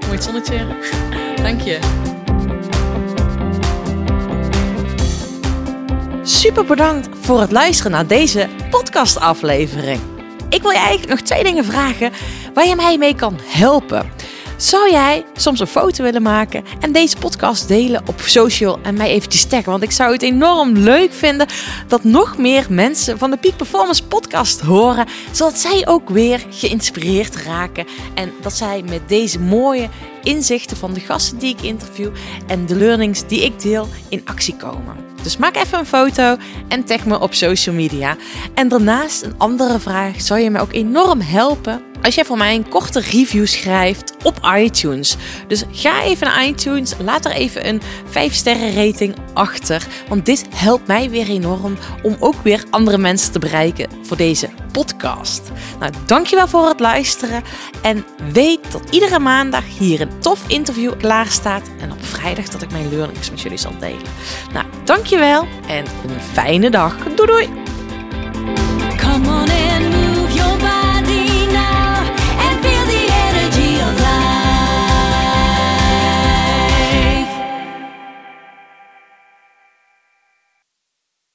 Mooi 0.00 0.12
het 0.12 0.24
zonnetje. 0.24 0.66
Dank 1.42 1.60
je. 1.60 1.78
Super 6.22 6.64
bedankt 6.64 7.08
voor 7.20 7.40
het 7.40 7.50
luisteren 7.50 7.92
naar 7.92 8.06
deze 8.06 8.48
podcastaflevering. 8.70 10.00
Ik 10.48 10.62
wil 10.62 10.70
je 10.70 10.78
eigenlijk 10.78 11.08
nog 11.08 11.20
twee 11.20 11.42
dingen 11.42 11.64
vragen 11.64 12.12
waar 12.54 12.66
je 12.66 12.76
mij 12.76 12.98
mee 12.98 13.14
kan 13.14 13.38
helpen. 13.42 14.19
Zou 14.60 14.90
jij 14.90 15.24
soms 15.34 15.60
een 15.60 15.66
foto 15.66 16.02
willen 16.02 16.22
maken 16.22 16.64
en 16.80 16.92
deze 16.92 17.16
podcast 17.16 17.68
delen 17.68 18.02
op 18.06 18.20
social 18.20 18.78
en 18.82 18.94
mij 18.94 19.10
eventjes 19.10 19.44
taggen? 19.44 19.70
Want 19.70 19.82
ik 19.82 19.90
zou 19.90 20.12
het 20.12 20.22
enorm 20.22 20.72
leuk 20.72 21.12
vinden 21.12 21.46
dat 21.88 22.04
nog 22.04 22.38
meer 22.38 22.66
mensen 22.68 23.18
van 23.18 23.30
de 23.30 23.36
Peak 23.36 23.56
Performance 23.56 24.04
podcast 24.04 24.60
horen, 24.60 25.06
zodat 25.32 25.58
zij 25.58 25.86
ook 25.86 26.08
weer 26.08 26.46
geïnspireerd 26.50 27.36
raken 27.36 27.86
en 28.14 28.32
dat 28.40 28.52
zij 28.52 28.82
met 28.88 29.08
deze 29.08 29.40
mooie 29.40 29.88
inzichten 30.22 30.76
van 30.76 30.92
de 30.92 31.00
gasten 31.00 31.38
die 31.38 31.54
ik 31.54 31.62
interview 31.62 32.10
en 32.46 32.66
de 32.66 32.76
learnings 32.76 33.26
die 33.26 33.44
ik 33.44 33.60
deel 33.60 33.88
in 34.08 34.22
actie 34.24 34.56
komen. 34.56 34.96
Dus 35.22 35.36
maak 35.36 35.56
even 35.56 35.78
een 35.78 35.86
foto 35.86 36.36
en 36.68 36.84
tag 36.84 37.06
me 37.06 37.20
op 37.20 37.34
social 37.34 37.74
media. 37.74 38.16
En 38.54 38.68
daarnaast 38.68 39.22
een 39.22 39.38
andere 39.38 39.78
vraag 39.78 40.20
zou 40.20 40.40
je 40.40 40.50
mij 40.50 40.60
ook 40.60 40.72
enorm 40.72 41.20
helpen 41.20 41.89
als 42.02 42.14
jij 42.14 42.24
voor 42.24 42.36
mij 42.36 42.54
een 42.54 42.68
korte 42.68 43.00
review 43.00 43.46
schrijft 43.46 44.14
op 44.22 44.38
iTunes. 44.56 45.16
Dus 45.46 45.64
ga 45.70 46.02
even 46.02 46.26
naar 46.26 46.46
iTunes, 46.46 46.94
laat 46.98 47.24
er 47.24 47.32
even 47.32 47.68
een 47.68 47.82
5 48.10 48.34
sterren 48.34 48.74
rating 48.74 49.14
achter, 49.34 49.86
want 50.08 50.26
dit 50.26 50.44
helpt 50.54 50.86
mij 50.86 51.10
weer 51.10 51.28
enorm 51.28 51.78
om 52.02 52.16
ook 52.18 52.42
weer 52.42 52.64
andere 52.70 52.98
mensen 52.98 53.32
te 53.32 53.38
bereiken 53.38 53.88
voor 54.02 54.16
deze 54.16 54.48
podcast. 54.72 55.50
Nou, 55.78 55.92
dankjewel 56.06 56.48
voor 56.48 56.68
het 56.68 56.80
luisteren 56.80 57.42
en 57.82 58.04
weet 58.32 58.72
dat 58.72 58.82
iedere 58.90 59.18
maandag 59.18 59.64
hier 59.78 60.00
een 60.00 60.18
tof 60.18 60.44
interview 60.46 60.92
klaar 60.98 61.26
staat 61.26 61.70
en 61.80 61.92
op 61.92 62.04
vrijdag 62.04 62.48
dat 62.48 62.62
ik 62.62 62.70
mijn 62.70 62.88
learnings 62.88 63.30
met 63.30 63.40
jullie 63.40 63.58
zal 63.58 63.78
delen. 63.78 64.08
Nou, 64.52 64.66
dankjewel 64.84 65.46
en 65.66 65.84
een 65.84 66.20
fijne 66.32 66.70
dag. 66.70 66.96
Doei 67.14 67.26
doei! 67.26 67.48